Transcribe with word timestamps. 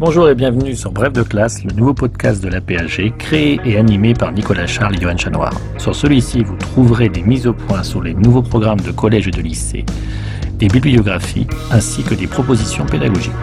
Bonjour 0.00 0.30
et 0.30 0.34
bienvenue 0.34 0.74
sur 0.74 0.92
Bref 0.92 1.12
de 1.12 1.22
classe, 1.22 1.62
le 1.62 1.74
nouveau 1.74 1.92
podcast 1.92 2.42
de 2.42 2.48
la 2.48 2.62
PAG, 2.62 3.12
créé 3.18 3.60
et 3.66 3.76
animé 3.76 4.14
par 4.14 4.32
Nicolas 4.32 4.66
Charles 4.66 4.96
et 4.96 4.98
Johan 4.98 5.18
Chanoir. 5.18 5.52
Sur 5.76 5.94
celui-ci, 5.94 6.42
vous 6.42 6.56
trouverez 6.56 7.10
des 7.10 7.20
mises 7.20 7.46
au 7.46 7.52
point 7.52 7.82
sur 7.82 8.02
les 8.02 8.14
nouveaux 8.14 8.40
programmes 8.40 8.80
de 8.80 8.92
collège 8.92 9.28
et 9.28 9.30
de 9.30 9.42
lycée, 9.42 9.84
des 10.54 10.68
bibliographies, 10.68 11.46
ainsi 11.70 12.02
que 12.02 12.14
des 12.14 12.26
propositions 12.26 12.86
pédagogiques. 12.86 13.34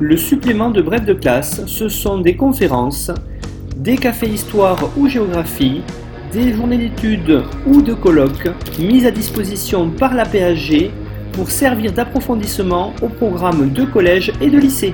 Le 0.00 0.16
supplément 0.16 0.70
de 0.70 0.80
bref 0.80 1.04
de 1.04 1.12
classe, 1.12 1.66
ce 1.66 1.90
sont 1.90 2.16
des 2.16 2.34
conférences, 2.34 3.10
des 3.88 3.96
cafés 3.96 4.28
histoire 4.28 4.90
ou 4.98 5.08
géographie, 5.08 5.80
des 6.30 6.52
journées 6.52 6.76
d'études 6.76 7.42
ou 7.66 7.80
de 7.80 7.94
colloques 7.94 8.50
mises 8.78 9.06
à 9.06 9.10
disposition 9.10 9.88
par 9.88 10.12
la 10.12 10.26
PAG 10.26 10.90
pour 11.32 11.50
servir 11.50 11.90
d'approfondissement 11.94 12.92
au 13.00 13.08
programme 13.08 13.70
de 13.72 13.86
collège 13.86 14.30
et 14.42 14.50
de 14.50 14.58
lycée. 14.58 14.92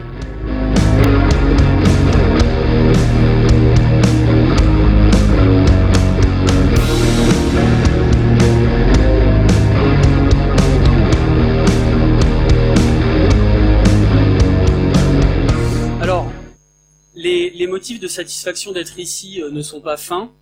De 17.98 18.08
satisfaction 18.08 18.72
d'être 18.72 18.98
ici 18.98 19.42
euh, 19.42 19.50
ne 19.50 19.62
sont 19.62 19.80
pas 19.80 19.96
fins. 19.96 20.32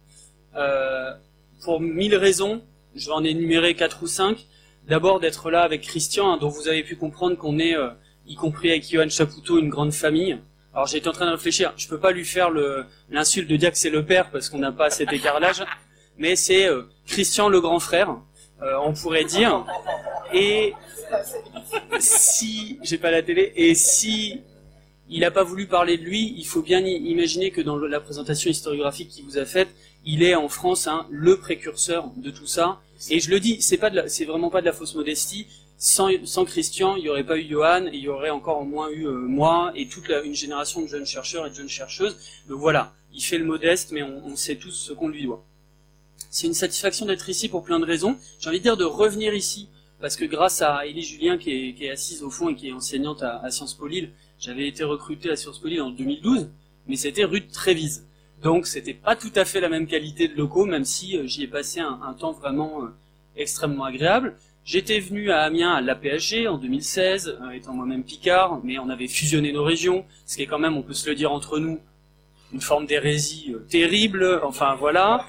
Euh, 0.57 1.13
pour 1.63 1.81
mille 1.81 2.17
raisons, 2.17 2.63
je 2.95 3.07
vais 3.07 3.13
en 3.13 3.25
énumérer 3.25 3.75
quatre 3.75 4.03
ou 4.03 4.07
cinq. 4.07 4.47
D'abord 4.89 5.21
d'être 5.21 5.51
là 5.51 5.63
avec 5.63 5.83
Christian, 5.83 6.33
hein, 6.33 6.39
dont 6.39 6.49
vous 6.49 6.69
avez 6.69 6.83
pu 6.83 6.97
comprendre 6.97 7.37
qu'on 7.37 7.59
est, 7.59 7.77
euh, 7.77 7.91
y 8.27 8.35
compris 8.35 8.71
avec 8.71 8.91
Johan 8.91 9.09
Chapoutot, 9.09 9.59
une 9.59 9.71
grande 9.71 9.93
famille. 9.93 10.39
Alors 10.75 10.87
j'étais 10.87 11.09
en 11.09 11.13
train 11.13 11.27
de 11.27 11.33
réfléchir, 11.33 11.75
je 11.77 11.87
peux 11.87 12.01
pas 12.01 12.13
lui 12.13 12.25
faire 12.25 12.49
l'insulte 13.11 13.47
de 13.47 13.57
dire 13.57 13.71
que 13.71 13.77
c'est 13.77 13.91
le 13.91 14.07
père 14.07 14.31
parce 14.31 14.49
qu'on 14.49 14.59
n'a 14.59 14.73
pas 14.73 14.89
cet 14.89 15.13
écart 15.13 15.39
d'âge, 15.39 15.63
mais 16.17 16.35
c'est 16.35 16.67
Christian 17.07 17.51
le 17.51 17.61
grand 17.61 17.79
frère, 17.79 18.17
on 18.83 18.95
pourrait 18.95 19.25
dire. 19.25 19.67
Et 20.33 20.73
si 21.99 22.79
j'ai 22.83 22.97
pas 22.97 23.11
la 23.11 23.23
télé, 23.23 23.53
et 23.55 23.75
si 23.75 24.41
il 25.13 25.21
n'a 25.21 25.31
pas 25.31 25.45
voulu 25.45 25.67
parler 25.67 25.99
de 25.99 26.05
lui, 26.05 26.35
il 26.39 26.47
faut 26.47 26.63
bien 26.63 26.81
imaginer 26.81 27.51
que 27.51 27.61
dans 27.61 27.77
la 27.77 28.01
présentation 28.01 28.51
historiographique 28.51 29.11
qu'il 29.11 29.25
vous 29.25 29.37
a 29.37 29.45
faite, 29.45 29.69
il 30.05 30.23
est 30.23 30.35
en 30.35 30.49
France 30.49 30.87
hein, 30.87 31.07
le 31.11 31.39
précurseur 31.39 32.11
de 32.17 32.31
tout 32.31 32.47
ça. 32.47 32.81
Et 33.11 33.21
je 33.21 33.31
le 33.31 33.39
dis, 33.39 33.61
c'est 33.61 33.77
pas 33.77 33.91
c'est 34.09 34.25
vraiment 34.25 34.49
pas 34.49 34.61
de 34.61 34.67
la 34.67 34.73
fausse 34.73 34.95
modestie. 34.95 35.47
Sans, 35.77 36.11
sans 36.25 36.45
Christian, 36.45 36.95
il 36.97 37.03
n'y 37.03 37.09
aurait 37.09 37.25
pas 37.25 37.37
eu 37.37 37.49
Johan, 37.49 37.87
et 37.87 37.97
il 37.97 38.05
y 38.05 38.09
aurait 38.09 38.31
encore 38.31 38.61
au 38.61 38.65
moins 38.65 38.89
eu 38.89 39.05
euh, 39.07 39.13
moi 39.13 39.73
et 39.75 39.89
toute 39.89 40.09
une 40.25 40.35
génération 40.35 40.81
de 40.81 40.87
jeunes 40.87 41.07
chercheurs 41.07 41.45
et 41.47 41.51
de 41.51 41.55
jeunes 41.57 41.69
chercheuses. 41.69 42.17
Donc 42.49 42.61
voilà, 42.61 42.95
il 43.13 43.21
fait 43.21 43.39
le 43.39 43.45
modeste, 43.45 43.91
mais 43.91 44.03
on, 44.03 44.37
sait 44.37 44.57
tous 44.57 44.71
ce 44.71 44.93
qu'on 44.93 45.09
lui 45.09 45.25
doit. 45.25 45.45
C'est 46.31 46.47
une 46.47 46.55
satisfaction 46.55 47.05
d'être 47.05 47.29
ici 47.29 47.49
pour 47.49 47.65
plein 47.65 47.81
de 47.81 47.85
raisons. 47.85 48.17
J'ai 48.39 48.49
envie 48.49 48.59
de 48.59 48.63
dire 48.63 48.77
de 48.77 48.85
revenir 48.85 49.35
ici, 49.35 49.69
parce 50.01 50.15
que 50.15 50.25
grâce 50.25 50.63
à 50.63 50.87
Élie 50.87 51.03
Julien, 51.03 51.37
qui 51.37 51.51
est, 51.51 51.75
qui 51.75 51.85
est 51.87 51.91
assise 51.91 52.23
au 52.23 52.31
fond 52.31 52.49
et 52.49 52.55
qui 52.55 52.69
est 52.69 52.73
enseignante 52.73 53.23
à, 53.23 53.41
à 53.41 53.51
Sciences 53.51 53.75
Po 53.75 53.89
Lille, 53.89 54.13
j'avais 54.43 54.67
été 54.67 54.83
recruté 54.83 55.31
à 55.31 55.37
Sciences 55.37 55.61
Po 55.61 55.69
en 55.69 55.91
2012, 55.91 56.51
mais 56.89 56.97
c'était 56.97 57.25
rue 57.25 57.41
de 57.41 57.51
Trévise. 57.51 58.09
Donc 58.43 58.67
c'était 58.67 58.93
pas 58.93 59.15
tout 59.15 59.31
à 59.37 59.45
fait 59.45 59.61
la 59.61 59.69
même 59.69 59.87
qualité 59.87 60.27
de 60.27 60.37
locaux, 60.37 60.67
même 60.67 60.85
si 60.85 61.17
euh, 61.17 61.27
j'y 61.27 61.45
ai 61.45 61.47
passé 61.47 61.79
un, 61.79 62.13
temps 62.19 62.33
vraiment 62.33 62.83
euh, 62.83 62.89
extrêmement 63.37 63.85
agréable. 63.85 64.35
J'étais 64.65 64.99
venu 64.99 65.31
à 65.31 65.43
Amiens 65.43 65.73
à 65.73 65.81
l'APHG 65.81 66.49
en 66.49 66.59
2016, 66.59 67.39
euh, 67.41 67.51
étant 67.51 67.73
moi-même 67.73 68.03
Picard, 68.03 68.61
mais 68.65 68.81
on 68.81 68.89
avait 68.89 69.07
fusionné 69.07 69.53
nos 69.53 69.63
régions, 69.63 70.05
ce 70.27 70.37
qui 70.37 70.43
est 70.43 70.47
quand 70.47 70.59
même, 70.59 70.77
on 70.77 70.83
peut 70.83 70.93
se 70.93 71.09
le 71.09 71.15
dire 71.15 71.31
entre 71.31 71.61
nous, 71.61 71.79
une 72.53 72.61
forme 72.61 72.87
d'hérésie 72.87 73.55
terrible, 73.71 74.41
enfin 74.43 74.75
voilà. 74.75 75.25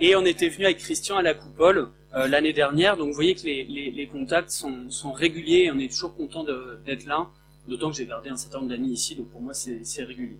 Et 0.00 0.14
on 0.14 0.24
était 0.24 0.48
venu 0.48 0.66
avec 0.66 0.78
Christian 0.78 1.16
à 1.16 1.22
la 1.22 1.34
coupole 1.34 1.90
l'année 2.14 2.52
dernière, 2.52 2.96
donc 2.96 3.08
vous 3.08 3.14
voyez 3.14 3.34
que 3.34 3.42
les, 3.44 4.08
contacts 4.10 4.50
sont, 4.50 4.90
sont 4.90 5.12
réguliers 5.12 5.64
et 5.64 5.70
on 5.70 5.78
est 5.78 5.92
toujours 5.92 6.16
content 6.16 6.44
d'être 6.86 7.04
là, 7.06 7.28
d'autant 7.68 7.90
que 7.90 7.96
j'ai 7.96 8.06
gardé 8.06 8.30
un 8.30 8.36
certain 8.36 8.58
nombre 8.58 8.70
d'amis 8.70 8.92
ici, 8.92 9.14
donc 9.14 9.28
pour 9.30 9.40
moi 9.40 9.54
c'est 9.54 10.04
régulier. 10.04 10.38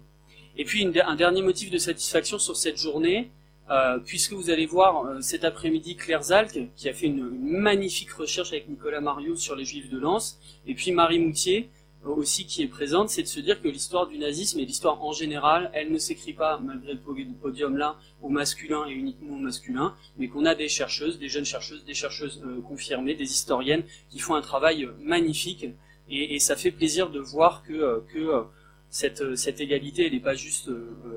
Et 0.56 0.64
puis 0.64 0.84
un 0.84 1.16
dernier 1.16 1.42
motif 1.42 1.70
de 1.70 1.78
satisfaction 1.78 2.38
sur 2.38 2.56
cette 2.56 2.76
journée, 2.76 3.30
euh, 3.70 3.98
puisque 4.04 4.32
vous 4.32 4.50
allez 4.50 4.66
voir 4.66 5.06
euh, 5.06 5.20
cet 5.20 5.44
après-midi 5.44 5.96
Claire 5.96 6.22
Zalk, 6.22 6.68
qui 6.76 6.88
a 6.88 6.92
fait 6.92 7.06
une, 7.06 7.30
magnifique 7.40 8.10
recherche 8.10 8.52
avec 8.52 8.68
Nicolas 8.68 9.00
Mario 9.00 9.36
sur 9.36 9.54
les 9.54 9.64
Juifs 9.64 9.88
de 9.88 9.98
Lens, 9.98 10.38
et 10.66 10.74
puis 10.74 10.90
Marie 10.90 11.20
Moutier 11.20 11.70
euh, 12.04 12.10
aussi 12.10 12.44
qui 12.44 12.62
est 12.62 12.66
présente, 12.66 13.08
c'est 13.08 13.22
de 13.22 13.28
se 13.28 13.38
dire 13.38 13.62
que 13.62 13.68
l'histoire 13.68 14.08
du 14.08 14.18
nazisme 14.18 14.58
et 14.58 14.66
l'histoire 14.66 15.02
en 15.02 15.12
général, 15.12 15.70
elle 15.74 15.92
ne 15.92 15.98
s'écrit 15.98 16.32
pas, 16.32 16.58
malgré 16.58 16.92
le 16.92 16.98
podi- 16.98 17.32
podium 17.40 17.76
là, 17.76 17.96
au 18.20 18.28
masculin 18.28 18.84
et 18.88 18.92
uniquement 18.92 19.36
au 19.36 19.40
masculin, 19.40 19.94
mais 20.18 20.26
qu'on 20.26 20.44
a 20.44 20.56
des 20.56 20.68
chercheuses, 20.68 21.18
des 21.18 21.28
jeunes 21.28 21.46
chercheuses, 21.46 21.84
des 21.84 21.94
chercheuses 21.94 22.42
confirmées, 22.68 23.14
des 23.14 23.30
historiennes, 23.30 23.84
qui 24.10 24.18
font 24.18 24.34
un 24.34 24.42
travail 24.42 24.88
magnifique, 25.00 25.66
et, 26.08 26.38
ça 26.38 26.56
fait 26.56 26.70
plaisir 26.70 27.10
de 27.10 27.20
voir 27.20 27.62
que, 27.62 27.72
euh, 27.72 28.00
euh, 28.16 28.42
cette, 28.90 29.22
euh, 29.22 29.36
cette 29.36 29.60
égalité, 29.60 30.10
n'est 30.10 30.20
pas 30.20 30.34
juste 30.34 30.70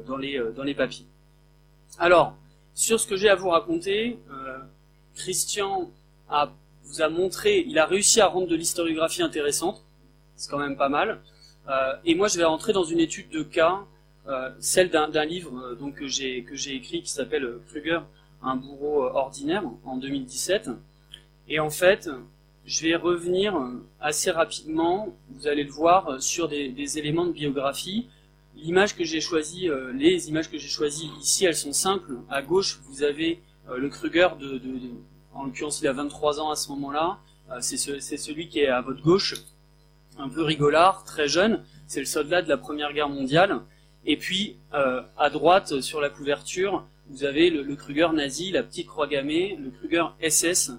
dans, 0.08 0.18
les, 0.18 0.74
papiers. 0.76 1.06
Alors, 2.00 2.36
sur 2.74 3.00
ce 3.00 3.08
que 3.08 3.16
j'ai 3.16 3.30
à 3.30 3.36
vous 3.36 3.50
raconter, 3.50 4.20
Christian 5.16 5.92
vous 6.84 7.02
a 7.02 7.10
montré, 7.10 7.66
il 7.68 7.80
a 7.80 7.86
réussi 7.86 8.22
à 8.22 8.28
rendre 8.28 8.48
de 8.48 8.56
l'historiographie 8.56 9.22
intéressante, 9.22 9.84
c'est 10.36 10.50
quand 10.50 10.60
même 10.60 10.78
pas 10.78 10.90
mal, 10.90 11.22
et 12.04 12.16
moi 12.16 12.28
je 12.28 12.38
vais 12.38 12.44
rentrer 12.44 12.74
dans 12.74 12.84
une 12.84 13.00
étude 13.00 13.30
de 13.30 13.44
cas, 13.44 13.86
celle 14.60 14.90
d'un 14.90 15.26
livre 15.26 15.78
que 15.96 16.06
j'ai 16.08 16.76
écrit 16.76 17.02
qui 17.02 17.10
s'appelle 17.10 17.60
Kruger, 17.70 18.02
un 18.42 18.56
bourreau 18.58 19.04
ordinaire, 19.04 19.64
en 19.86 19.98
2017. 19.98 20.70
Et 21.48 21.60
en 21.60 21.70
fait, 21.70 22.10
je 22.66 22.82
vais 22.82 22.96
revenir 22.96 23.56
euh, 23.56 23.84
assez 24.00 24.32
rapidement, 24.32 25.16
vous 25.30 25.48
allez 25.48 25.64
le 25.64 25.72
voir, 25.72 26.10
euh, 26.10 26.20
sur 26.20 26.48
des, 26.48 26.98
éléments 26.98 27.26
de 27.26 27.32
biographie. 27.32 28.08
L'image 28.56 28.96
que 28.96 29.04
j'ai 29.04 29.20
euh, 29.70 29.92
les 29.94 30.30
images 30.30 30.50
que 30.50 30.58
j'ai 30.58 30.68
choisies 30.68 31.10
ici, 31.22 31.46
elles 31.46 31.56
sont 31.56 31.74
simples. 31.74 32.18
À 32.30 32.42
gauche, 32.42 32.80
vous 32.88 33.04
avez 33.04 33.42
le 33.76 33.90
Kruger 33.90 34.30
de, 34.40 34.62
en 35.34 35.46
l'occurrence, 35.46 35.82
il 35.82 35.88
a 35.88 35.94
23 35.94 36.40
ans 36.40 36.52
à 36.52 36.56
ce 36.56 36.70
moment-là. 36.70 37.18
C'est 37.62 37.78
ce- 37.78 38.00
c'est 38.00 38.18
celui 38.18 38.48
qui 38.48 38.60
est 38.60 38.68
à 38.68 38.82
votre 38.82 39.02
gauche, 39.02 39.34
un 40.20 40.30
peu 40.30 40.44
rigolard, 40.44 41.04
très 41.04 41.28
jeune. 41.28 41.64
C'est 41.88 42.00
le 42.00 42.06
soldat 42.06 42.44
de 42.44 42.50
la 42.50 42.58
Première 42.58 42.94
Guerre 42.94 43.10
mondiale. 43.10 43.62
Et 44.06 44.18
puis, 44.18 44.58
à 44.72 45.30
droite, 45.32 45.82
sur 45.82 46.00
la 46.00 46.12
couverture, 46.12 46.86
vous 47.10 47.24
avez 47.24 47.50
le, 47.50 47.64
le 47.64 47.76
Kruger 47.76 48.10
nazi, 48.14 48.52
la 48.52 48.62
petite 48.62 48.86
croix 48.86 49.08
gammée, 49.08 49.58
le 49.60 49.72
Kruger 49.72 50.06
SS, 50.22 50.72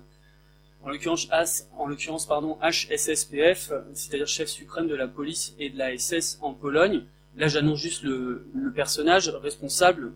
en 0.86 0.90
l'occurrence, 0.90 2.28
HSSPF, 2.62 3.72
c'est-à-dire 3.92 4.28
chef 4.28 4.48
suprême 4.48 4.86
de 4.86 4.94
la 4.94 5.08
police 5.08 5.54
et 5.58 5.68
de 5.68 5.76
la 5.76 5.98
SS 5.98 6.38
en 6.42 6.52
Pologne. 6.52 7.02
Là, 7.36 7.48
j'annonce 7.48 7.80
juste 7.80 8.04
le, 8.04 8.46
personnage 8.74 9.28
responsable 9.28 10.12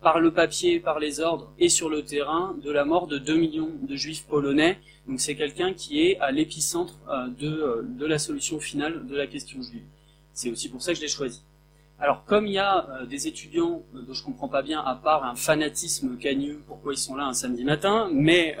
par 0.00 0.20
le 0.20 0.30
papier, 0.30 0.78
par 0.78 1.00
les 1.00 1.20
ordres 1.20 1.52
et 1.58 1.68
sur 1.68 1.88
le 1.88 2.02
terrain 2.02 2.56
de 2.62 2.70
la 2.70 2.84
mort 2.84 3.08
de 3.08 3.18
2 3.18 3.36
millions 3.36 3.70
de 3.82 3.96
juifs 3.96 4.24
polonais. 4.26 4.78
Donc 5.08 5.20
c'est 5.20 5.34
quelqu'un 5.34 5.72
qui 5.72 6.02
est 6.02 6.20
à 6.20 6.30
l'épicentre 6.30 6.94
euh, 7.08 7.28
de, 7.38 7.48
euh, 7.48 7.82
de 7.82 8.06
la 8.06 8.18
solution 8.18 8.60
finale 8.60 9.06
de 9.06 9.16
la 9.16 9.26
question 9.26 9.60
juive. 9.62 9.82
C'est 10.34 10.50
aussi 10.50 10.68
pour 10.68 10.82
ça 10.82 10.92
que 10.92 10.98
je 10.98 11.02
l'ai 11.02 11.08
choisi. 11.08 11.42
Alors 11.98 12.24
comme 12.24 12.46
il 12.46 12.52
y 12.52 12.58
a 12.58 12.88
euh, 12.90 13.06
des 13.06 13.26
étudiants 13.26 13.82
dont 13.94 14.12
je 14.12 14.22
comprends 14.22 14.48
pas 14.48 14.62
bien, 14.62 14.80
à 14.80 14.94
part 14.94 15.24
un 15.24 15.34
fanatisme 15.34 16.16
cagneux, 16.18 16.60
pourquoi 16.66 16.92
ils 16.92 16.98
sont 16.98 17.16
là 17.16 17.24
un 17.24 17.34
samedi 17.34 17.64
matin, 17.64 18.10
mais 18.12 18.56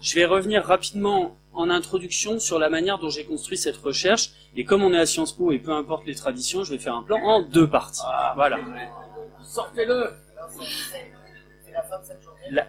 je 0.00 0.14
vais 0.14 0.24
revenir 0.24 0.64
rapidement 0.64 1.36
en 1.52 1.68
introduction 1.70 2.38
sur 2.38 2.58
la 2.58 2.70
manière 2.70 2.98
dont 2.98 3.10
j'ai 3.10 3.24
construit 3.24 3.58
cette 3.58 3.76
recherche. 3.76 4.30
Et 4.56 4.64
comme 4.64 4.82
on 4.82 4.92
est 4.92 4.98
à 4.98 5.06
Sciences 5.06 5.32
Po 5.32 5.52
et 5.52 5.58
peu 5.58 5.72
importe 5.72 6.06
les 6.06 6.14
traditions, 6.14 6.64
je 6.64 6.72
vais 6.72 6.78
faire 6.78 6.94
un 6.94 7.02
plan 7.02 7.18
en 7.22 7.42
deux 7.42 7.68
parties. 7.68 8.00
voilà. 8.34 8.58
Sortez-le 9.42 10.12
La- 12.50 12.68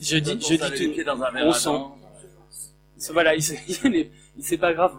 Je 0.00 0.16
dis, 0.18 0.30
je 0.40 0.54
dis 0.54 0.94
tout. 0.94 1.04
dans 1.04 1.22
un 1.22 1.30
verre 1.30 1.46
on 1.46 1.52
sent. 1.52 3.12
Voilà, 3.12 3.34
il- 3.34 3.42
il- 3.84 4.10
c'est 4.40 4.58
pas 4.58 4.72
grave. 4.72 4.94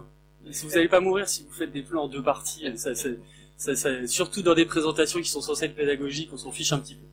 Vous 0.46 0.70
n'allez 0.70 0.88
pas 0.88 1.00
mourir 1.00 1.28
si 1.28 1.44
vous 1.44 1.52
faites 1.52 1.72
des 1.72 1.82
plans 1.82 2.04
en 2.04 2.08
deux 2.08 2.22
parties, 2.22 2.66
ça, 2.78 2.94
ça- 2.94 3.10
ça- 3.58 3.76
ça- 3.76 4.08
surtout 4.08 4.42
dans 4.44 4.54
des 4.54 4.66
présentations 4.66 5.20
qui 5.22 5.30
sont 5.30 5.42
censées 5.42 5.66
être 5.66 5.76
pédagogiques, 5.76 6.30
on 6.34 6.38
s'en 6.38 6.52
fiche 6.52 6.72
un 6.74 6.78
petit 6.80 6.96
peu. 6.96 7.06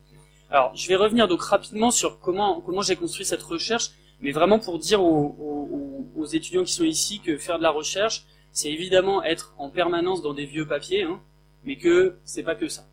Alors, 0.53 0.71
je 0.75 0.87
vais 0.87 0.95
revenir 0.95 1.27
donc 1.27 1.41
rapidement 1.41 1.89
sur 1.89 2.19
comment 2.19 2.61
comment 2.61 2.83
j'ai 2.83 2.95
construit 2.95 3.25
cette 3.25 3.41
recherche, 3.41 3.89
mais 4.21 4.31
vraiment 4.31 4.59
pour 4.59 4.77
dire 4.77 5.03
aux, 5.03 6.25
étudiants 6.31 6.63
qui 6.63 6.71
sont 6.71 6.83
ici 6.85 7.19
que 7.19 7.37
faire 7.37 7.57
de 7.57 7.63
la 7.63 7.71
recherche, 7.71 8.23
c'est 8.51 8.71
évidemment 8.71 9.23
être 9.23 9.55
en 9.57 9.69
permanence 9.69 10.21
dans 10.21 10.33
des 10.33 10.45
vieux 10.45 10.67
papiers, 10.67 11.03
hein, 11.03 11.19
mais 11.65 11.75
que 11.77 12.17
c'est 12.23 12.43
pas 12.43 12.53
que 12.53 12.69
ça. 12.69 12.85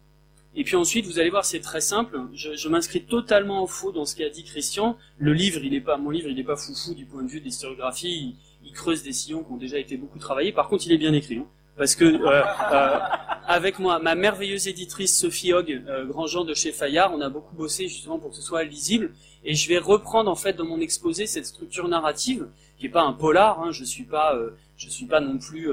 Et 0.56 0.64
puis 0.64 0.74
ensuite, 0.74 1.04
vous 1.04 1.18
allez 1.18 1.28
voir, 1.28 1.44
c'est 1.44 1.60
très 1.60 1.82
simple. 1.82 2.18
Je, 2.32 2.68
m'inscris 2.68 3.04
totalement 3.04 3.62
en 3.62 3.66
faux 3.66 3.92
dans 3.92 4.06
ce 4.06 4.16
qu'a 4.16 4.30
dit 4.30 4.42
Christian. 4.42 4.96
Le 5.18 5.34
livre, 5.34 5.60
il 5.62 5.74
est 5.74 5.82
pas, 5.82 5.98
mon 5.98 6.10
livre, 6.10 6.28
il 6.28 6.36
n'est 6.36 6.42
pas 6.42 6.56
foufou 6.56 6.94
du 6.94 7.04
point 7.04 7.22
de 7.22 7.28
vue 7.28 7.40
de 7.40 7.44
l'historiographie. 7.44 8.36
Il, 8.62 8.68
il, 8.68 8.72
creuse 8.72 9.02
des 9.02 9.12
sillons 9.12 9.44
qui 9.44 9.52
ont 9.52 9.58
déjà 9.58 9.78
été 9.78 9.98
beaucoup 9.98 10.18
travaillés. 10.18 10.52
Par 10.52 10.68
contre, 10.68 10.86
il 10.86 10.92
est 10.92 10.98
bien 10.98 11.12
écrit. 11.12 11.36
Hein, 11.36 11.46
parce 11.76 11.94
que 11.94 12.04
euh, 12.04 12.42
euh, 12.72 12.98
avec 13.46 13.78
moi, 13.78 13.98
ma 13.98 14.14
merveilleuse 14.14 14.68
éditrice 14.68 15.18
Sophie 15.18 15.52
Hogg, 15.52 15.82
euh, 15.88 16.04
Grandjean 16.06 16.44
de 16.44 16.54
chez 16.54 16.72
Fayard, 16.72 17.12
on 17.14 17.20
a 17.20 17.28
beaucoup 17.28 17.54
bossé 17.54 17.88
justement 17.88 18.18
pour 18.18 18.30
que 18.30 18.36
ce 18.36 18.42
soit 18.42 18.64
lisible. 18.64 19.12
Et 19.44 19.54
je 19.54 19.68
vais 19.68 19.78
reprendre 19.78 20.30
en 20.30 20.36
fait 20.36 20.52
dans 20.52 20.66
mon 20.66 20.80
exposé 20.80 21.26
cette 21.26 21.46
structure 21.46 21.88
narrative 21.88 22.48
qui 22.78 22.86
est 22.86 22.90
pas 22.90 23.02
un 23.02 23.12
polar. 23.12 23.62
Hein, 23.62 23.72
je 23.72 23.84
suis 23.84 24.04
pas, 24.04 24.38
je 24.76 24.88
suis 24.88 25.06
pas 25.06 25.20
non 25.20 25.38
plus 25.38 25.70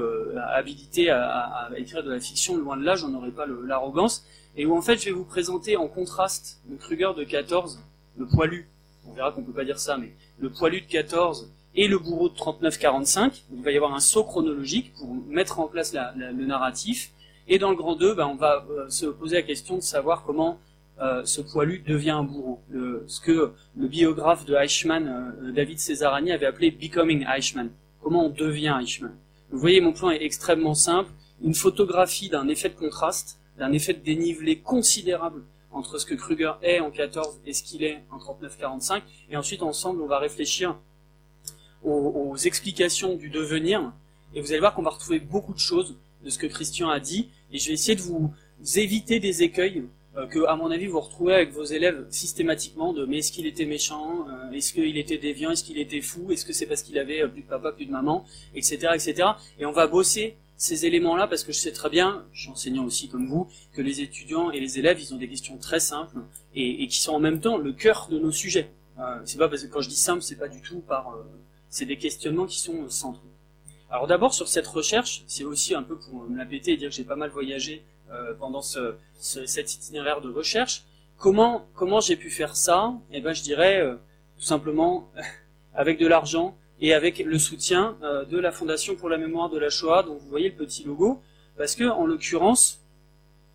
habilité 0.54 1.10
à, 1.10 1.68
écrire 1.76 2.02
de 2.02 2.10
la 2.10 2.20
fiction. 2.20 2.56
Loin 2.56 2.78
de 2.78 2.84
là, 2.84 2.96
j'en 2.96 3.12
aurais 3.14 3.30
pas 3.30 3.44
l'arrogance 3.46 4.24
et 4.56 4.66
où 4.66 4.76
en 4.76 4.82
fait 4.82 4.98
je 4.98 5.06
vais 5.06 5.12
vous 5.12 5.24
présenter 5.24 5.76
en 5.76 5.86
contraste 5.88 6.60
le 6.68 6.76
Kruger 6.76 7.10
de 7.16 7.24
14, 7.24 7.80
le 8.16 8.26
poilu, 8.26 8.68
on 9.06 9.12
verra 9.12 9.30
qu'on 9.32 9.42
peut 9.42 9.52
pas 9.52 9.64
dire 9.64 9.78
ça, 9.78 9.96
mais 9.96 10.12
le 10.38 10.50
poilu 10.50 10.80
de 10.80 10.86
14 10.86 11.50
et 11.74 11.88
le 11.88 11.98
bourreau 11.98 12.28
de 12.28 12.34
39-45. 12.34 13.42
Il 13.54 13.62
va 13.62 13.70
y 13.70 13.76
avoir 13.76 13.94
un 13.94 14.00
saut 14.00 14.24
chronologique 14.24 14.92
pour 14.94 15.14
mettre 15.28 15.60
en 15.60 15.68
place 15.68 15.92
la, 15.92 16.12
la, 16.16 16.32
le 16.32 16.46
narratif. 16.46 17.12
Et 17.46 17.58
dans 17.58 17.70
le 17.70 17.76
grand 17.76 17.96
2, 17.96 18.14
ben, 18.14 18.26
on 18.26 18.36
va 18.36 18.66
euh, 18.70 18.88
se 18.88 19.06
poser 19.06 19.36
la 19.36 19.42
question 19.42 19.76
de 19.76 19.82
savoir 19.82 20.24
comment 20.24 20.58
euh, 21.00 21.22
ce 21.24 21.40
poilu 21.40 21.82
devient 21.86 22.10
un 22.10 22.24
bourreau. 22.24 22.60
Ce 23.06 23.20
que 23.20 23.52
le 23.76 23.86
biographe 23.86 24.44
de 24.44 24.54
Eichmann, 24.54 25.06
euh, 25.06 25.52
David 25.52 25.78
Cesarani, 25.78 26.32
avait 26.32 26.46
appelé 26.46 26.70
Becoming 26.70 27.24
Eichmann. 27.26 27.70
Comment 28.02 28.26
on 28.26 28.30
devient 28.30 28.76
Eichmann? 28.80 29.14
Vous 29.50 29.58
voyez, 29.58 29.80
mon 29.80 29.92
plan 29.92 30.10
est 30.10 30.22
extrêmement 30.22 30.74
simple. 30.74 31.10
Une 31.42 31.54
photographie 31.54 32.28
d'un 32.28 32.48
effet 32.48 32.68
de 32.68 32.74
contraste 32.74 33.38
d'un 33.58 33.72
effet 33.72 33.92
de 33.92 33.98
dénivelé 33.98 34.60
considérable 34.60 35.42
entre 35.70 35.98
ce 35.98 36.06
que 36.06 36.14
Kruger 36.14 36.52
est 36.62 36.80
en 36.80 36.90
14 36.90 37.40
et 37.44 37.52
ce 37.52 37.62
qu'il 37.62 37.82
est 37.84 38.02
en 38.10 38.18
39-45. 38.18 39.02
Et 39.30 39.36
ensuite, 39.36 39.62
ensemble, 39.62 40.00
on 40.00 40.06
va 40.06 40.18
réfléchir 40.18 40.78
aux, 41.82 42.32
aux, 42.32 42.36
explications 42.36 43.16
du 43.16 43.28
devenir. 43.28 43.92
Et 44.34 44.40
vous 44.40 44.50
allez 44.50 44.60
voir 44.60 44.74
qu'on 44.74 44.82
va 44.82 44.90
retrouver 44.90 45.20
beaucoup 45.20 45.54
de 45.54 45.58
choses 45.58 45.96
de 46.24 46.30
ce 46.30 46.38
que 46.38 46.46
Christian 46.46 46.88
a 46.88 47.00
dit. 47.00 47.28
Et 47.52 47.58
je 47.58 47.68
vais 47.68 47.74
essayer 47.74 47.96
de 47.96 48.02
vous 48.02 48.32
éviter 48.76 49.20
des 49.20 49.42
écueils 49.42 49.84
euh, 50.16 50.26
que, 50.26 50.44
à 50.46 50.56
mon 50.56 50.70
avis, 50.70 50.86
vous 50.86 51.00
retrouvez 51.00 51.34
avec 51.34 51.52
vos 51.52 51.64
élèves 51.64 52.06
systématiquement 52.10 52.92
de 52.92 53.04
mais 53.04 53.18
est-ce 53.18 53.32
qu'il 53.32 53.46
était 53.46 53.64
méchant, 53.64 54.26
euh, 54.28 54.52
est-ce 54.52 54.72
qu'il 54.72 54.98
était 54.98 55.18
déviant, 55.18 55.50
est-ce 55.50 55.64
qu'il 55.64 55.78
était 55.78 56.00
fou, 56.00 56.30
est-ce 56.30 56.44
que 56.44 56.52
c'est 56.52 56.66
parce 56.66 56.82
qu'il 56.82 56.98
avait 56.98 57.26
plus 57.28 57.42
de 57.42 57.46
papa, 57.46 57.72
plus 57.72 57.86
de 57.86 57.92
maman, 57.92 58.24
etc., 58.54 58.88
etc. 58.94 59.28
Et 59.58 59.66
on 59.66 59.72
va 59.72 59.86
bosser 59.86 60.36
ces 60.56 60.86
éléments-là 60.86 61.28
parce 61.28 61.44
que 61.44 61.52
je 61.52 61.58
sais 61.58 61.72
très 61.72 61.88
bien, 61.88 62.24
je 62.32 62.42
suis 62.42 62.50
enseignant 62.50 62.84
aussi 62.84 63.08
comme 63.08 63.28
vous, 63.28 63.48
que 63.72 63.80
les 63.80 64.00
étudiants 64.00 64.50
et 64.50 64.58
les 64.58 64.78
élèves, 64.78 65.00
ils 65.00 65.14
ont 65.14 65.16
des 65.16 65.28
questions 65.28 65.56
très 65.56 65.78
simples 65.78 66.18
et, 66.54 66.82
et 66.82 66.88
qui 66.88 67.00
sont 67.00 67.12
en 67.12 67.20
même 67.20 67.40
temps 67.40 67.56
le 67.56 67.72
cœur 67.72 68.08
de 68.10 68.18
nos 68.18 68.32
sujets. 68.32 68.68
Euh, 68.98 69.20
c'est 69.24 69.38
pas 69.38 69.48
parce 69.48 69.62
que 69.62 69.68
quand 69.68 69.80
je 69.80 69.88
dis 69.88 69.96
simple, 69.96 70.22
c'est 70.22 70.36
pas 70.36 70.48
du 70.48 70.60
tout 70.60 70.80
par, 70.80 71.10
euh, 71.10 71.22
c'est 71.70 71.86
des 71.86 71.98
questionnements 71.98 72.46
qui 72.46 72.58
sont 72.60 72.84
euh, 72.84 72.88
centraux. 72.88 73.22
Alors 73.90 74.06
d'abord 74.06 74.34
sur 74.34 74.48
cette 74.48 74.66
recherche, 74.66 75.24
c'est 75.26 75.44
aussi 75.44 75.74
un 75.74 75.82
peu 75.82 75.96
pour 75.96 76.24
me 76.28 76.36
la 76.36 76.44
péter 76.44 76.72
et 76.72 76.76
dire 76.76 76.90
que 76.90 76.94
j'ai 76.94 77.04
pas 77.04 77.16
mal 77.16 77.30
voyagé 77.30 77.84
euh, 78.10 78.34
pendant 78.34 78.62
ce, 78.62 78.94
ce, 79.18 79.46
cet 79.46 79.74
itinéraire 79.74 80.20
de 80.20 80.30
recherche. 80.30 80.84
Comment 81.16 81.66
comment 81.74 82.00
j'ai 82.00 82.16
pu 82.16 82.30
faire 82.30 82.56
ça? 82.56 82.94
Eh 83.12 83.20
ben 83.20 83.32
je 83.32 83.42
dirais 83.42 83.80
euh, 83.80 83.94
tout 84.36 84.44
simplement 84.44 85.10
avec 85.74 85.98
de 85.98 86.06
l'argent 86.06 86.56
et 86.80 86.94
avec 86.94 87.18
le 87.18 87.38
soutien 87.38 87.96
euh, 88.02 88.24
de 88.24 88.38
la 88.38 88.52
Fondation 88.52 88.94
pour 88.94 89.08
la 89.08 89.18
mémoire 89.18 89.50
de 89.50 89.58
la 89.58 89.70
Shoah, 89.70 90.02
dont 90.02 90.14
vous 90.14 90.28
voyez 90.28 90.48
le 90.48 90.54
petit 90.54 90.84
logo, 90.84 91.20
parce 91.56 91.74
que 91.74 91.84
en 91.84 92.06
l'occurrence, 92.06 92.80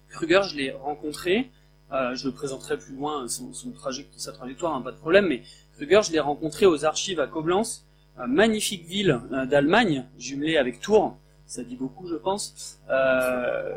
Kruger, 0.10 0.42
je 0.50 0.58
l'ai 0.58 0.72
rencontré, 0.72 1.50
euh, 1.92 2.16
je 2.16 2.28
le 2.28 2.34
présenterai 2.34 2.78
plus 2.78 2.96
loin, 2.96 3.28
son, 3.28 3.72
trajet, 3.72 4.06
sa 4.18 4.34
trajectoire, 4.34 4.76
hein, 4.76 4.82
pas 4.82 4.92
de 4.92 4.98
problème, 4.98 5.28
mais 5.28 5.44
Kruger, 5.76 6.02
je 6.04 6.12
l'ai 6.12 6.20
rencontré 6.20 6.66
aux 6.66 6.86
archives 6.86 7.20
à 7.20 7.28
Koblenz, 7.28 7.64
euh, 7.64 7.93
magnifique 8.28 8.86
ville 8.86 9.20
d'Allemagne, 9.50 10.06
jumelée 10.18 10.58
avec 10.58 10.80
Tours, 10.80 11.18
ça 11.46 11.64
dit 11.64 11.76
beaucoup, 11.76 12.08
je 12.08 12.16
pense. 12.16 12.80
Euh, 12.90 13.74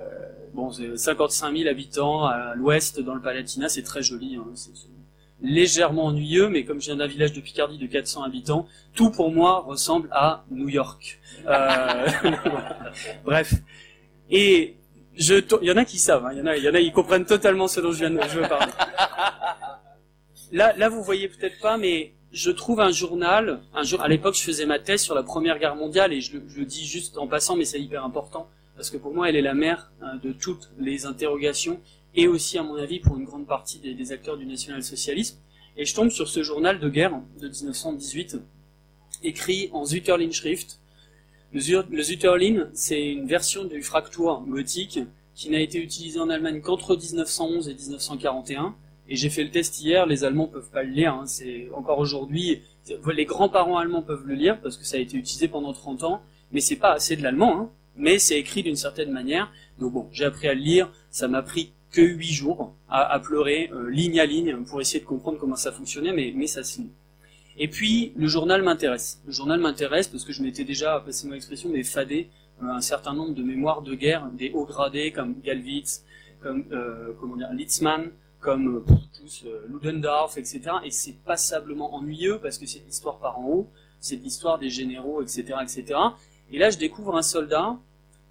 bon, 0.55 0.71
c'est 0.71 0.97
55 0.97 1.57
000 1.57 1.69
habitants 1.69 2.25
à 2.25 2.55
l'ouest, 2.55 3.01
dans 3.01 3.15
le 3.15 3.21
Palatinat, 3.21 3.69
c'est 3.69 3.83
très 3.83 4.03
joli. 4.03 4.37
Hein, 4.37 4.47
c'est 4.55 4.73
légèrement 5.43 6.07
ennuyeux, 6.07 6.49
mais 6.49 6.65
comme 6.65 6.81
je 6.81 6.87
viens 6.87 6.97
d'un 6.97 7.07
village 7.07 7.33
de 7.33 7.41
Picardie 7.41 7.77
de 7.79 7.87
400 7.87 8.23
habitants, 8.23 8.67
tout 8.95 9.11
pour 9.11 9.31
moi 9.31 9.61
ressemble 9.61 10.09
à 10.13 10.45
New 10.51 10.69
York. 10.69 11.21
Euh, 11.47 12.09
bref. 13.25 13.53
Et 14.31 14.77
je, 15.15 15.35
il 15.61 15.69
y 15.69 15.71
en 15.71 15.77
a 15.77 15.85
qui 15.85 15.99
savent, 15.99 16.25
hein, 16.25 16.31
il 16.33 16.39
y 16.39 16.41
en 16.41 16.47
a, 16.47 16.57
il 16.57 16.65
y 16.65 16.69
en 16.69 16.75
a, 16.75 16.81
ils 16.81 16.93
comprennent 16.93 17.27
totalement 17.27 17.69
ce 17.69 17.81
dont 17.81 17.93
je 17.93 17.99
viens 17.99 18.11
de 18.11 18.21
je 18.23 18.39
veux 18.41 18.49
parler. 18.49 18.73
Là, 20.53 20.75
là, 20.77 20.89
vous 20.89 21.03
voyez 21.03 21.29
peut-être 21.29 21.61
pas, 21.61 21.77
mais 21.77 22.15
je 22.37 22.51
trouve 22.51 22.81
un 22.81 22.91
journal. 22.91 23.63
Un 23.75 23.83
jour, 23.83 24.03
à 24.03 24.09
l'époque, 24.09 24.37
je 24.37 24.43
faisais 24.43 24.67
ma 24.67 24.79
thèse 24.79 25.01
sur 25.01 25.15
la 25.15 25.23
Première 25.23 25.59
Guerre 25.59 25.75
mondiale, 25.75 26.13
et 26.13 26.21
je, 26.21 26.37
le 26.37 26.65
dis 26.67 26.85
juste 26.85 27.17
en 27.17 27.27
passant, 27.27 27.57
mais 27.57 27.65
c'est 27.65 27.81
hyper 27.81 28.05
important 28.05 28.47
parce 28.77 28.91
que 28.91 28.99
pour 28.99 29.15
moi, 29.15 29.31
elle 29.31 29.37
est 29.37 29.43
la 29.43 29.55
mère 29.55 29.91
hein, 30.03 30.17
de 30.23 30.33
toutes 30.33 30.71
les 30.79 31.07
interrogations 31.07 31.81
et 32.15 32.29
aussi, 32.29 32.59
à 32.59 32.63
mon 32.63 32.77
avis, 32.77 33.01
pour 33.01 33.17
une 33.17 33.25
grande 33.25 33.47
partie 33.47 33.79
des, 33.79 33.95
des 33.95 34.13
acteurs 34.13 34.37
du 34.37 34.45
national-socialisme. 34.45 35.39
Et 35.79 35.87
je 35.87 35.95
tombe 35.95 36.11
sur 36.11 36.29
ce 36.29 36.43
journal 36.43 36.79
de 36.79 36.89
guerre 36.91 37.19
de 37.41 37.49
1918, 37.49 38.37
écrit 39.23 39.71
en 39.73 39.87
Zutterlin-Schrift. 39.87 40.79
Le, 41.55 41.87
le 41.91 42.03
Zutterlin, 42.03 42.69
c'est 42.75 43.13
une 43.13 43.27
version 43.27 43.65
du 43.65 43.83
Fraktur 43.83 44.43
gothique 44.47 45.01
qui 45.35 45.49
n'a 45.49 45.61
été 45.61 45.79
utilisé 45.83 46.21
en 46.21 46.29
Allemagne 46.29 46.61
qu'entre 46.61 46.97
1911 46.97 47.71
et 47.71 47.75
1941. 47.75 48.75
Et 49.09 49.17
j'ai 49.17 49.31
fait 49.31 49.45
le 49.45 49.51
test 49.51 49.81
hier, 49.81 50.07
les 50.07 50.25
Allemands 50.25 50.49
peuvent 50.49 50.71
pas 50.71 50.83
le 50.83 50.91
lire. 50.91 51.15
Hein, 51.15 51.27
c'est 51.27 51.69
encore 51.75 51.99
aujourd'hui, 51.99 52.63
les 53.13 53.25
grands-parents 53.25 53.79
allemands 53.79 54.03
peuvent 54.03 54.27
le 54.27 54.35
lire 54.35 54.61
parce 54.61 54.77
que 54.77 54.85
ça 54.85 54.97
a 54.97 55.01
été 55.01 55.17
utilisé 55.17 55.49
pendant 55.49 55.73
30 55.73 56.05
ans, 56.05 56.23
mais 56.53 56.61
c'est 56.61 56.77
pas 56.77 56.93
assez 56.93 57.17
de 57.17 57.23
l'allemand. 57.23 57.61
Hein, 57.61 57.71
mais 57.97 58.19
c'est 58.19 58.39
écrit 58.39 58.63
d'une 58.63 58.77
certaine 58.77 59.11
manière. 59.11 59.51
Donc 59.79 59.93
bon, 59.93 60.09
j'ai 60.13 60.25
appris 60.25 60.49
à 60.49 60.55
le 60.55 60.61
lire. 60.61 60.91
Ça 61.11 61.29
m'a 61.29 61.43
pris 61.43 61.73
que 61.91 62.03
huit 62.03 62.33
jours 62.33 62.75
à, 62.89 63.19
pleurer 63.21 63.71
euh, 63.73 63.91
ligne 63.91 64.21
à 64.21 64.27
ligne 64.27 64.57
pour 64.65 64.81
essayer 64.81 65.01
de 65.01 65.07
comprendre 65.07 65.39
comment 65.39 65.57
ça 65.57 65.73
fonctionnait, 65.73 66.13
mais, 66.13 66.33
mais 66.35 66.47
ça 66.47 66.63
se 66.63 66.81
lit. 66.81 66.91
Et 67.59 67.69
puis, 67.69 68.13
le 68.17 68.27
journal 68.27 68.63
m'intéresse. 68.63 69.23
Le 69.27 69.33
journal 69.33 69.61
m'intéresse 69.61 70.09
parce 70.09 70.25
que 70.25 70.33
je 70.33 70.43
m'étais 70.43 70.65
déjà, 70.65 71.01
passé 71.01 71.27
mon 71.27 71.35
expression, 71.35 71.71
des 71.71 71.85
fadés, 71.85 72.29
euh, 72.63 72.67
un 72.67 72.83
certain 72.83 73.15
nombre 73.15 73.35
de 73.35 73.43
mémoires 73.43 73.83
de 73.83 73.95
guerre, 73.95 74.29
des 74.33 74.51
hauts 74.53 74.67
gradés 74.67 75.11
comme 75.11 75.41
Galwitz, 75.43 76.05
comme 76.43 76.67
euh, 76.73 77.13
comment 77.19 77.37
dire, 77.37 77.53
Litzmann, 77.55 78.11
comme 78.47 78.77
euh, 78.77 78.95
tous, 79.13 79.43
euh, 79.45 79.67
Ludendorff, 79.69 80.39
etc. 80.39 80.61
Et 80.85 80.93
c'est 80.93 81.17
passablement 81.25 81.93
ennuyeux 81.97 82.39
parce 82.41 82.59
que 82.59 82.67
c'est 82.67 82.79
l'histoire 82.87 83.19
par 83.19 83.41
en 83.41 83.49
haut, 83.49 83.71
c'est 83.99 84.15
l'histoire 84.15 84.57
des 84.61 84.71
généraux, 84.71 85.21
etc., 85.21 85.43
etc. 85.61 85.99
Et 86.53 86.59
là, 86.59 86.71
je 86.71 86.79
découvre 86.79 87.17
un 87.17 87.23
soldat 87.23 87.77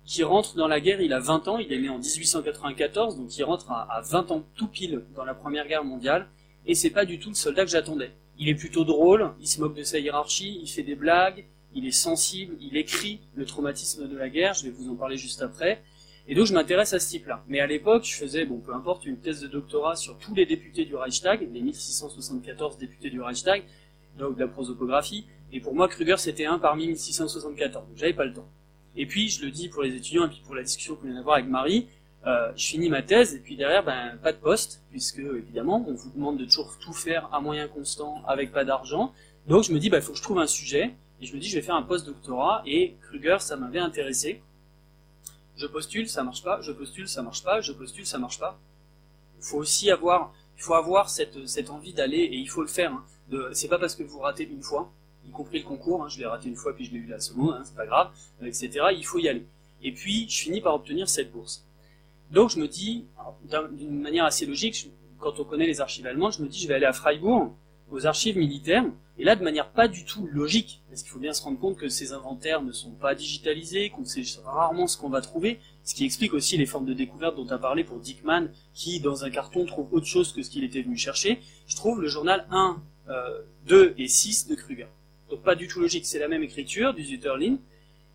qui 0.06 0.24
rentre 0.24 0.56
dans 0.56 0.70
la 0.70 0.80
guerre, 0.80 1.02
il 1.02 1.12
a 1.12 1.20
20 1.20 1.50
ans, 1.50 1.58
il 1.58 1.74
est 1.74 1.80
né 1.80 1.90
en 1.90 1.98
1894, 1.98 3.18
donc 3.18 3.38
il 3.38 3.44
rentre 3.44 3.70
à, 3.72 3.82
à 3.92 4.02
20 4.02 4.32
ans 4.32 4.44
tout 4.56 4.68
pile 4.68 5.04
dans 5.16 5.26
la 5.26 5.34
Première 5.34 5.68
Guerre 5.68 5.84
mondiale, 5.84 6.30
et 6.66 6.76
c'est 6.76 6.92
pas 6.92 7.04
du 7.04 7.20
tout 7.20 7.30
le 7.30 7.36
soldat 7.36 7.66
que 7.66 7.72
j'attendais. 7.72 8.12
Il 8.40 8.48
est 8.48 8.56
plutôt 8.56 8.86
drôle, 8.86 9.34
il 9.42 9.48
se 9.48 9.60
moque 9.60 9.76
de 9.76 9.84
sa 9.84 10.00
hiérarchie, 10.00 10.60
il 10.62 10.70
fait 10.70 10.84
des 10.84 10.96
blagues, 10.96 11.44
il 11.74 11.86
est 11.86 11.92
sensible, 11.92 12.56
il 12.62 12.78
écrit 12.78 13.20
le 13.34 13.46
traumatisme 13.46 14.08
de 14.08 14.16
la 14.16 14.30
guerre, 14.30 14.54
je 14.54 14.64
vais 14.64 14.70
vous 14.70 14.90
en 14.90 14.96
parler 14.96 15.18
juste 15.18 15.42
après, 15.42 15.84
et 16.28 16.36
donc 16.36 16.46
je 16.46 16.54
m'intéresse 16.54 16.94
à 16.94 17.00
ce 17.00 17.10
type-là. 17.10 17.44
Mais 17.48 17.60
à 17.60 17.68
l'époque, 17.68 18.04
je 18.04 18.16
faisais, 18.16 18.46
bon, 18.46 18.60
peu 18.60 18.74
importe, 18.74 19.06
une 19.06 19.18
thèse 19.18 19.42
de 19.42 19.48
doctorat 19.48 19.96
sur 19.96 20.18
tous 20.18 20.34
les 20.34 20.46
députés 20.46 20.86
du 20.86 20.96
Reichstag, 20.96 21.48
les 21.54 21.62
1674 21.62 22.78
députés 22.78 23.10
du 23.10 23.22
Reichstag, 23.22 23.64
donc 24.18 24.36
de 24.36 24.42
la 24.42 24.48
prosopographie, 24.48 25.26
et 25.52 25.60
pour 25.60 25.76
moi, 25.76 25.88
Kruger, 25.88 26.18
c'était 26.18 26.46
un 26.46 26.60
parmi 26.60 26.88
1674, 26.88 27.88
donc 27.88 27.98
j'avais 27.98 28.14
pas 28.14 28.26
le 28.26 28.34
temps. 28.34 28.48
Et 28.98 29.06
puis, 29.06 29.30
je 29.30 29.44
le 29.44 29.52
dis 29.52 29.70
pour 29.70 29.84
les 29.84 29.96
étudiants 29.96 30.26
et 30.26 30.30
puis 30.30 30.42
pour 30.46 30.56
la 30.56 30.64
discussion 30.64 30.96
qu'on 30.96 31.06
vient 31.06 31.16
d'avoir 31.16 31.36
avec 31.38 31.50
Marie, 31.50 31.88
euh, 32.26 32.52
je 32.56 32.66
finis 32.66 32.90
ma 32.90 33.04
thèse 33.04 33.36
et 33.36 33.40
puis 33.40 33.56
derrière, 33.56 33.84
ben, 33.84 34.18
pas 34.24 34.32
de 34.32 34.38
poste, 34.38 34.82
puisque 34.90 35.20
évidemment, 35.20 35.86
on 35.88 35.94
vous 35.94 36.10
demande 36.12 36.38
de 36.38 36.46
toujours 36.46 36.78
tout 36.80 36.94
faire 36.94 37.30
à 37.32 37.40
moyen 37.40 37.68
constant 37.68 38.24
avec 38.28 38.52
pas 38.52 38.66
d'argent. 38.66 39.14
Donc, 39.48 39.64
je 39.64 39.72
me 39.72 39.80
dis, 39.80 39.88
il 39.88 39.90
ben, 39.92 40.02
faut 40.02 40.12
que 40.12 40.18
je 40.18 40.24
trouve 40.24 40.40
un 40.40 40.48
sujet 40.48 40.96
et 41.22 41.26
je 41.26 41.36
me 41.36 41.40
dis, 41.40 41.48
je 41.48 41.56
vais 41.56 41.62
faire 41.62 41.76
un 41.76 41.84
post-doctorat 41.84 42.64
et 42.66 42.96
Kruger, 43.02 43.38
ça 43.40 43.58
m'avait 43.58 43.80
intéressé. 43.80 44.42
Je 45.58 45.68
postule, 45.68 46.10
ça 46.10 46.24
marche 46.24 46.44
pas. 46.44 46.62
Je 46.62 46.72
postule, 46.72 47.08
ça 47.08 47.22
marche 47.22 47.44
pas. 47.44 47.62
Je 47.62 47.72
postule, 47.72 48.06
ça 48.06 48.18
marche 48.18 48.40
pas. 48.40 48.60
Il 49.40 49.46
faut 49.46 49.58
aussi 49.58 49.92
avoir, 49.92 50.34
il 50.58 50.64
faut 50.64 50.74
avoir 50.74 51.10
cette, 51.10 51.48
cette 51.48 51.70
envie 51.70 51.94
d'aller 51.94 52.18
et 52.18 52.36
il 52.36 52.50
faut 52.50 52.62
le 52.62 52.68
faire. 52.68 52.92
Hein. 52.92 53.04
C'est 53.54 53.68
pas 53.68 53.80
parce 53.80 53.96
que 53.96 54.04
vous 54.04 54.20
ratez 54.20 54.44
une 54.44 54.64
fois 54.64 54.92
y 55.28 55.32
compris 55.32 55.60
le 55.60 55.66
concours, 55.66 56.04
hein, 56.04 56.08
je 56.08 56.20
l'ai 56.20 56.26
raté 56.26 56.50
une 56.50 56.56
fois 56.56 56.76
puis 56.76 56.86
je 56.86 56.92
l'ai 56.92 57.00
eu 57.00 57.08
la 57.08 57.20
seconde, 57.20 57.56
hein, 57.56 57.62
c'est 57.64 57.76
pas 57.76 57.86
grave, 57.86 58.12
etc. 58.44 58.88
Il 58.96 59.06
faut 59.06 59.20
y 59.20 59.28
aller. 59.28 59.46
Et 59.82 59.92
puis 59.92 60.28
je 60.30 60.42
finis 60.42 60.62
par 60.62 60.76
obtenir 60.76 61.10
cette 61.10 61.32
bourse. 61.32 61.66
Donc 62.32 62.50
je 62.50 62.60
me 62.60 62.68
dis, 62.68 63.06
d'une 63.74 64.02
manière 64.02 64.26
assez 64.26 64.46
logique, 64.46 64.92
quand 65.20 65.40
on 65.40 65.44
connaît 65.44 65.68
les 65.68 65.82
archives 65.82 66.06
allemandes, 66.06 66.34
je 66.34 66.42
me 66.42 66.48
dis 66.48 66.60
je 66.60 66.68
vais 66.68 66.76
aller 66.76 66.86
à 66.86 66.94
Freiburg, 66.94 67.52
aux 67.96 68.06
archives 68.06 68.38
militaires, 68.38 68.86
et 69.18 69.24
là 69.24 69.38
de 69.38 69.44
manière 69.44 69.70
pas 69.70 69.88
du 69.88 70.04
tout 70.04 70.28
logique, 70.32 70.82
parce 70.90 71.02
qu'il 71.02 71.12
faut 71.12 71.20
bien 71.20 71.34
se 71.34 71.42
rendre 71.42 71.58
compte 71.58 71.78
que 71.78 71.88
ces 71.88 72.12
inventaires 72.12 72.62
ne 72.62 72.74
sont 72.74 72.92
pas 72.92 73.16
digitalisés, 73.16 73.90
qu'on 73.90 74.04
sait 74.04 74.24
rarement 74.44 74.88
ce 74.88 74.98
qu'on 74.98 75.10
va 75.10 75.22
trouver, 75.22 75.60
ce 75.86 75.96
qui 75.96 76.04
explique 76.04 76.34
aussi 76.34 76.58
les 76.58 76.66
formes 76.66 76.86
de 76.86 76.94
découverte 76.94 77.38
dont 77.38 77.48
a 77.48 77.58
parlé 77.58 77.86
pour 77.86 78.00
Dickman, 78.00 78.50
qui 78.74 79.00
dans 79.00 79.24
un 79.24 79.30
carton 79.30 79.66
trouve 79.66 79.88
autre 79.94 80.08
chose 80.08 80.34
que 80.34 80.44
ce 80.44 80.50
qu'il 80.50 80.66
était 80.66 80.82
venu 80.82 80.98
chercher. 80.98 81.40
Je 81.68 81.76
trouve 81.78 82.02
le 82.02 82.10
journal 82.10 82.46
1, 82.52 82.82
2 83.68 83.76
euh, 83.76 83.94
et 83.98 84.10
6 84.10 84.50
de 84.50 84.56
Kruger. 84.56 84.88
Donc 85.30 85.42
pas 85.42 85.56
du 85.56 85.68
tout 85.70 85.80
logique, 85.80 86.06
c'est 86.06 86.20
la 86.20 86.28
même 86.28 86.44
écriture 86.44 86.94
du 86.94 87.06
Zutterlin, 87.06 87.58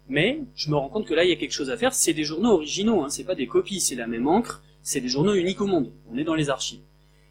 mais 0.09 0.41
je 0.55 0.71
me 0.71 0.77
rends 0.77 0.91
compte 0.91 1.07
que 1.07 1.15
là 1.15 1.25
il 1.25 1.31
y 1.31 1.33
a 1.33 1.37
quelque 1.37 1.53
chose 1.53 1.71
à 1.71 1.79
faire, 1.79 1.95
c'est 1.95 2.13
des 2.13 2.25
journaux 2.25 2.51
originaux, 2.51 3.03
hein, 3.03 3.09
c'est 3.09 3.25
pas 3.25 3.35
des 3.35 3.47
copies, 3.47 3.81
c'est 3.81 3.97
la 3.97 4.07
même 4.07 4.29
encre, 4.29 4.63
c'est 4.83 5.01
des 5.01 5.09
journaux 5.09 5.35
uniques 5.35 5.61
au 5.63 5.67
monde, 5.67 5.91
on 6.13 6.19
est 6.19 6.25
dans 6.25 6.35
les 6.35 6.51
archives. 6.51 6.81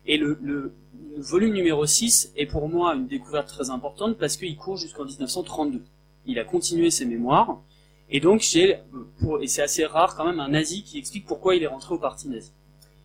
Et 0.05 0.17
le, 0.17 0.39
le, 0.41 0.73
volume 1.21 1.53
numéro 1.53 1.85
6 1.85 2.33
est 2.35 2.45
pour 2.45 2.69
moi 2.69 2.95
une 2.95 3.07
découverte 3.07 3.47
très 3.47 3.69
importante 3.69 4.17
parce 4.17 4.37
qu'il 4.37 4.55
court 4.55 4.77
jusqu'en 4.77 5.05
1932. 5.05 5.83
Il 6.25 6.39
a 6.39 6.43
continué 6.43 6.91
ses 6.91 7.05
mémoires, 7.05 7.61
et 8.09 8.19
donc 8.19 8.41
j'ai, 8.41 8.79
et 9.41 9.47
c'est 9.47 9.61
assez 9.61 9.85
rare 9.85 10.15
quand 10.15 10.25
même, 10.25 10.39
un 10.39 10.49
nazi 10.49 10.83
qui 10.83 10.97
explique 10.97 11.25
pourquoi 11.25 11.55
il 11.55 11.63
est 11.63 11.67
rentré 11.67 11.93
au 11.93 11.97
parti 11.97 12.27
nazi. 12.27 12.51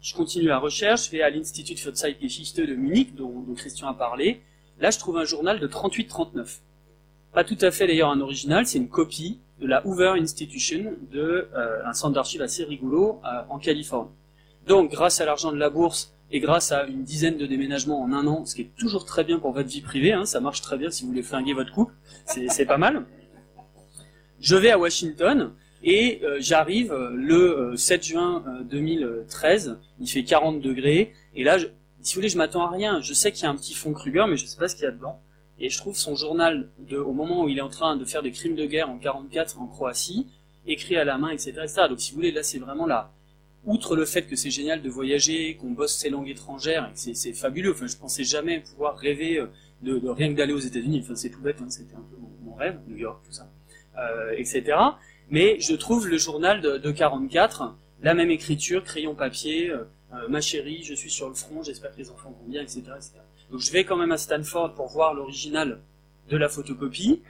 Je 0.00 0.14
continue 0.14 0.46
la 0.46 0.58
recherche, 0.58 1.06
je 1.06 1.10
vais 1.12 1.22
à 1.22 1.30
l'Institut 1.30 1.76
für 1.76 1.94
Zeitgeschichte 1.94 2.60
de 2.60 2.74
Munich, 2.74 3.14
dont, 3.14 3.44
Christian 3.56 3.88
a 3.88 3.94
parlé. 3.94 4.42
Là, 4.78 4.90
je 4.90 4.98
trouve 4.98 5.16
un 5.16 5.24
journal 5.24 5.60
de 5.60 5.66
38-39. 5.66 6.60
Pas 7.32 7.44
tout 7.44 7.56
à 7.60 7.70
fait 7.70 7.86
d'ailleurs 7.86 8.10
un 8.10 8.20
original, 8.20 8.66
c'est 8.66 8.78
une 8.78 8.88
copie 8.88 9.40
de 9.60 9.66
la 9.66 9.86
Hoover 9.86 10.14
Institution, 10.18 10.94
de 11.10 11.48
euh, 11.54 11.86
un 11.86 11.92
centre 11.94 12.14
d'archives 12.14 12.42
assez 12.42 12.64
rigolo 12.64 13.20
euh, 13.24 13.42
en 13.48 13.58
Californie. 13.58 14.10
Donc, 14.66 14.90
grâce 14.90 15.20
à 15.20 15.24
l'argent 15.24 15.52
de 15.52 15.58
la 15.58 15.70
bourse, 15.70 16.13
et 16.30 16.40
grâce 16.40 16.72
à 16.72 16.84
une 16.86 17.04
dizaine 17.04 17.36
de 17.36 17.46
déménagements 17.46 18.02
en 18.02 18.12
un 18.12 18.26
an, 18.26 18.44
ce 18.44 18.54
qui 18.54 18.62
est 18.62 18.70
toujours 18.76 19.04
très 19.04 19.24
bien 19.24 19.38
pour 19.38 19.52
votre 19.52 19.68
vie 19.68 19.82
privée, 19.82 20.12
hein, 20.12 20.24
ça 20.24 20.40
marche 20.40 20.62
très 20.62 20.76
bien 20.76 20.90
si 20.90 21.02
vous 21.02 21.10
voulez 21.10 21.22
flinguer 21.22 21.52
votre 21.52 21.72
couple, 21.72 21.94
c'est 22.26 22.66
pas 22.66 22.78
mal. 22.78 23.04
Je 24.40 24.56
vais 24.56 24.70
à 24.70 24.78
Washington 24.78 25.52
et 25.82 26.20
euh, 26.24 26.38
j'arrive 26.40 26.92
euh, 26.92 27.10
le 27.14 27.76
7 27.76 28.00
euh, 28.00 28.04
juin 28.04 28.44
2013, 28.70 29.78
il 30.00 30.08
fait 30.08 30.24
40 30.24 30.60
degrés, 30.60 31.12
et 31.34 31.44
là, 31.44 31.58
si 32.00 32.14
vous 32.14 32.20
voulez, 32.20 32.28
je 32.28 32.38
m'attends 32.38 32.66
à 32.66 32.70
rien, 32.70 33.00
je 33.00 33.14
sais 33.14 33.32
qu'il 33.32 33.44
y 33.44 33.46
a 33.46 33.50
un 33.50 33.56
petit 33.56 33.74
fond 33.74 33.92
Kruger, 33.92 34.24
mais 34.28 34.36
je 34.36 34.46
sais 34.46 34.58
pas 34.58 34.68
ce 34.68 34.76
qu'il 34.76 34.84
y 34.84 34.88
a 34.88 34.90
dedans. 34.90 35.20
Et 35.58 35.70
je 35.70 35.78
trouve 35.78 35.96
son 35.96 36.16
journal, 36.16 36.68
au 36.92 37.12
moment 37.12 37.44
où 37.44 37.48
il 37.48 37.58
est 37.58 37.62
en 37.62 37.68
train 37.68 37.96
de 37.96 38.04
faire 38.04 38.22
des 38.22 38.32
crimes 38.32 38.56
de 38.56 38.66
guerre 38.66 38.90
en 38.90 38.98
44 38.98 39.60
en 39.60 39.66
Croatie, 39.66 40.26
écrit 40.66 40.96
à 40.96 41.04
la 41.04 41.16
main, 41.16 41.30
etc. 41.30 41.52
etc. 41.62 41.82
Donc 41.88 42.00
si 42.00 42.10
vous 42.10 42.16
voulez, 42.16 42.32
là 42.32 42.42
c'est 42.42 42.58
vraiment 42.58 42.86
la, 42.86 43.12
outre 43.66 43.96
le 43.96 44.04
fait 44.04 44.22
que 44.22 44.36
c'est 44.36 44.50
génial 44.50 44.82
de 44.82 44.88
voyager, 44.88 45.56
qu'on 45.56 45.70
bosse 45.70 45.96
ces 45.96 46.10
langues 46.10 46.28
étrangères, 46.28 46.90
et 46.90 46.92
que 46.92 47.14
c'est 47.14 47.32
fabuleux, 47.32 47.72
enfin 47.72 47.86
je 47.86 47.96
pensais 47.96 48.24
jamais 48.24 48.60
pouvoir 48.60 48.96
rêver 48.96 49.38
euh, 49.38 49.46
de, 49.82 50.08
rien 50.08 50.32
que 50.32 50.36
d'aller 50.36 50.52
aux 50.52 50.58
États-Unis, 50.58 51.00
enfin 51.04 51.14
c'est 51.14 51.30
tout 51.30 51.40
bête, 51.40 51.60
hein, 51.60 51.68
c'était 51.68 51.94
un 51.94 52.04
peu 52.10 52.16
mon, 52.44 52.54
rêve, 52.54 52.78
New 52.86 52.96
York, 52.96 53.20
tout 53.26 53.32
ça, 53.32 53.50
euh, 53.98 54.32
etc. 54.36 54.76
Mais 55.30 55.58
je 55.60 55.74
trouve 55.74 56.08
le 56.08 56.18
journal 56.18 56.60
de, 56.60 56.76
de, 56.76 56.90
44, 56.90 57.74
la 58.02 58.14
même 58.14 58.30
écriture, 58.30 58.84
crayon 58.84 59.14
papier, 59.14 59.70
euh, 59.70 59.84
ma 60.28 60.40
chérie, 60.40 60.82
je 60.84 60.94
suis 60.94 61.10
sur 61.10 61.28
le 61.28 61.34
front, 61.34 61.62
j'espère 61.62 61.92
que 61.92 61.98
les 61.98 62.10
enfants 62.10 62.30
vont 62.30 62.48
bien, 62.48 62.62
etc., 62.62 62.82
etc. 62.96 63.12
Donc 63.50 63.60
je 63.60 63.72
vais 63.72 63.84
quand 63.84 63.96
même 63.96 64.12
à 64.12 64.18
Stanford 64.18 64.74
pour 64.74 64.88
voir 64.88 65.14
l'original 65.14 65.80
de 66.28 66.36
la 66.36 66.48
photocopie, 66.48 67.20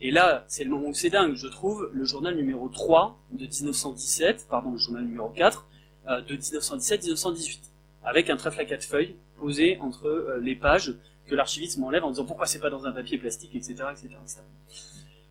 et 0.00 0.10
là, 0.10 0.44
c'est 0.46 0.64
le 0.64 0.70
moment 0.70 0.88
où 0.88 0.94
c'est 0.94 1.08
dingue, 1.08 1.34
je 1.36 1.46
trouve, 1.46 1.88
le 1.92 2.04
journal 2.04 2.36
numéro 2.36 2.68
3 2.68 3.18
de 3.32 3.46
1917, 3.46 4.46
pardon, 4.48 4.72
le 4.72 4.78
journal 4.78 5.04
numéro 5.04 5.30
4, 5.30 5.58
euh, 5.58 5.75
de 6.06 6.36
1917-1918, 6.36 7.58
avec 8.04 8.30
un 8.30 8.36
trèfle 8.36 8.60
à 8.60 8.64
quatre 8.64 8.84
feuilles 8.84 9.16
posé 9.38 9.78
entre 9.80 10.06
euh, 10.06 10.38
les 10.40 10.54
pages 10.54 10.94
que 11.26 11.34
l'archiviste 11.34 11.78
m'enlève 11.78 12.04
en 12.04 12.10
disant 12.10 12.24
pourquoi 12.24 12.46
c'est 12.46 12.60
pas 12.60 12.70
dans 12.70 12.86
un 12.86 12.92
papier 12.92 13.18
plastique, 13.18 13.54
etc., 13.54 13.74
etc., 13.92 14.08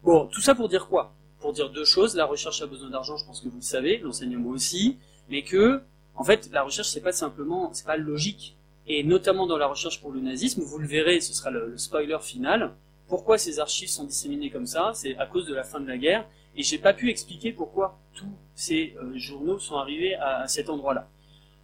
Bon, 0.04 0.28
tout 0.28 0.42
ça 0.42 0.54
pour 0.54 0.70
dire 0.70 0.88
quoi? 0.88 1.14
Pour 1.40 1.52
dire 1.52 1.72
deux 1.72 1.86
choses. 1.86 2.16
La 2.16 2.26
recherche 2.26 2.62
a 2.62 2.68
besoin 2.68 2.92
d'argent, 2.92 3.18
je 3.18 3.26
pense 3.26 3.42
que 3.42 3.48
vous 3.48 3.56
le 3.56 3.64
savez, 3.64 3.98
l'enseignement 3.98 4.50
aussi, 4.52 4.98
mais 5.30 5.42
que, 5.42 5.82
en 6.14 6.24
fait, 6.24 6.48
la 6.52 6.62
recherche 6.62 6.90
c'est 6.90 7.02
pas 7.02 7.12
simplement, 7.12 7.72
c'est 7.74 7.88
pas 7.88 7.98
logique. 7.98 8.56
Et 8.88 9.04
notamment 9.04 9.48
dans 9.48 9.58
la 9.58 9.66
recherche 9.66 10.00
pour 10.02 10.12
le 10.12 10.20
nazisme, 10.20 10.62
vous 10.62 10.78
le 10.78 10.86
verrez, 10.86 11.22
ce 11.22 11.34
sera 11.34 11.50
le 11.50 11.76
spoiler 11.78 12.20
final. 12.22 12.76
Pourquoi 13.08 13.40
ces 13.40 13.60
archives 13.60 13.90
sont 13.90 14.04
disséminées 14.04 14.52
comme 14.52 14.68
ça? 14.68 14.92
C'est 14.94 15.18
à 15.18 15.26
cause 15.26 15.48
de 15.48 15.56
la 15.56 15.64
fin 15.64 15.80
de 15.80 15.88
la 15.88 15.98
guerre 15.98 16.28
et 16.58 16.64
j'ai 16.64 16.78
pas 16.78 16.94
pu 16.94 17.10
expliquer 17.10 17.52
pourquoi 17.52 18.00
tous 18.14 18.32
ces 18.56 18.96
euh, 19.02 19.18
journaux 19.18 19.60
sont 19.60 19.76
arrivés 19.76 20.16
à, 20.16 20.48
cet 20.48 20.70
endroit-là. 20.70 21.08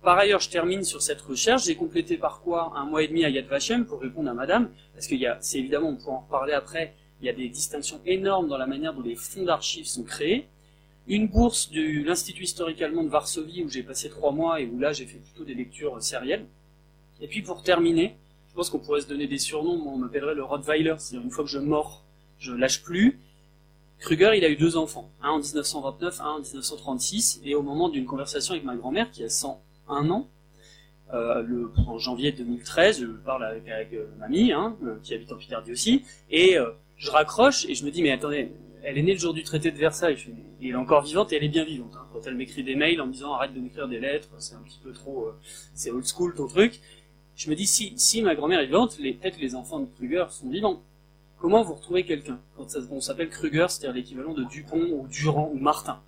Par 0.03 0.17
ailleurs, 0.17 0.39
je 0.39 0.49
termine 0.49 0.83
sur 0.83 1.01
cette 1.01 1.21
recherche. 1.21 1.65
J'ai 1.65 1.75
complété 1.75 2.17
par 2.17 2.41
quoi 2.41 2.73
un 2.75 2.85
mois 2.85 3.03
et 3.03 3.07
demi 3.07 3.23
à 3.23 3.29
Yad 3.29 3.45
Vashem 3.45 3.85
pour 3.85 4.01
répondre 4.01 4.29
à 4.29 4.33
Madame, 4.33 4.69
parce 4.93 5.07
qu'il 5.07 5.19
y 5.19 5.27
a, 5.27 5.37
c'est 5.41 5.59
évidemment, 5.59 5.89
on 5.89 5.95
pourra 5.95 6.15
en 6.15 6.19
reparler 6.21 6.53
après, 6.53 6.93
il 7.21 7.27
y 7.27 7.29
a 7.29 7.33
des 7.33 7.49
distinctions 7.49 8.01
énormes 8.05 8.47
dans 8.47 8.57
la 8.57 8.65
manière 8.65 8.93
dont 8.93 9.01
les 9.01 9.15
fonds 9.15 9.43
d'archives 9.43 9.85
sont 9.85 10.03
créés. 10.03 10.47
Une 11.07 11.27
bourse 11.27 11.71
de 11.71 12.03
l'Institut 12.03 12.43
historique 12.43 12.81
allemand 12.81 13.03
de 13.03 13.09
Varsovie 13.09 13.63
où 13.63 13.69
j'ai 13.69 13.83
passé 13.83 14.09
trois 14.09 14.31
mois 14.31 14.59
et 14.59 14.65
où 14.65 14.79
là 14.79 14.91
j'ai 14.91 15.05
fait 15.05 15.17
plutôt 15.17 15.43
des 15.43 15.53
lectures 15.53 16.01
sérielles. 16.01 16.45
Et 17.21 17.27
puis 17.27 17.43
pour 17.43 17.61
terminer, 17.61 18.15
je 18.49 18.55
pense 18.55 18.69
qu'on 18.69 18.79
pourrait 18.79 19.01
se 19.01 19.07
donner 19.07 19.27
des 19.27 19.37
surnoms, 19.37 19.77
moi 19.77 19.93
on 19.93 19.97
m'appellerait 19.97 20.35
le 20.35 20.43
Rottweiler, 20.43 20.95
c'est-à-dire 20.97 21.25
une 21.25 21.31
fois 21.31 21.43
que 21.43 21.49
je 21.49 21.59
mords, 21.59 22.03
je 22.39 22.53
lâche 22.53 22.81
plus. 22.81 23.19
Kruger, 24.01 24.31
il 24.35 24.43
a 24.43 24.49
eu 24.49 24.55
deux 24.55 24.77
enfants, 24.77 25.11
un 25.21 25.29
en 25.29 25.37
1929, 25.37 26.21
un 26.21 26.31
en 26.31 26.39
1936, 26.39 27.41
et 27.45 27.53
au 27.53 27.61
moment 27.61 27.87
d'une 27.87 28.05
conversation 28.05 28.53
avec 28.53 28.65
ma 28.65 28.75
grand-mère 28.75 29.11
qui 29.11 29.23
a 29.23 29.29
101 29.29 30.09
ans, 30.09 30.27
euh, 31.13 31.43
le, 31.43 31.71
en 31.85 31.99
janvier 31.99 32.31
2013, 32.31 33.01
je 33.01 33.05
parle 33.05 33.43
avec, 33.43 33.69
avec 33.69 33.93
euh, 33.93 34.07
mamie, 34.17 34.53
hein, 34.53 34.75
euh, 34.83 34.95
qui 35.03 35.13
habite 35.13 35.31
en 35.31 35.37
Picardie 35.37 35.71
aussi, 35.71 36.03
et 36.31 36.57
euh, 36.57 36.71
je 36.97 37.11
raccroche 37.11 37.65
et 37.65 37.75
je 37.75 37.85
me 37.85 37.91
dis 37.91 38.01
mais 38.01 38.11
attendez, 38.11 38.51
elle 38.83 38.97
est 38.97 39.03
née 39.03 39.13
le 39.13 39.19
jour 39.19 39.35
du 39.35 39.43
traité 39.43 39.69
de 39.69 39.77
Versailles, 39.77 40.17
et 40.61 40.69
elle 40.69 40.71
est 40.71 40.75
encore 40.75 41.03
vivante 41.03 41.31
et 41.31 41.35
elle 41.35 41.43
est 41.43 41.49
bien 41.49 41.63
vivante. 41.63 41.93
Hein. 41.95 42.07
Quand 42.11 42.25
elle 42.25 42.35
m'écrit 42.35 42.63
des 42.63 42.75
mails 42.75 42.99
en 43.01 43.05
me 43.05 43.13
disant 43.13 43.33
arrête 43.33 43.53
de 43.53 43.59
m'écrire 43.59 43.87
des 43.87 43.99
lettres, 43.99 44.29
c'est 44.39 44.55
un 44.55 44.61
petit 44.61 44.79
peu 44.83 44.93
trop, 44.93 45.29
c'est 45.75 45.91
old 45.91 46.07
school 46.07 46.33
ton 46.33 46.47
truc. 46.47 46.79
Je 47.35 47.51
me 47.51 47.55
dis 47.55 47.67
si, 47.67 47.93
si 47.97 48.23
ma 48.23 48.33
grand-mère 48.33 48.61
est 48.61 48.65
vivante, 48.65 48.97
peut-être 48.97 49.39
les 49.39 49.53
enfants 49.53 49.79
de 49.79 49.85
Kruger 49.85 50.25
sont 50.31 50.49
vivants. 50.49 50.81
Comment 51.41 51.63
vous 51.63 51.73
retrouvez 51.73 52.05
quelqu'un 52.05 52.39
quand 52.55 52.67
on 52.91 53.01
s'appelle 53.01 53.27
Kruger, 53.27 53.65
c'est-à-dire 53.67 53.95
l'équivalent 53.95 54.35
de 54.35 54.43
Dupont 54.43 54.87
ou 54.91 55.07
Durand 55.07 55.49
ou 55.51 55.57
Martin 55.57 55.99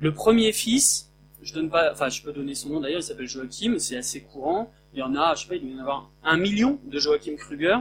Le 0.00 0.12
premier 0.12 0.52
fils, 0.52 1.12
je 1.40 1.54
donne 1.54 1.70
pas, 1.70 1.92
enfin 1.92 2.08
je 2.08 2.20
peux 2.20 2.32
donner 2.32 2.56
son 2.56 2.70
nom 2.70 2.80
d'ailleurs, 2.80 2.98
il 2.98 3.04
s'appelle 3.04 3.28
Joachim, 3.28 3.78
c'est 3.78 3.96
assez 3.96 4.22
courant. 4.22 4.72
Il 4.92 4.98
y 4.98 5.02
en 5.02 5.14
a, 5.14 5.36
je 5.36 5.42
sais 5.42 5.48
pas, 5.48 5.54
il 5.54 5.60
doit 5.60 5.70
y 5.70 5.74
en 5.76 5.82
avoir 5.82 6.10
un 6.24 6.36
million 6.36 6.80
de 6.84 6.98
Joachim 6.98 7.36
Kruger. 7.36 7.76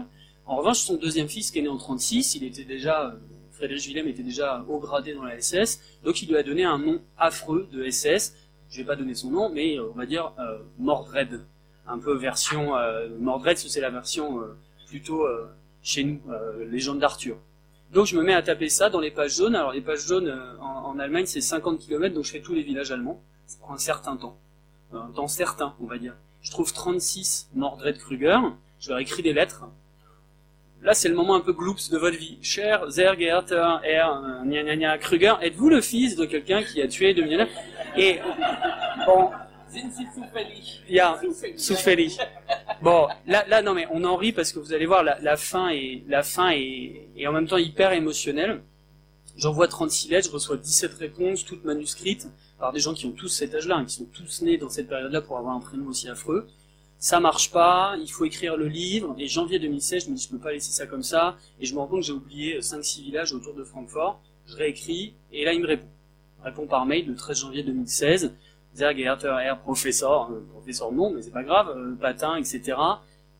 En 0.45 0.57
revanche, 0.57 0.77
son 0.77 0.95
deuxième 0.95 1.27
fils 1.27 1.49
qui 1.49 1.57
est 1.57 1.63
né 1.63 1.69
en 1.69 1.77
36, 1.77 2.35
il 2.35 2.43
était 2.43 2.65
déjà, 2.65 3.07
euh, 3.07 3.11
Frédéric 3.51 3.83
Willem 3.87 4.07
était 4.07 4.21
déjà 4.21 4.63
haut 4.69 4.77
gradé 4.77 5.15
dans 5.15 5.23
la 5.23 5.41
SS, 5.41 5.81
donc 6.03 6.21
il 6.21 6.29
lui 6.29 6.37
a 6.37 6.43
donné 6.43 6.65
un 6.65 6.77
nom 6.77 7.01
affreux 7.17 7.67
de 7.71 7.89
SS. 7.89 8.35
Je 8.69 8.77
vais 8.77 8.85
pas 8.85 8.95
donner 8.95 9.15
son 9.15 9.31
nom, 9.31 9.49
mais 9.49 9.79
euh, 9.79 9.89
on 9.89 9.97
va 9.97 10.05
dire 10.05 10.33
euh, 10.37 10.59
Mordred, 10.77 11.41
un 11.87 11.97
peu 11.97 12.15
version 12.15 12.73
Mordred, 13.19 13.57
c'est 13.57 13.81
la 13.81 13.89
version 13.89 14.39
plutôt 14.87 15.25
chez 15.83 16.03
nous, 16.03 16.21
euh, 16.29 16.65
légende 16.69 16.99
d'Arthur. 16.99 17.37
Donc 17.91 18.05
je 18.05 18.15
me 18.15 18.23
mets 18.23 18.33
à 18.33 18.41
taper 18.41 18.69
ça 18.69 18.89
dans 18.89 18.99
les 18.99 19.11
pages 19.11 19.35
jaunes. 19.35 19.55
Alors 19.55 19.71
les 19.71 19.81
pages 19.81 20.05
jaunes 20.05 20.27
euh, 20.27 20.57
en, 20.59 20.97
Allemagne 20.99 21.25
c'est 21.25 21.41
50 21.41 21.79
km, 21.79 22.15
donc 22.15 22.25
je 22.25 22.31
fais 22.31 22.41
tous 22.41 22.53
les 22.53 22.63
villages 22.63 22.91
allemands. 22.91 23.21
Ça 23.47 23.57
prend 23.59 23.73
un 23.73 23.77
certain 23.77 24.15
temps. 24.15 24.37
Un 24.93 25.11
temps 25.11 25.27
certain, 25.27 25.75
on 25.81 25.85
va 25.85 25.97
dire. 25.97 26.15
Je 26.41 26.51
trouve 26.51 26.73
36 26.73 27.49
Mordred 27.53 27.97
Kruger. 27.97 28.39
Je 28.79 28.89
leur 28.89 28.99
écris 28.99 29.23
des 29.23 29.33
lettres. 29.33 29.65
Là, 30.81 30.95
c'est 30.95 31.09
le 31.09 31.15
moment 31.15 31.35
un 31.35 31.41
peu 31.41 31.53
gloops 31.53 31.91
de 31.91 31.97
votre 31.99 32.17
vie. 32.17 32.39
Cher 32.41 32.89
Zergert 32.89 33.45
R. 33.45 34.43
Gna, 34.45 34.97
Kruger, 34.97 35.35
êtes-vous 35.41 35.69
le 35.69 35.79
fils 35.79 36.15
de 36.15 36.25
quelqu'un 36.25 36.63
qui 36.63 36.81
a 36.81 36.87
tué 36.87 37.13
deux 37.13 37.23
millions 37.23 37.47
Et 37.95 38.19
bon, 39.05 39.29
Ja, 40.89 41.19
zufällig. 41.57 42.17
Bon, 42.81 43.07
là, 43.27 43.45
là, 43.47 43.61
non, 43.61 43.73
mais 43.73 43.87
on 43.91 44.03
en 44.03 44.15
rit 44.15 44.33
parce 44.33 44.51
que 44.51 44.59
vous 44.59 44.73
allez 44.73 44.85
voir, 44.85 45.03
la, 45.03 45.19
la 45.19 45.37
fin 45.37 45.69
est, 45.69 46.03
la 46.07 46.23
fin 46.23 46.49
est, 46.51 47.09
est 47.15 47.27
en 47.27 47.31
même 47.31 47.47
temps 47.47 47.57
hyper 47.57 47.91
émotionnelle. 47.93 48.61
J'envoie 49.37 49.67
36 49.67 50.09
lettres, 50.09 50.27
je 50.27 50.33
reçois 50.33 50.57
17 50.57 50.93
réponses, 50.95 51.45
toutes 51.45 51.63
manuscrites, 51.63 52.27
par 52.59 52.73
des 52.73 52.79
gens 52.79 52.93
qui 52.93 53.05
ont 53.05 53.11
tous 53.11 53.29
cet 53.29 53.55
âge-là, 53.55 53.77
hein, 53.77 53.85
qui 53.85 53.95
sont 53.95 54.05
tous 54.05 54.41
nés 54.41 54.57
dans 54.57 54.69
cette 54.69 54.87
période-là 54.87 55.21
pour 55.21 55.37
avoir 55.37 55.55
un 55.55 55.59
prénom 55.59 55.87
aussi 55.87 56.09
affreux. 56.09 56.47
Ça 56.99 57.19
marche 57.19 57.51
pas, 57.51 57.95
il 57.99 58.11
faut 58.11 58.25
écrire 58.25 58.57
le 58.57 58.67
livre, 58.67 59.15
et 59.17 59.27
janvier 59.27 59.57
2016, 59.57 60.05
je 60.05 60.09
me 60.11 60.15
dis, 60.15 60.23
je 60.23 60.29
peux 60.29 60.37
pas 60.37 60.51
laisser 60.51 60.71
ça 60.71 60.85
comme 60.85 61.01
ça, 61.01 61.37
et 61.59 61.65
je 61.65 61.73
me 61.73 61.79
rends 61.79 61.87
compte 61.87 62.01
que 62.01 62.05
j'ai 62.05 62.13
oublié 62.13 62.59
5-6 62.59 63.01
villages 63.01 63.33
autour 63.33 63.55
de 63.55 63.63
Francfort, 63.63 64.21
je 64.45 64.55
réécris, 64.55 65.15
et 65.31 65.45
là 65.45 65.53
il 65.53 65.61
me 65.61 65.67
répond. 65.67 65.87
Il 66.39 66.45
répond 66.45 66.67
par 66.67 66.85
mail 66.85 67.07
le 67.07 67.15
13 67.15 67.39
janvier 67.39 67.63
2016, 67.63 68.33
Zergeerter 68.75 69.29
R, 69.51 69.59
professeur, 69.59 70.31
euh, 70.31 70.45
professeur 70.51 70.91
non, 70.91 71.11
mais 71.11 71.21
c'est 71.21 71.31
pas 71.31 71.43
grave, 71.43 71.69
euh, 71.75 71.95
patin, 71.95 72.35
etc. 72.37 72.77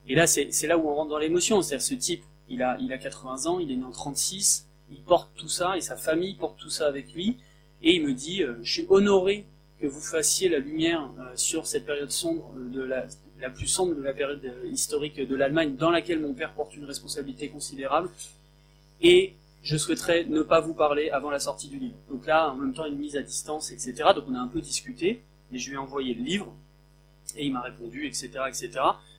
Et 0.08 0.16
là, 0.16 0.28
c'est 0.28 0.68
là 0.68 0.78
où 0.78 0.90
on 0.90 0.96
rentre 0.96 1.12
dans 1.12 1.18
l'émotion. 1.18 1.62
C'est-à-dire, 1.62 1.86
ce 1.86 1.94
type, 1.94 2.24
il 2.50 2.62
a, 2.64 2.78
il 2.80 2.92
a 2.92 2.98
80 2.98 3.46
ans, 3.46 3.60
il 3.60 3.72
est 3.72 3.76
né 3.76 3.84
en 3.84 3.92
36, 3.92 4.68
il 4.92 5.02
porte 5.02 5.30
tout 5.36 5.48
ça, 5.48 5.78
et 5.78 5.82
sa 5.82 5.96
famille 5.96 6.36
porte 6.36 6.58
tout 6.58 6.70
ça 6.70 6.88
avec 6.88 7.14
lui, 7.14 7.38
et 7.82 7.96
il 7.96 8.04
me 8.06 8.14
dit, 8.14 8.44
euh, 8.44 8.56
je 8.62 8.72
suis 8.72 8.86
honoré 8.90 9.46
que 9.80 9.88
vous 9.88 10.02
fassiez 10.02 10.50
la 10.50 10.60
lumière 10.60 11.10
sur 11.36 11.66
cette 11.66 11.88
période 11.88 12.12
sombre 12.12 12.54
de 12.56 12.84
la, 12.84 13.08
la 13.42 13.50
plus 13.50 13.68
sombre 13.68 13.96
de 13.96 14.02
la 14.02 14.14
période 14.14 14.44
euh, 14.46 14.68
historique 14.68 15.20
de 15.20 15.36
l'Allemagne, 15.36 15.76
dans 15.76 15.90
laquelle 15.90 16.20
mon 16.20 16.34
père 16.34 16.54
porte 16.54 16.76
une 16.76 16.86
responsabilité 16.86 17.50
considérable. 17.50 18.10
Et 19.02 19.34
je 19.64 19.78
souhaiterais 19.78 20.26
ne 20.26 20.42
pas 20.42 20.60
vous 20.60 20.74
parler 20.74 21.10
avant 21.10 21.30
la 21.30 21.40
sortie 21.40 21.68
du 21.68 21.78
livre. 21.78 21.98
Donc 22.10 22.26
là, 22.26 22.52
en 22.52 22.56
même 22.56 22.74
temps, 22.74 22.86
une 22.86 22.98
mise 22.98 23.16
à 23.16 23.22
distance, 23.22 23.72
etc. 23.72 23.94
Donc 24.16 24.26
on 24.28 24.36
a 24.36 24.40
un 24.40 24.48
peu 24.48 24.62
discuté, 24.62 25.22
et 25.52 25.58
je 25.58 25.70
lui 25.70 25.76
ai 25.76 25.78
envoyé 25.78 26.14
le 26.14 26.24
livre, 26.24 26.54
et 27.36 27.46
il 27.46 27.54
m'a 27.54 27.62
répondu, 27.62 28.06
etc., 28.08 28.30
etc., 28.48 28.72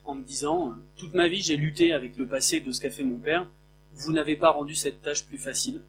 en 0.04 0.16
me 0.16 0.24
disant, 0.24 0.70
euh, 0.70 0.72
toute 0.96 1.14
ma 1.14 1.28
vie, 1.28 1.40
j'ai 1.40 1.56
lutté 1.56 1.92
avec 1.92 2.16
le 2.16 2.26
passé 2.26 2.60
de 2.60 2.72
ce 2.72 2.80
qu'a 2.80 2.90
fait 2.90 3.04
mon 3.04 3.18
père, 3.18 3.48
vous 3.94 4.12
n'avez 4.12 4.36
pas 4.36 4.50
rendu 4.50 4.74
cette 4.74 5.00
tâche 5.00 5.24
plus 5.24 5.38
facile, 5.38 5.80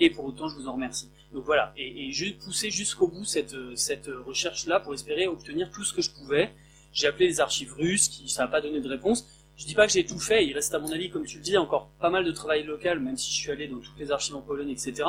et 0.00 0.10
pour 0.10 0.24
autant, 0.24 0.48
je 0.48 0.56
vous 0.56 0.68
en 0.68 0.72
remercie. 0.72 1.08
Donc 1.32 1.44
voilà, 1.44 1.72
et, 1.76 2.08
et 2.08 2.12
j'ai 2.12 2.32
poussé 2.32 2.70
jusqu'au 2.70 3.06
bout 3.06 3.24
cette, 3.24 3.54
cette 3.76 4.08
recherche-là 4.08 4.80
pour 4.80 4.94
espérer 4.94 5.26
obtenir 5.26 5.70
tout 5.70 5.84
ce 5.84 5.92
que 5.92 6.02
je 6.02 6.10
pouvais. 6.10 6.50
J'ai 6.92 7.06
appelé 7.06 7.26
les 7.26 7.40
archives 7.40 7.72
russes, 7.74 8.08
qui 8.08 8.28
ça 8.28 8.42
n'a 8.42 8.48
pas 8.48 8.60
donné 8.60 8.80
de 8.80 8.88
réponse. 8.88 9.28
Je 9.58 9.66
dis 9.66 9.74
pas 9.74 9.88
que 9.88 9.92
j'ai 9.92 10.06
tout 10.06 10.20
fait, 10.20 10.46
il 10.46 10.54
reste 10.54 10.72
à 10.72 10.78
mon 10.78 10.92
avis, 10.92 11.10
comme 11.10 11.26
tu 11.26 11.38
le 11.38 11.42
dis, 11.42 11.56
encore 11.56 11.88
pas 11.98 12.10
mal 12.10 12.24
de 12.24 12.30
travail 12.30 12.62
local, 12.62 13.00
même 13.00 13.16
si 13.16 13.32
je 13.32 13.36
suis 13.36 13.50
allé 13.50 13.66
dans 13.66 13.80
toutes 13.80 13.98
les 13.98 14.12
archives 14.12 14.36
en 14.36 14.40
Pologne, 14.40 14.70
etc. 14.70 15.02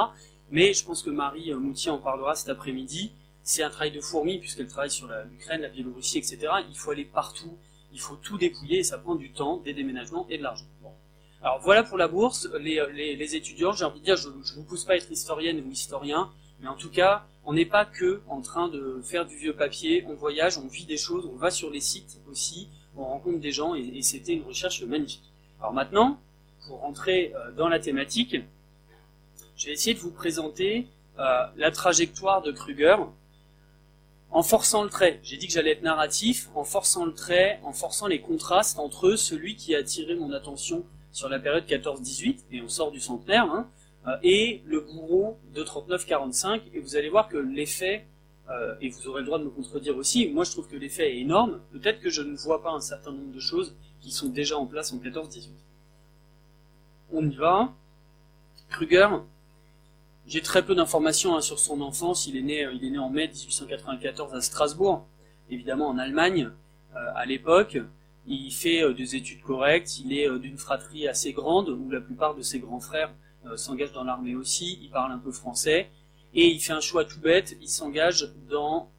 Mais 0.50 0.74
je 0.74 0.84
pense 0.84 1.04
que 1.04 1.12
Marie 1.12 1.54
Moutier 1.54 1.92
en 1.92 2.00
parlera 2.00 2.34
cet 2.34 2.50
après-midi. 2.50 3.12
C'est 3.44 3.62
un 3.62 3.70
travail 3.70 3.92
de 3.92 4.02
fourmi, 4.02 4.40
puisqu'elle 4.40 4.68
travaille 4.68 4.90
sur 4.90 5.08
l'Ukraine, 5.32 5.62
la, 5.62 5.70
Biélorussie, 5.70 6.18
etc. 6.18 6.48
Il 6.68 6.76
faut 6.76 6.90
aller 6.90 7.06
partout, 7.06 7.58
il 7.94 8.00
faut 8.00 8.16
tout 8.16 8.40
dépouiller, 8.40 8.80
et 8.80 8.84
ça 8.84 8.98
prend 8.98 9.14
du 9.14 9.32
temps, 9.32 9.58
des 9.58 9.74
déménagements 9.74 10.26
et 10.32 10.40
de 10.40 10.44
l'argent. 10.44 10.66
Alors 11.44 11.60
voilà 11.62 11.84
pour 11.84 12.00
la 12.00 12.08
bourse, 12.08 12.50
les, 12.60 12.84
les, 12.92 13.16
les 13.16 13.36
étudiants, 13.36 13.72
j'ai 13.72 13.86
envie 13.86 14.00
de 14.00 14.06
dire, 14.06 14.18
je 14.18 14.30
ne 14.30 14.34
vous 14.34 14.64
pousse 14.64 14.84
pas 14.84 14.94
à 14.94 14.96
être 14.96 15.12
historienne 15.12 15.64
ou 15.66 15.72
historien, 15.72 16.32
mais 16.60 16.68
en 16.68 16.76
tout 16.76 16.90
cas, 16.90 17.24
on 17.46 17.54
n'est 17.54 17.66
pas 17.66 17.86
que 17.86 18.22
en 18.28 18.42
train 18.42 18.68
de 18.68 19.00
faire 19.04 19.28
du 19.28 19.38
vieux 19.38 19.54
papier, 19.54 20.04
on 20.08 20.16
voyage, 20.16 20.58
on 20.58 20.68
vit 20.68 20.86
des 20.86 20.98
choses, 20.98 21.30
on 21.32 21.38
va 21.38 21.52
sur 21.52 21.70
les 21.70 21.80
sites 21.80 22.18
aussi, 22.30 22.68
on 23.00 23.06
rencontre 23.06 23.40
des 23.40 23.52
gens, 23.52 23.76
et, 23.76 24.02
c'était 24.02 24.34
une 24.34 24.44
recherche 24.44 24.84
magnifique. 24.84 25.24
Alors 25.60 25.74
maintenant, 25.74 26.20
pour 26.68 26.80
rentrer 26.80 27.34
euh, 27.36 27.52
dans 27.52 27.70
la 27.70 27.80
thématique, 27.80 28.36
je 29.56 29.66
vais 29.66 29.74
essayer 29.74 29.94
de 29.94 30.00
vous 30.00 30.12
présenter 30.12 30.88
euh, 31.18 31.46
la 31.58 31.72
trajectoire 31.72 32.42
de 32.42 32.52
Kruger 32.52 32.96
en 34.32 34.44
forçant 34.44 34.84
le 34.84 34.90
trait. 34.90 35.20
J'ai 35.24 35.38
dit 35.38 35.48
que 35.48 35.54
j'allais 35.54 35.72
être 35.72 35.82
narratif, 35.82 36.50
en 36.56 36.64
forçant 36.64 37.06
le 37.06 37.14
trait, 37.14 37.60
en 37.64 37.74
forçant 37.74 38.08
les 38.08 38.22
contrastes 38.22 38.78
entre 38.80 39.16
celui 39.16 39.56
qui 39.56 39.76
a 39.76 39.80
attiré 39.80 40.16
mon 40.16 40.32
attention 40.32 40.86
sur 41.12 41.30
la 41.30 41.40
période 41.40 41.66
14-18, 41.66 42.42
et 42.52 42.62
on 42.62 42.70
sort 42.70 42.92
du 42.92 43.00
centenaire, 43.00 43.46
hein, 43.46 43.68
euh, 44.08 44.16
et 44.24 44.62
le 44.66 44.82
bourreau 44.82 45.38
de 45.54 45.64
39-45, 45.64 46.62
et 46.74 46.80
vous 46.80 46.96
allez 46.96 47.10
voir 47.10 47.28
que 47.28 47.38
l'effet, 47.38 48.06
euh, 48.50 48.76
et 48.82 48.90
vous 48.90 49.08
aurez 49.08 49.22
le 49.22 49.26
droit 49.26 49.40
de 49.40 49.46
me 49.46 49.50
contredire 49.50 49.96
aussi, 49.98 50.28
moi 50.30 50.44
je 50.44 50.52
trouve 50.52 50.68
que 50.68 50.76
l'effet 50.76 51.16
est 51.16 51.20
énorme, 51.20 51.60
peut-être 51.72 52.00
que 52.00 52.10
je 52.10 52.22
ne 52.22 52.36
vois 52.36 52.62
pas 52.62 52.72
un 52.72 52.82
certain 52.82 53.12
nombre 53.12 53.32
de 53.32 53.40
choses 53.40 53.76
qui 54.02 54.12
sont 54.12 54.30
déjà 54.30 54.58
en 54.58 54.66
place 54.66 54.92
en 54.94 54.98
14-18. 54.98 55.50
On 57.12 57.28
y 57.28 57.36
va. 57.36 57.74
Kruger, 58.70 59.08
j'ai 60.28 60.42
très 60.42 60.64
peu 60.64 60.76
d'informations 60.76 61.36
hein, 61.36 61.42
sur 61.42 61.60
son 61.60 61.82
enfance, 61.82 62.28
il 62.28 62.38
est, 62.38 62.42
né, 62.42 62.68
il 62.74 62.86
est 62.86 62.92
né 62.92 63.00
en 63.00 63.10
mai 63.10 63.28
1894 63.28 64.34
à 64.34 64.42
Strasbourg, 64.42 65.06
évidemment 65.50 65.88
en 65.88 65.98
Allemagne, 65.98 66.52
euh, 66.96 67.12
à 67.16 67.26
l'époque, 67.26 67.80
il 68.30 68.52
fait 68.52 68.84
euh, 68.84 68.94
des 68.94 69.16
études 69.16 69.42
correctes, 69.42 70.00
il 70.00 70.14
est 70.14 70.30
euh, 70.30 70.38
d'une 70.38 70.58
fratrie 70.58 71.08
assez 71.08 71.34
grande, 71.34 71.70
où 71.70 71.90
la 71.90 72.02
plupart 72.02 72.36
de 72.36 72.42
ses 72.42 72.60
grands 72.60 72.80
frères 72.80 73.12
euh, 73.46 73.58
s'engagent 73.58 73.92
dans 73.92 74.04
l'armée 74.04 74.36
aussi, 74.36 74.80
il 74.82 74.90
parle 74.90 75.12
un 75.12 75.18
peu 75.18 75.32
français, 75.32 75.90
et 76.34 76.48
il 76.48 76.60
fait 76.60 76.74
un 76.74 76.80
choix 76.80 77.06
tout 77.06 77.20
bête, 77.20 77.58
il 77.62 77.68
s'engage 77.68 78.32
dans 78.50 78.90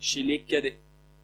chez 0.00 0.22
les 0.22 0.40
cadets. 0.40 0.78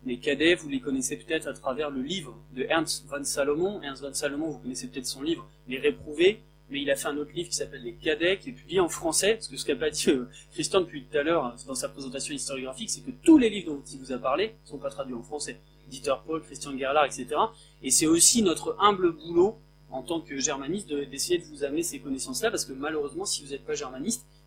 Les 0.04 0.18
cadets, 0.18 0.54
vous 0.56 0.68
les 0.68 0.80
connaissez 0.80 1.16
peut-être 1.16 1.46
à 1.46 1.52
travers 1.52 1.90
le 1.90 2.02
livre 2.02 2.36
de 2.54 2.64
Ernst 2.64 3.06
von 3.06 3.22
Salomon. 3.22 3.80
Ernst 3.82 4.02
von 4.02 4.12
Salomon, 4.12 4.50
vous 4.50 4.58
connaissez 4.58 4.88
peut-être 4.88 5.06
son 5.06 5.22
livre, 5.22 5.48
Les 5.68 5.78
Réprouvés, 5.78 6.40
mais 6.70 6.82
il 6.82 6.90
a 6.90 6.96
fait 6.96 7.06
un 7.06 7.16
autre 7.18 7.30
livre 7.32 7.48
qui 7.48 7.54
s'appelle 7.54 7.82
Les 7.82 7.92
Cadets, 7.92 8.38
qui 8.38 8.50
est 8.50 8.52
publié 8.52 8.80
en 8.80 8.88
français, 8.88 9.34
parce 9.34 9.46
que 9.46 9.56
ce 9.56 9.64
qu'a 9.64 9.76
pas 9.76 9.90
dit 9.90 10.08
Christian 10.52 10.80
depuis 10.80 11.04
tout 11.04 11.16
à 11.16 11.22
l'heure 11.22 11.54
dans 11.66 11.74
sa 11.74 11.88
présentation 11.88 12.34
historiographique, 12.34 12.90
c'est 12.90 13.02
que 13.02 13.12
tous 13.22 13.38
les 13.38 13.48
livres 13.48 13.72
dont 13.74 13.82
il 13.92 13.98
vous 14.00 14.12
a 14.12 14.18
parlé 14.18 14.54
sont 14.64 14.78
pas 14.78 14.90
traduits 14.90 15.14
en 15.14 15.22
français. 15.22 15.58
Dieter 15.88 16.14
Paul, 16.26 16.42
Christian 16.42 16.76
Gerlach, 16.76 17.06
etc. 17.06 17.36
Et 17.82 17.90
c'est 17.90 18.06
aussi 18.06 18.42
notre 18.42 18.76
humble 18.80 19.12
boulot 19.12 19.56
en 19.90 20.02
tant 20.02 20.20
que 20.20 20.38
germaniste 20.38 20.88
d'essayer 20.88 21.38
de, 21.38 21.44
vous 21.44 21.64
amener 21.64 21.82
ces 21.82 22.00
connaissances-là, 22.00 22.50
parce 22.50 22.64
que 22.64 22.72
malheureusement, 22.72 23.26
si 23.26 23.44
vous 23.44 23.50
n'êtes 23.50 23.64
pas 23.64 23.74
germaniste, 23.74 24.24
euh, 24.24 24.41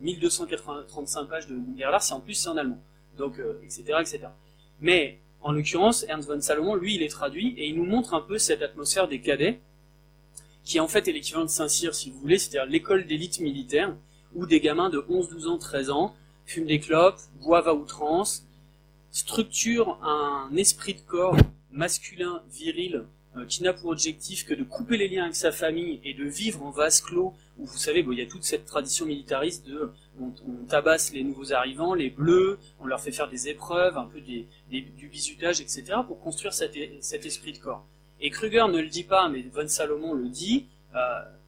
1235 0.00 1.24
pages 1.24 1.46
de 1.46 1.56
Gerlach, 1.76 2.02
c'est 2.02 2.14
en 2.14 2.20
plus 2.20 2.34
c'est 2.34 2.48
en 2.48 2.56
allemand, 2.56 2.80
donc 3.18 3.40
etc., 3.64 3.84
euh, 3.90 4.00
etc. 4.00 4.20
Mais 4.80 5.18
en 5.42 5.52
l'occurrence, 5.52 6.04
Ernst 6.08 6.28
von 6.28 6.40
Salomon, 6.40 6.74
lui, 6.76 6.94
il 6.94 7.02
est 7.02 7.08
traduit 7.08 7.54
et 7.58 7.66
il 7.66 7.76
nous 7.76 7.84
montre 7.84 8.14
un 8.14 8.20
peu 8.20 8.38
cette 8.38 8.62
atmosphère 8.62 9.08
des 9.08 9.20
cadets, 9.20 9.60
qui 10.64 10.78
en 10.78 10.88
fait 10.88 11.08
est 11.08 11.12
l'équivalent 11.12 11.44
de 11.44 11.50
Saint-Cyr, 11.50 11.94
si 11.94 12.10
vous 12.10 12.18
voulez, 12.18 12.38
c'est-à-dire 12.38 12.70
l'école 12.70 13.06
d'élite 13.06 13.40
militaire, 13.40 13.94
où 14.34 14.46
des 14.46 14.60
gamins 14.60 14.88
de 14.88 15.04
11, 15.08 15.28
12 15.28 15.48
ans, 15.48 15.58
13 15.58 15.90
ans 15.90 16.14
fument 16.46 16.66
des 16.66 16.80
clopes, 16.80 17.18
boivent 17.40 17.68
à 17.68 17.74
outrance, 17.74 18.46
structure 19.10 19.98
un 20.02 20.54
esprit 20.56 20.94
de 20.94 21.00
corps 21.00 21.36
masculin, 21.70 22.42
viril, 22.50 23.04
euh, 23.36 23.46
qui 23.46 23.62
n'a 23.62 23.72
pour 23.72 23.90
objectif 23.90 24.46
que 24.46 24.54
de 24.54 24.62
couper 24.62 24.96
les 24.96 25.08
liens 25.08 25.24
avec 25.24 25.36
sa 25.36 25.52
famille 25.52 26.00
et 26.04 26.14
de 26.14 26.24
vivre 26.24 26.62
en 26.62 26.70
vase 26.70 27.00
clos, 27.00 27.34
où 27.58 27.66
vous 27.66 27.78
savez, 27.78 28.02
bon, 28.02 28.12
il 28.12 28.18
y 28.18 28.22
a 28.22 28.26
toute 28.26 28.44
cette 28.44 28.64
tradition 28.64 29.06
militariste 29.06 29.66
de 29.66 29.92
on, 30.20 30.32
tabasse 30.68 31.12
les 31.12 31.22
nouveaux 31.22 31.52
arrivants, 31.52 31.94
les 31.94 32.10
bleus, 32.10 32.58
on 32.80 32.86
leur 32.86 33.00
fait 33.00 33.12
faire 33.12 33.28
des 33.28 33.48
épreuves, 33.48 33.96
un 33.96 34.06
peu 34.06 34.20
du 34.20 35.08
bizutage, 35.08 35.60
etc., 35.60 35.84
pour 36.06 36.20
construire 36.20 36.52
cet, 36.52 36.76
esprit 36.76 37.52
de 37.52 37.58
corps. 37.58 37.84
Et 38.20 38.30
Kruger 38.30 38.66
ne 38.68 38.80
le 38.80 38.88
dit 38.88 39.04
pas, 39.04 39.28
mais 39.28 39.42
Von 39.52 39.68
Salomon 39.68 40.14
le 40.14 40.28
dit, 40.28 40.66
euh, 40.94 40.98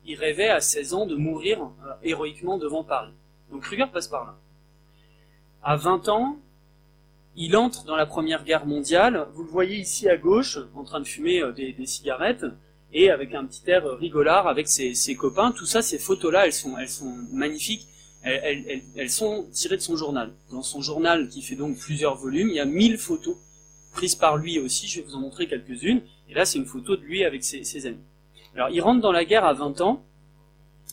il 0.05 0.19
rêvait 0.19 0.49
à 0.49 0.61
16 0.61 0.95
ans 0.95 1.07
de 1.07 1.15
mourir 1.15 1.61
euh, 1.63 1.93
héroïquement 2.03 2.59
devant 2.59 2.85
Paris. 2.85 3.13
Donc 3.51 3.63
Kruger 3.63 3.87
passe 3.93 4.09
par 4.09 4.25
là. 4.25 4.37
À 5.63 5.77
20 5.77 6.09
ans, 6.09 6.39
il 7.37 7.57
entre 7.57 7.85
dans 7.85 7.97
la 7.97 8.07
Première 8.07 8.45
Guerre 8.45 8.67
mondiale. 8.67 9.27
Vous 9.33 9.45
le 9.45 9.51
voyez 9.51 9.77
ici 9.77 10.09
à 10.09 10.17
gauche, 10.17 10.59
en 10.75 10.85
train 10.85 11.01
de 11.01 11.07
fumer 11.07 11.41
euh, 11.41 11.53
des 11.53 11.87
cigarettes, 11.87 12.45
et 12.95 13.11
avec 13.11 13.35
un 13.35 13.45
petit 13.45 13.63
air 13.67 13.85
rigolard 13.99 14.47
avec 14.47 14.69
ses, 14.69 15.17
copains. 15.17 15.53
Tout 15.53 15.67
ça, 15.67 15.83
ces 15.83 15.99
photos-là, 15.99 16.47
elles 16.47 16.53
sont, 16.53 16.77
magnifiques. 17.33 17.87
Elles, 18.23 19.11
sont 19.11 19.47
tirées 19.53 19.77
de 19.77 19.83
son 19.83 19.97
journal. 19.97 20.33
Dans 20.51 20.63
son 20.63 20.81
journal, 20.81 21.29
qui 21.29 21.43
fait 21.43 21.57
donc 21.57 21.77
plusieurs 21.77 22.17
volumes, 22.17 22.49
il 22.49 22.55
y 22.55 22.61
a 22.61 22.65
1000 22.65 22.97
photos 22.97 23.37
prises 23.93 24.15
par 24.15 24.37
lui 24.37 24.59
aussi. 24.61 24.87
Je 24.87 25.01
vais 25.01 25.07
vous 25.07 25.17
en 25.17 25.21
montrer 25.21 25.49
quelques-unes. 25.49 26.01
Et 26.31 26.35
là, 26.35 26.47
c'est 26.47 26.59
une 26.59 26.67
photo 26.67 26.97
de 26.97 27.03
lui 27.03 27.25
avec 27.25 27.43
ses, 27.45 27.87
amis. 27.87 27.99
Alors, 28.55 28.71
il 28.71 28.81
rentre 28.81 29.01
dans 29.01 29.13
la 29.13 29.25
guerre 29.25 29.45
à 29.45 29.53
20 29.53 29.81
ans. 29.81 30.03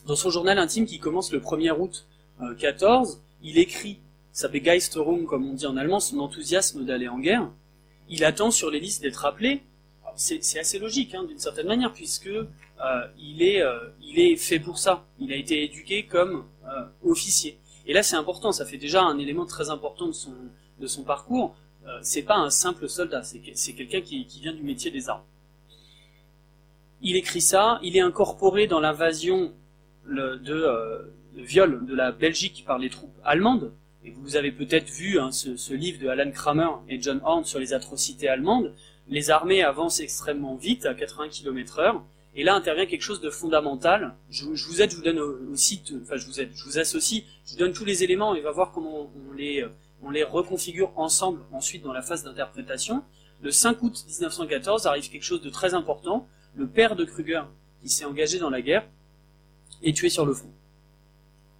Dans 0.08 0.16
son 0.16 0.32
journal 0.32 0.58
intime 0.58 0.88
qui 0.88 1.00
commence 1.00 1.32
le 1.32 1.40
1er 1.40 1.80
août 1.80 2.08
euh, 2.42 2.56
14, 2.56 3.22
il 3.44 3.60
écrit 3.60 4.00
sa 4.32 4.48
Begeisterung, 4.48 5.26
comme 5.26 5.48
on 5.48 5.54
dit 5.54 5.68
en 5.68 5.78
allemand, 5.78 6.00
son 6.00 6.20
enthousiasme 6.20 6.84
d'aller 6.86 7.08
en 7.08 7.20
guerre, 7.20 7.52
il 8.10 8.24
attend 8.24 8.50
sur 8.50 8.72
les 8.72 8.80
listes 8.80 9.04
d'être 9.04 9.26
appelé. 9.26 9.62
C'est 10.22 10.60
assez 10.60 10.78
logique, 10.78 11.16
hein, 11.16 11.24
d'une 11.24 11.40
certaine 11.40 11.66
manière, 11.68 11.92
puisque 11.92 12.28
euh, 12.28 13.08
il, 13.18 13.42
est, 13.42 13.62
euh, 13.62 13.90
il 14.04 14.20
est 14.20 14.36
fait 14.36 14.60
pour 14.60 14.78
ça. 14.78 15.04
Il 15.20 15.34
a 15.34 15.36
été 15.36 15.64
éduqué 15.64 16.06
comme 16.06 16.46
euh, 16.66 16.86
officier. 17.04 17.58
Et 17.88 17.94
là, 17.94 18.04
c'est 18.04 18.16
important, 18.16 18.52
ça 18.52 18.66
fait 18.66 18.78
déjà 18.78 19.02
un 19.02 19.18
élément 19.18 19.48
très 19.48 19.72
important 19.72 20.06
de 20.08 20.12
son, 20.12 20.34
de 20.80 20.88
son 20.88 21.04
parcours. 21.04 21.56
C'est 22.04 22.22
pas 22.22 22.38
un 22.38 22.52
simple 22.52 22.88
soldat, 22.88 23.24
c'est 23.24 23.74
quelqu'un 23.74 24.02
qui, 24.02 24.24
vient 24.40 24.54
du 24.54 24.62
métier 24.62 24.92
des 24.92 25.10
armes. 25.10 25.24
Il 27.02 27.16
écrit 27.16 27.42
ça, 27.42 27.80
il 27.82 27.98
est 27.98 28.02
incorporé 28.02 28.68
dans 28.68 28.80
l'invasion 28.80 29.52
de, 30.08 30.36
de 30.36 31.12
viol 31.36 31.84
de 31.88 31.96
la 31.96 32.12
Belgique 32.12 32.64
par 32.68 32.78
les 32.78 32.92
troupes 32.92 33.18
allemandes, 33.24 33.74
et 34.04 34.12
vous 34.12 34.36
avez 34.36 34.52
peut-être 34.52 34.90
vu 34.90 35.20
hein, 35.20 35.32
ce, 35.32 35.58
ce, 35.58 35.74
livre 35.74 36.00
de 36.00 36.08
Alan 36.08 36.32
Kramer 36.32 36.70
et 36.88 37.02
John 37.02 37.20
Horn 37.24 37.46
sur 37.46 37.60
les 37.60 37.74
atrocités 37.74 38.28
allemandes. 38.28 38.74
Les 39.08 39.30
armées 39.30 39.64
avancent 39.64 40.00
extrêmement 40.00 40.56
vite, 40.56 40.86
à 40.86 40.94
80 40.94 41.30
km 41.30 41.80
heure, 41.80 42.04
et 42.36 42.44
là 42.44 42.56
intervient 42.56 42.86
quelque 42.86 43.02
chose 43.02 43.22
de 43.22 43.30
fondamental. 43.30 44.16
Je, 44.30 44.46
vous 44.46 44.82
aide, 44.82 44.92
je 44.92 44.96
vous 44.96 45.02
donne 45.02 45.20
aussi, 45.20 45.82
enfin 46.02 46.16
je 46.16 46.26
vous 46.26 46.40
aide, 46.40 46.52
je 46.56 46.64
vous 46.64 46.78
associe, 46.78 47.24
je 47.46 47.54
vous 47.54 47.58
donne 47.58 47.74
tous 47.74 47.86
les 47.86 48.04
éléments 48.04 48.36
et 48.36 48.42
va 48.42 48.52
voir 48.52 48.72
comment 48.72 49.12
on 49.30 49.34
les, 49.34 49.66
on 50.02 50.12
les 50.12 50.24
reconfigure 50.24 50.92
ensemble 50.96 51.42
ensuite 51.52 51.84
dans 51.84 51.94
la 51.94 52.02
phase 52.02 52.24
d'interprétation. 52.24 53.04
Le 53.42 53.52
5 53.52 53.82
août 53.82 54.06
1914 54.08 54.88
arrive 54.88 55.10
quelque 55.10 55.24
chose 55.24 55.42
de 55.42 55.50
très 55.50 55.74
important. 55.74 56.28
Le 56.56 56.68
père 56.68 56.96
de 56.96 57.04
Kruger, 57.04 57.44
qui 57.82 57.90
s'est 57.90 58.06
engagé 58.06 58.40
dans 58.40 58.50
la 58.50 58.62
guerre, 58.62 58.88
est 59.84 59.96
tué 59.96 60.10
sur 60.10 60.26
le 60.26 60.34
front 60.34 60.52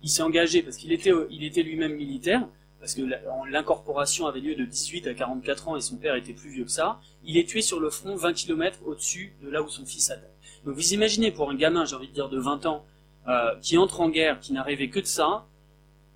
il 0.04 0.10
s'est 0.10 0.24
engagé 0.24 0.62
parce 0.62 0.78
qu'il 0.78 0.92
était, 0.92 1.12
il 1.30 1.44
était 1.44 1.64
lui-même 1.64 1.96
militaire, 1.96 2.48
parce 2.82 2.96
que 2.96 3.04
l'incorporation 3.48 4.26
avait 4.26 4.40
lieu 4.40 4.56
de 4.56 4.66
18 4.66 5.06
à 5.06 5.14
44 5.14 5.68
ans 5.68 5.76
et 5.78 5.82
son 5.82 5.98
père 5.98 6.16
était 6.16 6.34
plus 6.34 6.50
vieux 6.50 6.66
que 6.66 6.72
ça. 6.72 7.00
Il 7.24 7.38
est 7.38 7.48
tué 7.48 7.62
sur 7.62 7.80
le 7.80 7.92
front 7.92 8.16
20 8.16 8.34
km 8.34 8.80
au-dessus 8.86 9.36
de 9.44 9.50
là 9.50 9.62
où 9.62 9.70
son 9.70 9.86
fils 9.86 10.10
attaque. 10.10 10.34
Donc 10.66 10.76
vous 10.76 10.94
imaginez 10.94 11.32
pour 11.32 11.52
un 11.52 11.56
gamin, 11.56 11.86
j'ai 11.86 11.96
envie 11.96 12.08
de 12.08 12.14
dire 12.14 12.28
de 12.28 12.40
20 12.40 12.66
ans, 12.66 12.84
euh, 13.28 13.56
qui 13.62 13.78
entre 13.78 14.02
en 14.02 14.10
guerre, 14.10 14.40
qui 14.40 14.52
n'a 14.52 14.64
rêvé 14.64 14.90
que 14.90 15.00
de 15.00 15.06
ça, 15.06 15.46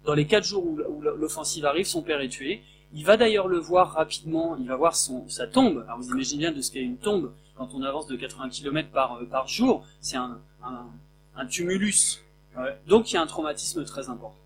dans 0.05 0.15
les 0.15 0.25
4 0.25 0.43
jours 0.43 0.65
où, 0.65 1.01
l'offensive 1.01 1.65
arrive, 1.65 1.85
son 1.85 2.01
père 2.01 2.19
est 2.19 2.29
tué. 2.29 2.63
Il 2.93 3.05
va 3.05 3.15
d'ailleurs 3.15 3.47
le 3.47 3.59
voir 3.59 3.91
rapidement, 3.91 4.57
il 4.57 4.67
va 4.67 4.75
voir 4.75 4.95
son, 4.95 5.29
sa 5.29 5.45
tombe. 5.45 5.85
Alors 5.87 5.99
vous 5.99 6.09
imaginez 6.09 6.39
bien 6.39 6.51
de 6.51 6.61
ce 6.61 6.71
qu'est 6.71 6.81
une 6.81 6.97
tombe 6.97 7.31
quand 7.55 7.75
on 7.75 7.83
avance 7.83 8.07
de 8.07 8.15
80 8.15 8.49
km 8.49 8.89
par, 8.89 9.17
euh, 9.17 9.25
par 9.25 9.47
jour, 9.47 9.85
c'est 10.01 10.17
un, 10.17 10.39
tumulus. 11.47 12.23
Donc 12.87 13.11
il 13.11 13.15
y 13.15 13.17
a 13.17 13.21
un 13.21 13.27
traumatisme 13.27 13.85
très 13.85 14.09
important. 14.09 14.44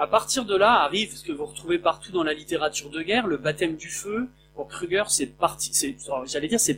À 0.00 0.06
partir 0.06 0.46
de 0.46 0.56
là 0.56 0.82
arrive 0.82 1.14
ce 1.14 1.22
que 1.22 1.30
vous 1.30 1.44
retrouvez 1.44 1.78
partout 1.78 2.10
dans 2.10 2.22
la 2.22 2.32
littérature 2.32 2.88
de 2.88 3.02
guerre, 3.02 3.26
le 3.26 3.36
baptême 3.36 3.76
du 3.76 3.88
feu. 3.88 4.30
Pour 4.54 4.66
Kruger, 4.66 5.02
c'est 5.08 5.36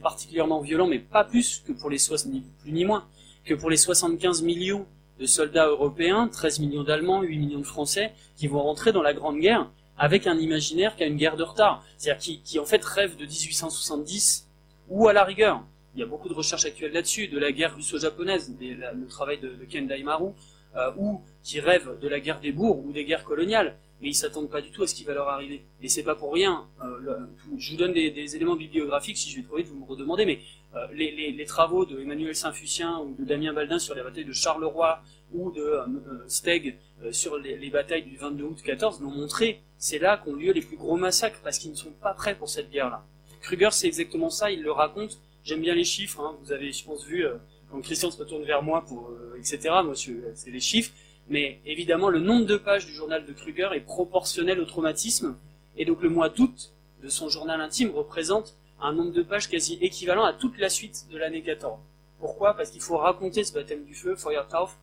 particulièrement 0.01 0.61
violent, 0.61 0.89
mais 0.89 0.99
pas 0.99 1.23
plus 1.23 1.63
que 1.65 1.71
pour 1.71 1.89
les 1.89 1.99
ni 2.27 2.43
plus 2.65 2.85
moins 2.85 3.07
que 3.45 3.55
pour 3.55 3.71
les 3.71 3.77
75 3.77 4.43
millions 4.43 4.89
de 5.21 5.27
soldats 5.27 5.69
européens, 5.69 6.27
13 6.27 6.59
millions 6.59 6.83
d'Allemands, 6.83 7.23
8 7.23 7.39
millions 7.39 7.61
de 7.61 7.65
Français, 7.65 8.13
qui 8.35 8.49
vont 8.49 8.61
rentrer 8.61 8.91
dans 8.91 9.03
la 9.03 9.15
Grande 9.15 9.39
Guerre 9.39 9.71
avec 9.97 10.27
un 10.27 10.37
imaginaire 10.37 10.97
qui 10.97 11.05
a 11.05 11.07
une 11.07 11.17
guerre 11.17 11.37
de 11.37 11.45
retard, 11.45 11.85
c'est-à-dire 11.99 12.21
qui, 12.21 12.41
qui 12.41 12.59
en 12.59 12.65
fait 12.65 12.85
rêve 12.85 13.17
de 13.17 13.25
1870 13.25 14.49
ou 14.89 15.07
à 15.07 15.13
la 15.13 15.23
rigueur. 15.23 15.63
Il 15.95 16.01
y 16.01 16.03
a 16.03 16.07
beaucoup 16.07 16.29
de 16.29 16.35
recherches 16.35 16.65
actuelles 16.65 16.93
là-dessus, 16.93 17.29
de 17.29 17.39
la 17.39 17.53
guerre 17.53 17.77
russo-japonaise, 17.77 18.53
le 18.61 19.07
travail 19.07 19.39
de, 19.39 19.51
de 19.51 19.65
Ken 19.65 19.87
Daimaru, 19.87 20.33
euh, 20.77 20.91
ou 20.97 21.23
qui 21.43 21.61
rêvent 21.61 21.99
de 22.01 22.09
la 22.09 22.21
guerre 22.21 22.41
des 22.41 22.53
bourgs 22.53 22.85
ou 22.85 22.93
des 22.93 23.05
guerres 23.05 23.25
coloniales, 23.25 23.77
mais 24.03 24.09
ils 24.09 24.15
s'attendent 24.15 24.51
pas 24.51 24.61
du 24.61 24.71
tout 24.71 24.83
à 24.83 24.87
ce 24.89 24.95
qui 24.95 25.05
va 25.05 25.15
leur 25.15 25.29
arriver. 25.29 25.65
Et 25.81 25.89
c'est 25.89 26.03
pas 26.03 26.17
pour 26.17 26.33
rien. 26.33 26.67
Euh, 26.83 27.19
je 27.57 27.71
vous 27.71 27.77
donne 27.77 27.93
des, 27.93 28.37
éléments 28.37 28.57
bibliographiques, 28.57 29.17
si 29.17 29.31
je 29.31 29.37
vais 29.37 29.43
trop 29.45 29.57
vite, 29.57 29.69
vous 29.69 29.79
me 29.79 29.85
redemandez, 29.85 30.27
mais 30.27 30.41
euh, 30.75 30.87
les, 30.93 31.45
travaux 31.47 31.87
de 31.87 32.01
Emmanuel 32.01 32.35
Saint-Fucien 32.35 32.99
ou 32.99 33.15
de 33.15 33.25
Damien 33.25 33.53
Baldin 33.53 33.79
sur 33.79 33.95
les 33.95 34.03
batailles 34.03 34.25
de 34.25 34.33
Charleroi 34.33 35.01
ou 35.33 35.53
de 35.53 35.63
euh, 35.63 35.87
Steg 36.27 36.77
sur 37.13 37.39
les, 37.39 37.57
les, 37.57 37.71
batailles 37.71 38.03
du 38.03 38.17
22 38.17 38.45
août 38.45 38.63
14 38.65 39.01
l'ont 39.01 39.11
montré. 39.11 39.61
C'est 39.79 40.01
là 40.01 40.17
qu'ont 40.17 40.35
lieu 40.35 40.53
les 40.53 40.63
plus 40.63 40.77
gros 40.77 40.97
massacres 40.97 41.41
parce 41.45 41.59
qu'ils 41.59 41.71
ne 41.71 41.77
sont 41.77 41.93
pas 41.93 42.13
prêts 42.13 42.35
pour 42.35 42.49
cette 42.49 42.71
guerre-là. 42.71 43.05
Kruger, 43.41 43.71
c'est 43.71 43.87
exactement 43.87 44.31
ça. 44.31 44.51
Il 44.51 44.63
le 44.63 44.73
raconte. 44.73 45.21
J'aime 45.45 45.61
bien 45.61 45.75
les 45.75 45.85
chiffres. 45.85 46.21
Hein. 46.21 46.37
Vous 46.43 46.53
avez, 46.53 46.73
je 46.73 46.85
pense, 46.85 47.05
vu 47.05 47.25
quand 47.73 47.81
Christian 47.81 48.11
se 48.13 48.19
retourne 48.19 48.45
vers 48.45 48.63
moi 48.63 48.85
pour 48.87 49.11
etc. 49.43 49.75
Moi, 49.85 49.95
c'est 49.97 50.51
les 50.51 50.61
chiffres. 50.61 50.93
Mais 51.29 51.61
évidemment, 51.67 52.09
le 52.09 52.21
nombre 52.21 52.47
de 52.47 52.57
pages 52.57 52.87
du 52.87 52.93
journal 52.93 53.25
de 53.25 53.33
Kruger 53.33 53.71
est 53.75 53.81
proportionnel 53.81 54.61
au 54.61 54.65
traumatisme. 54.65 55.37
Et 55.77 55.85
donc 55.85 56.03
le 56.03 56.09
mois 56.09 56.29
d'août 56.29 56.73
de 57.03 57.09
son 57.09 57.29
journal 57.29 57.61
intime 57.61 57.91
représente 57.91 58.55
un 58.81 58.93
nombre 58.93 59.13
de 59.13 59.23
pages 59.23 59.49
quasi 59.49 59.79
équivalent 59.81 60.25
à 60.25 60.33
toute 60.33 60.59
la 60.59 60.69
suite 60.69 61.07
de 61.11 61.19
l'année 61.19 61.43
14. 61.43 61.79
Pourquoi? 62.19 62.55
Parce 62.55 62.71
qu'il 62.71 62.81
faut 62.81 62.97
raconter 62.97 63.45
ce 63.45 63.53
baptême 63.53 63.85
du 63.85 63.95
feu, 63.95 64.17
Feuertauf, 64.17 64.77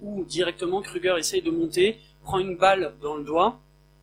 où 0.00 0.24
directement 0.24 0.82
Kruger 0.82 1.14
essaye 1.18 1.42
de 1.42 1.50
monter, 1.50 1.98
prend 2.22 2.38
une 2.38 2.56
balle 2.56 2.94
dans 3.00 3.16
le 3.16 3.24
doigt, 3.24 3.60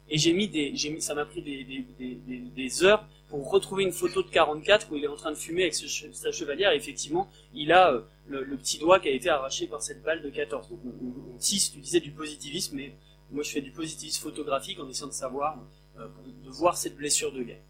et 0.09 0.17
j'ai 0.17 0.33
mis 0.33 0.47
des, 0.47 0.75
j'ai 0.75 0.89
mis, 0.89 1.01
ça 1.01 1.15
m'a 1.15 1.25
pris 1.25 1.41
des, 1.41 2.83
heures 2.83 3.05
pour 3.31 3.49
retrouver 3.49 3.85
une 3.85 3.93
photo 3.93 4.21
de 4.21 4.27
44 4.27 4.91
où 4.91 4.97
il 4.97 5.05
est 5.05 5.07
en 5.07 5.15
train 5.15 5.31
de 5.31 5.37
fumer 5.37 5.63
avec 5.63 5.73
sa 5.73 6.31
chevalière, 6.33 6.73
et 6.73 6.75
effectivement, 6.75 7.29
il 7.53 7.71
a 7.71 7.93
euh, 7.93 8.01
le, 8.27 8.57
petit 8.57 8.77
doigt 8.77 8.99
qui 8.99 9.07
a 9.07 9.11
été 9.11 9.29
arraché 9.29 9.67
par 9.67 9.81
cette 9.81 10.03
balle 10.03 10.21
de 10.21 10.29
14. 10.29 10.69
Donc 10.69 10.79
on, 10.83 11.33
on, 11.33 11.37
tisse, 11.37 11.71
tu 11.71 11.79
disais 11.79 12.01
du 12.01 12.11
positivisme, 12.11 12.75
mais 12.75 12.93
moi 13.31 13.43
je 13.43 13.51
fais 13.51 13.61
du 13.61 13.71
positivisme 13.71 14.21
photographique 14.21 14.79
en 14.81 14.89
essayant 14.89 15.07
de 15.07 15.13
savoir, 15.13 15.57
euh, 15.97 16.07
de 16.43 16.49
voir 16.49 16.75
cette 16.75 16.97
blessure 16.97 17.31
de 17.31 17.41
guerre. 17.41 17.63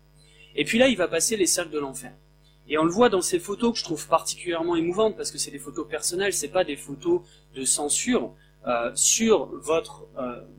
Et 0.55 0.65
puis 0.65 0.79
là, 0.79 0.87
il 0.87 0.97
va 0.97 1.07
passer 1.07 1.37
les 1.37 1.45
cercles 1.45 1.71
de 1.71 1.79
l'enfer. 1.79 2.11
Et 2.67 2.79
on 2.79 2.83
le 2.83 2.91
voit 2.91 3.09
dans 3.09 3.21
ces 3.21 3.39
photos 3.39 3.73
que 3.73 3.77
je 3.77 3.83
trouve 3.83 4.07
particulièrement 4.07 4.75
émouvantes 4.75 5.15
parce 5.15 5.29
que 5.29 5.37
c'est 5.37 5.51
des 5.51 5.59
photos 5.59 5.87
personnelles, 5.87 6.33
c'est 6.33 6.47
pas 6.47 6.63
des 6.63 6.75
photos 6.75 7.21
de 7.53 7.63
censure. 7.65 8.33
Euh, 8.67 8.91
sur 8.95 9.45
votre 9.57 10.07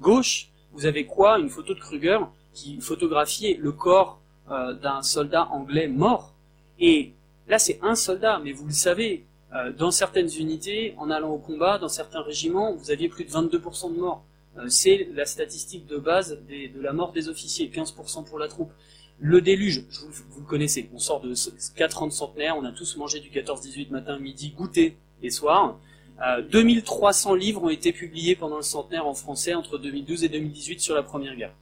gauche, 0.00 0.48
vous 0.72 0.86
avez 0.86 1.06
quoi? 1.06 1.38
Une 1.38 1.48
photo 1.48 1.74
de 1.74 1.80
Kruger 1.80 2.18
qui 2.52 2.80
photographiait 2.80 3.56
le 3.58 3.72
corps 3.72 4.21
euh, 4.52 4.74
d'un 4.74 5.02
soldat 5.02 5.48
anglais 5.50 5.88
mort. 5.88 6.34
Et 6.78 7.12
là, 7.48 7.58
c'est 7.58 7.78
un 7.82 7.94
soldat, 7.94 8.40
mais 8.44 8.52
vous 8.52 8.66
le 8.66 8.72
savez, 8.72 9.24
euh, 9.54 9.72
dans 9.72 9.90
certaines 9.90 10.30
unités, 10.38 10.94
en 10.98 11.10
allant 11.10 11.30
au 11.30 11.38
combat, 11.38 11.78
dans 11.78 11.88
certains 11.88 12.22
régiments, 12.22 12.74
vous 12.74 12.90
aviez 12.90 13.08
plus 13.08 13.24
de 13.24 13.30
22% 13.30 13.94
de 13.94 14.00
morts. 14.00 14.24
Euh, 14.58 14.68
c'est 14.68 15.08
la 15.14 15.26
statistique 15.26 15.86
de 15.86 15.96
base 15.96 16.38
de 16.48 16.80
la 16.80 16.92
mort 16.92 17.12
des 17.12 17.28
officiers, 17.28 17.70
15% 17.74 18.24
pour 18.24 18.38
la 18.38 18.48
troupe. 18.48 18.72
Le 19.18 19.40
déluge, 19.40 19.84
vous, 20.30 20.40
le 20.40 20.46
connaissez, 20.46 20.90
on 20.94 20.98
sort 20.98 21.20
de 21.20 21.34
4 21.76 22.02
ans 22.02 22.06
de 22.06 22.12
centenaire, 22.12 22.56
on 22.58 22.64
a 22.64 22.72
tous 22.72 22.96
mangé 22.96 23.20
du 23.20 23.30
14-18 23.30 23.90
matin, 23.90 24.18
midi, 24.18 24.50
goûter 24.50 24.96
et 25.22 25.30
soir. 25.30 25.78
Euh, 26.26 26.42
2300 26.42 27.34
livres 27.34 27.62
ont 27.64 27.70
été 27.70 27.92
publiés 27.92 28.36
pendant 28.36 28.56
le 28.56 28.62
centenaire 28.62 29.06
en 29.06 29.14
français 29.14 29.54
entre 29.54 29.78
2012 29.78 30.24
et 30.24 30.28
2018 30.28 30.80
sur 30.80 30.94
la 30.94 31.02
Première 31.02 31.36
Guerre. 31.36 31.54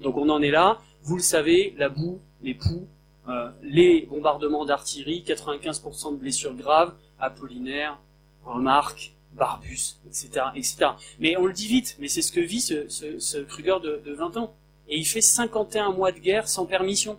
Donc 0.00 0.16
on 0.16 0.28
en 0.28 0.40
est 0.42 0.50
là, 0.50 0.80
vous 1.02 1.16
le 1.16 1.22
savez, 1.22 1.74
la 1.76 1.88
boue, 1.88 2.20
les 2.42 2.54
poux, 2.54 2.86
euh, 3.28 3.50
les 3.62 4.06
bombardements 4.06 4.64
d'artillerie, 4.64 5.24
95% 5.26 6.12
de 6.12 6.16
blessures 6.16 6.54
graves, 6.54 6.94
Apollinaire, 7.18 7.98
Remarque, 8.44 9.12
Barbus, 9.34 9.96
etc., 10.06 10.46
etc. 10.54 10.90
Mais 11.18 11.36
on 11.36 11.46
le 11.46 11.52
dit 11.52 11.68
vite, 11.68 11.96
mais 11.98 12.08
c'est 12.08 12.22
ce 12.22 12.32
que 12.32 12.40
vit 12.40 12.60
ce, 12.60 13.42
Kruger 13.44 13.76
de, 13.82 14.02
de 14.04 14.12
20 14.12 14.36
ans 14.36 14.54
et 14.88 14.98
il 14.98 15.06
fait 15.06 15.20
51 15.20 15.92
mois 15.92 16.12
de 16.12 16.18
guerre 16.18 16.48
sans 16.48 16.66
permission. 16.66 17.18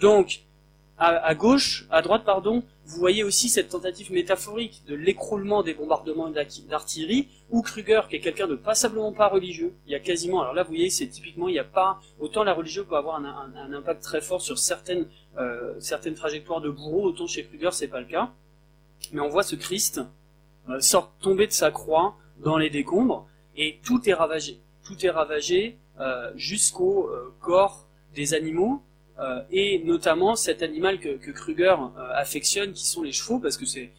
Donc, 0.00 0.42
à, 0.98 1.34
gauche, 1.34 1.86
à 1.90 2.02
droite, 2.02 2.24
pardon, 2.24 2.62
vous 2.86 2.98
voyez 2.98 3.24
aussi 3.24 3.48
cette 3.48 3.70
tentative 3.70 4.12
métaphorique 4.12 4.82
de 4.86 4.94
l'écroulement 4.94 5.62
des 5.62 5.72
bombardements 5.72 6.30
d'artillerie, 6.68 7.28
où 7.50 7.62
Kruger, 7.62 8.02
qui 8.10 8.16
est 8.16 8.20
quelqu'un 8.20 8.46
de 8.46 8.56
passablement 8.56 9.12
pas 9.12 9.28
religieux, 9.28 9.74
il 9.86 9.92
y 9.92 9.94
a 9.94 10.00
quasiment, 10.00 10.42
alors 10.42 10.52
là 10.52 10.64
vous 10.64 10.70
voyez, 10.70 10.90
c'est 10.90 11.06
typiquement, 11.06 11.48
il 11.48 11.52
n'y 11.52 11.58
a 11.58 11.64
pas, 11.64 12.00
autant 12.20 12.44
la 12.44 12.52
religion 12.52 12.84
peut 12.84 12.96
avoir 12.96 13.16
un, 13.16 13.72
impact 13.72 14.02
très 14.02 14.20
fort 14.20 14.42
sur 14.42 14.58
certaines, 14.58 15.06
euh, 15.38 15.74
certaines 15.80 16.14
trajectoires 16.14 16.60
de 16.60 16.68
bourreau, 16.68 17.04
autant 17.04 17.26
chez 17.26 17.44
Kruger 17.44 17.70
c'est 17.72 17.88
pas 17.88 18.00
le 18.00 18.06
cas, 18.06 18.32
mais 19.12 19.20
on 19.20 19.28
voit 19.28 19.42
ce 19.42 19.56
Christ 19.56 20.02
euh, 20.68 20.80
sort 20.80 21.10
tomber 21.20 21.46
de 21.46 21.52
sa 21.52 21.70
croix 21.70 22.16
dans 22.44 22.58
les 22.58 22.68
décombres, 22.68 23.26
et 23.56 23.78
tout 23.82 24.06
est 24.08 24.14
ravagé. 24.14 24.60
Tout 24.84 25.06
est 25.06 25.10
ravagé, 25.10 25.78
euh, 26.00 26.30
jusqu'au 26.36 27.10
corps 27.40 27.86
des 28.14 28.34
animaux, 28.34 28.82
euh, 29.18 29.42
et 29.50 29.80
notamment 29.84 30.36
cet 30.36 30.62
animal 30.62 30.98
que, 30.98 31.30
Kruger 31.30 31.76
affectionne, 32.14 32.72
qui 32.72 32.86
sont 32.86 33.02
les 33.02 33.12
chevaux, 33.12 33.38
parce 33.38 33.56
que 33.56 33.66
c'est 33.66 33.90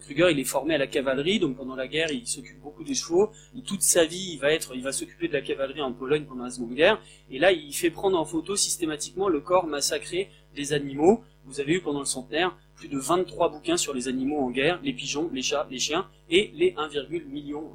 Kruger, 0.00 0.30
il 0.30 0.38
est 0.38 0.44
formé 0.44 0.74
à 0.74 0.78
la 0.78 0.86
cavalerie, 0.86 1.38
donc 1.38 1.56
pendant 1.56 1.74
la 1.74 1.88
guerre, 1.88 2.10
il 2.10 2.26
s'occupe 2.26 2.60
beaucoup 2.60 2.84
des 2.84 2.94
chevaux. 2.94 3.30
Toute 3.66 3.82
sa 3.82 4.04
vie, 4.04 4.38
il 4.74 4.82
va 4.82 4.92
s'occuper 4.92 5.28
de 5.28 5.32
la 5.32 5.40
cavalerie 5.40 5.80
en 5.80 5.92
Pologne 5.92 6.24
pendant 6.24 6.44
la 6.44 6.50
Seconde 6.50 6.74
Guerre. 6.74 7.00
Et 7.30 7.38
là, 7.38 7.52
il 7.52 7.72
fait 7.72 7.90
prendre 7.90 8.18
en 8.18 8.24
photo 8.24 8.56
systématiquement 8.56 9.28
le 9.28 9.40
corps 9.40 9.66
massacré 9.66 10.30
des 10.54 10.72
animaux. 10.72 11.24
Vous 11.46 11.60
avez 11.60 11.74
eu 11.74 11.80
pendant 11.80 12.00
le 12.00 12.06
centenaire 12.06 12.56
plus 12.76 12.88
de 12.88 12.98
23 12.98 13.50
bouquins 13.50 13.76
sur 13.76 13.94
les 13.94 14.08
animaux 14.08 14.40
en 14.40 14.50
guerre, 14.50 14.80
les 14.82 14.92
pigeons, 14.92 15.30
les 15.32 15.42
chats, 15.42 15.66
les 15.70 15.78
chiens, 15.78 16.08
et 16.28 16.50
les 16.54 16.74
1,430 16.76 17.28
million, 17.28 17.70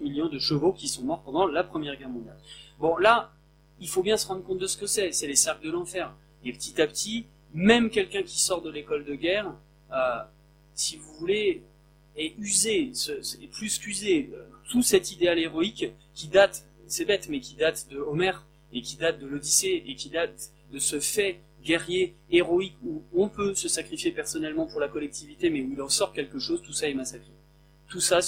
millions 0.00 0.28
de 0.28 0.38
chevaux 0.38 0.72
qui 0.72 0.86
sont 0.88 1.02
morts 1.02 1.22
pendant 1.22 1.46
la 1.46 1.64
Première 1.64 1.96
Guerre 1.96 2.08
mondiale. 2.10 2.38
Bon, 2.78 2.96
là, 2.96 3.32
il 3.80 3.88
faut 3.88 4.02
bien 4.02 4.16
se 4.16 4.26
rendre 4.26 4.42
compte 4.42 4.58
de 4.58 4.66
ce 4.66 4.76
que 4.76 4.86
c'est. 4.86 5.12
C'est 5.12 5.26
les 5.26 5.36
cercles 5.36 5.66
de 5.66 5.70
l'enfer. 5.70 6.14
Et 6.44 6.52
petit 6.52 6.80
à 6.80 6.86
petit, 6.86 7.26
même 7.52 7.90
quelqu'un 7.90 8.22
qui 8.22 8.40
sort 8.40 8.62
de 8.62 8.70
l'école 8.70 9.04
de 9.04 9.14
guerre, 9.14 9.54
euh, 9.92 10.22
si 10.74 10.96
vous 10.96 11.12
voulez, 11.14 11.62
est 12.16 12.34
usé, 12.38 12.92
est 12.92 13.50
plus 13.50 13.78
qu'usé. 13.78 14.30
Euh, 14.32 14.44
tout 14.70 14.82
cet 14.82 15.12
idéal 15.12 15.38
héroïque 15.38 15.86
qui 16.14 16.28
date, 16.28 16.66
c'est 16.86 17.04
bête, 17.04 17.28
mais 17.28 17.40
qui 17.40 17.54
date 17.54 17.88
de 17.90 17.98
Homère, 17.98 18.46
et 18.72 18.82
qui 18.82 18.96
date 18.96 19.20
de 19.20 19.26
l'Odyssée, 19.26 19.84
et 19.86 19.94
qui 19.94 20.10
date 20.10 20.50
de 20.72 20.78
ce 20.78 20.98
fait 21.00 21.40
guerrier, 21.62 22.14
héroïque, 22.30 22.76
où 22.84 23.02
on 23.14 23.28
peut 23.28 23.54
se 23.54 23.68
sacrifier 23.68 24.12
personnellement 24.12 24.66
pour 24.66 24.80
la 24.80 24.88
collectivité, 24.88 25.50
mais 25.50 25.62
où 25.62 25.72
il 25.72 25.80
en 25.82 25.88
sort 25.88 26.12
quelque 26.12 26.38
chose, 26.38 26.62
tout 26.62 26.72
ça 26.72 26.88
est 26.88 26.94
massacré. 26.94 27.30
Tout 27.88 28.00
ça, 28.00 28.20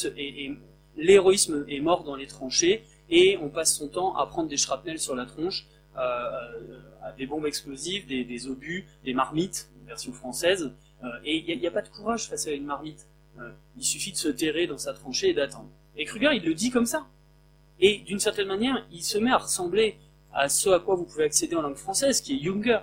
l'héroïsme 0.97 1.65
est 1.69 1.81
mort 1.81 2.05
dans 2.05 2.17
les 2.17 2.27
tranchées, 2.27 2.85
et 3.11 3.39
on 3.39 3.49
passe 3.49 3.77
son 3.77 3.89
temps 3.89 4.17
à 4.17 4.27
prendre 4.27 4.49
des 4.49 4.57
shrapnels 4.57 4.99
sur 4.99 5.15
la 5.15 5.27
tronche, 5.27 5.67
euh, 5.97 6.01
euh 6.01 6.79
des 7.17 7.27
bombes 7.27 7.47
explosives, 7.47 8.07
des, 8.07 8.47
obus, 8.49 8.87
des 9.03 9.15
marmites, 9.15 9.71
version 9.87 10.13
française, 10.13 10.73
euh, 11.03 11.07
et 11.25 11.51
il 11.51 11.59
n'y 11.59 11.67
a, 11.67 11.71
pas 11.71 11.81
de 11.81 11.89
courage 11.89 12.29
face 12.29 12.47
à 12.47 12.53
une 12.53 12.67
marmite. 12.67 13.09
Euh, 13.41 13.51
il 13.79 13.83
suffit 13.83 14.13
de 14.13 14.17
se 14.17 14.29
terrer 14.29 14.67
dans 14.67 14.77
sa 14.77 14.93
tranchée 14.93 15.31
et 15.31 15.35
d'attendre. 15.35 15.71
Et 15.97 16.05
Kruger, 16.05 16.31
il 16.35 16.45
le 16.45 16.53
dit 16.53 16.71
comme 16.71 16.85
ça. 16.85 17.07
Et 17.81 17.99
d'une 17.99 18.19
certaine 18.19 18.47
manière, 18.47 18.87
il 18.93 19.03
se 19.03 19.17
met 19.17 19.31
à 19.31 19.39
ressembler 19.39 19.97
à 20.35 20.51
ce 20.51 20.69
à 20.69 20.81
quoi 20.81 20.97
vous 20.97 21.05
pouvez 21.05 21.25
accéder 21.25 21.57
en 21.57 21.63
langue 21.63 21.77
française, 21.77 22.21
qui 22.21 22.37
est 22.37 22.43
Junger 22.43 22.81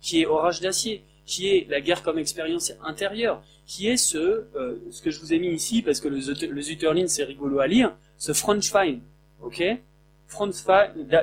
qui 0.00 0.20
est 0.20 0.26
Orage 0.26 0.60
d'acier, 0.60 1.04
qui 1.26 1.48
est 1.48 1.66
la 1.68 1.80
guerre 1.80 2.02
comme 2.02 2.18
expérience 2.18 2.72
intérieure, 2.84 3.42
qui 3.66 3.88
est 3.88 3.96
ce, 3.96 4.46
ce 4.90 5.00
que 5.00 5.10
je 5.10 5.20
vous 5.20 5.32
ai 5.32 5.38
mis 5.38 5.48
ici, 5.48 5.80
parce 5.80 6.00
que 6.00 6.08
le, 6.08 6.16
le 6.16 6.62
Zutterlin 6.62 7.06
c'est 7.06 7.22
rigolo 7.22 7.60
à 7.60 7.68
lire, 7.68 7.96
ce 8.18 8.32
Frontschwein, 8.32 8.98
ok 9.42 9.62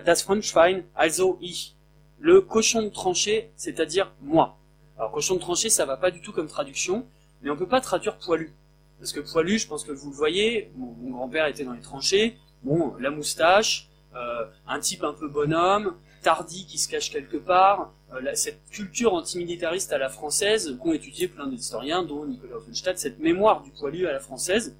Das 0.05 0.21
Frontschwein, 0.21 0.83
also 0.93 1.37
ich. 1.41 1.75
Le 2.19 2.41
cochon 2.41 2.83
de 2.83 2.89
tranchée, 2.89 3.49
c'est-à-dire 3.55 4.11
moi. 4.21 4.57
Alors 4.97 5.11
cochon 5.11 5.35
de 5.35 5.39
tranchée, 5.39 5.69
ça 5.69 5.85
va 5.85 5.97
pas 5.97 6.11
du 6.11 6.21
tout 6.21 6.31
comme 6.31 6.47
traduction, 6.47 7.07
mais 7.41 7.49
on 7.49 7.55
peut 7.55 7.67
pas 7.67 7.81
traduire 7.81 8.17
poilu. 8.17 8.53
Parce 8.99 9.13
que 9.13 9.21
poilu, 9.21 9.57
je 9.57 9.67
pense 9.67 9.83
que 9.83 9.93
vous 9.93 10.09
le 10.09 10.15
voyez, 10.15 10.71
mon, 10.75 10.93
mon 10.99 11.11
grand-père 11.11 11.47
était 11.47 11.63
dans 11.63 11.73
les 11.73 11.81
tranchées, 11.81 12.37
bon, 12.63 12.93
la 12.99 13.09
moustache, 13.09 13.89
euh, 14.15 14.45
un 14.67 14.79
type 14.79 15.03
un 15.03 15.13
peu 15.13 15.27
bonhomme, 15.27 15.95
tardi 16.21 16.65
qui 16.65 16.77
se 16.77 16.89
cache 16.89 17.11
quelque 17.11 17.37
part, 17.37 17.93
euh, 18.13 18.31
cette 18.33 18.59
culture 18.69 19.13
antimilitariste 19.13 19.93
à 19.93 19.97
la 19.97 20.09
française 20.09 20.77
qu'ont 20.81 20.93
étudié 20.93 21.27
plein 21.27 21.47
d'historiens, 21.47 22.03
dont 22.03 22.25
Nicolas 22.25 22.57
Offenstadt, 22.57 22.97
cette 22.97 23.19
mémoire 23.19 23.61
du 23.61 23.71
poilu 23.71 24.07
à 24.07 24.11
la 24.11 24.19
française, 24.19 24.75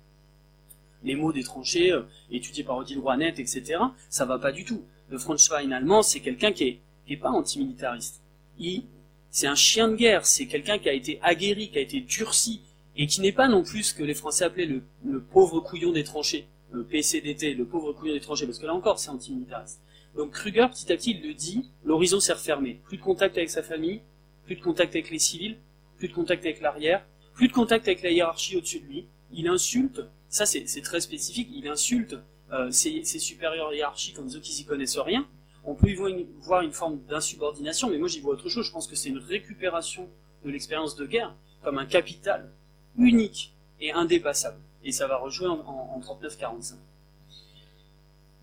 les 1.04 1.16
mots 1.16 1.32
des 1.32 1.44
tranchées, 1.44 1.92
euh, 1.92 2.04
étudiés 2.32 2.64
par 2.64 2.78
Odile 2.78 3.00
Rouanet, 3.00 3.36
etc., 3.38 3.80
ça 4.10 4.26
va 4.26 4.40
pas 4.40 4.52
du 4.52 4.66
tout. 4.66 4.84
Le 5.10 5.18
Franzwein 5.18 5.72
allemand, 5.72 6.02
c'est 6.02 6.20
quelqu'un 6.20 6.52
qui 6.52 6.64
est, 6.66 6.80
qui 7.06 7.14
est 7.14 7.18
pas 7.18 7.30
antimilitariste. 7.30 8.22
Il, 8.58 8.84
c'est 9.32 9.48
un 9.48 9.56
chien 9.56 9.88
de 9.88 9.96
guerre, 9.96 10.26
c'est 10.26 10.48
quelqu'un 10.48 10.78
qui 10.78 10.90
a 10.90 10.94
été 10.94 11.20
aguerri, 11.22 11.70
qui 11.70 11.78
a 11.78 11.82
été 11.82 12.02
durci, 12.02 12.62
et 12.96 13.08
qui 13.08 13.22
n'est 13.22 13.32
pas 13.32 13.48
non 13.48 13.64
plus 13.64 13.84
ce 13.84 13.94
que 13.94 14.04
les 14.04 14.14
Français 14.14 14.44
appelaient 14.44 14.66
le, 14.66 14.84
le 15.06 15.22
pauvre 15.22 15.62
couillon 15.62 15.92
des 15.92 16.04
tranchées, 16.04 16.48
le 16.72 16.84
PCDT, 16.84 17.54
le 17.54 17.66
pauvre 17.66 17.94
couillon 17.94 18.14
des 18.14 18.20
tranchées, 18.20 18.46
parce 18.46 18.60
que 18.60 18.66
là 18.66 18.74
encore 18.74 19.00
c'est 19.00 19.10
antimilitariste. 19.10 19.82
Donc 20.16 20.32
Kruger, 20.32 20.68
petit 20.72 20.92
à 20.92 20.98
petit, 20.98 21.12
il 21.12 21.28
le 21.28 21.34
dit, 21.34 21.70
l'horizon 21.86 22.20
s'est 22.20 22.34
refermé. 22.34 22.80
Plus 22.86 22.98
de 22.98 23.02
contact 23.02 23.38
avec 23.38 23.50
sa 23.50 23.64
famille, 23.64 24.02
plus 24.46 24.56
de 24.56 24.62
contact 24.62 24.96
avec 24.96 25.10
les 25.12 25.20
civils, 25.20 25.58
plus 25.98 26.08
de 26.08 26.14
contact 26.14 26.44
avec 26.46 26.62
l'arrière, 26.62 27.06
plus 27.34 27.48
de 27.48 27.54
contact 27.54 27.88
avec 27.88 28.02
la 28.02 28.12
hiérarchie 28.12 28.58
au-dessus 28.58 28.80
de 28.80 28.86
lui. 28.86 29.06
Il 29.32 29.48
insulte, 29.48 30.02
ça 30.30 30.46
c'est 30.46 30.82
très 30.82 31.02
spécifique, 31.02 31.50
il 31.54 31.68
insulte 31.68 32.16
euh, 32.52 32.72
ses, 32.72 33.04
supérieurs 33.04 33.74
hiérarchiques 33.74 34.18
en 34.18 34.24
disant 34.24 34.40
qu'ils 34.40 34.62
y 34.62 34.66
connaissent 34.66 34.98
rien. 34.98 35.28
On 35.66 35.76
peut 35.76 35.90
y 35.90 35.96
voir 35.96 36.62
une, 36.62 36.72
forme 36.72 37.00
d'insubordination, 37.08 37.90
mais 37.90 37.98
moi 37.98 38.08
j'y 38.08 38.22
vois 38.22 38.34
autre 38.34 38.50
chose. 38.50 38.66
Je 38.66 38.72
pense 38.72 38.88
que 38.88 38.96
c'est 38.96 39.10
une 39.10 39.20
récupération 39.20 40.10
de 40.44 40.50
l'expérience 40.50 40.96
de 40.96 41.06
guerre 41.06 41.36
comme 41.64 41.78
un 41.78 41.86
capital 41.86 42.50
unique 42.98 43.54
et 43.82 43.92
indépassable. 43.92 44.58
Et 44.84 44.92
ça 44.92 45.06
va 45.06 45.18
rejouer 45.18 45.48
en, 45.48 45.60
en, 45.60 45.96
en 45.96 46.00
39-45. 46.00 46.76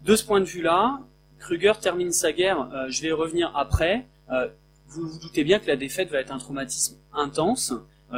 De 0.05 0.15
ce 0.15 0.25
point 0.25 0.41
de 0.41 0.45
vue-là, 0.45 1.01
Kruger 1.39 1.73
termine 1.81 2.13
sa 2.13 2.33
guerre, 2.33 2.71
euh, 2.73 2.87
je 2.91 3.03
vais 3.03 3.13
revenir 3.13 3.51
après. 3.57 4.07
Euh, 4.31 4.49
vous 4.89 5.09
vous 5.09 5.19
doutez 5.19 5.43
bien 5.43 5.59
que 5.59 5.67
la 5.67 5.77
défaite 5.77 6.11
va 6.11 6.21
être 6.21 6.33
un 6.33 6.39
traumatisme 6.39 6.97
intense. 7.13 7.73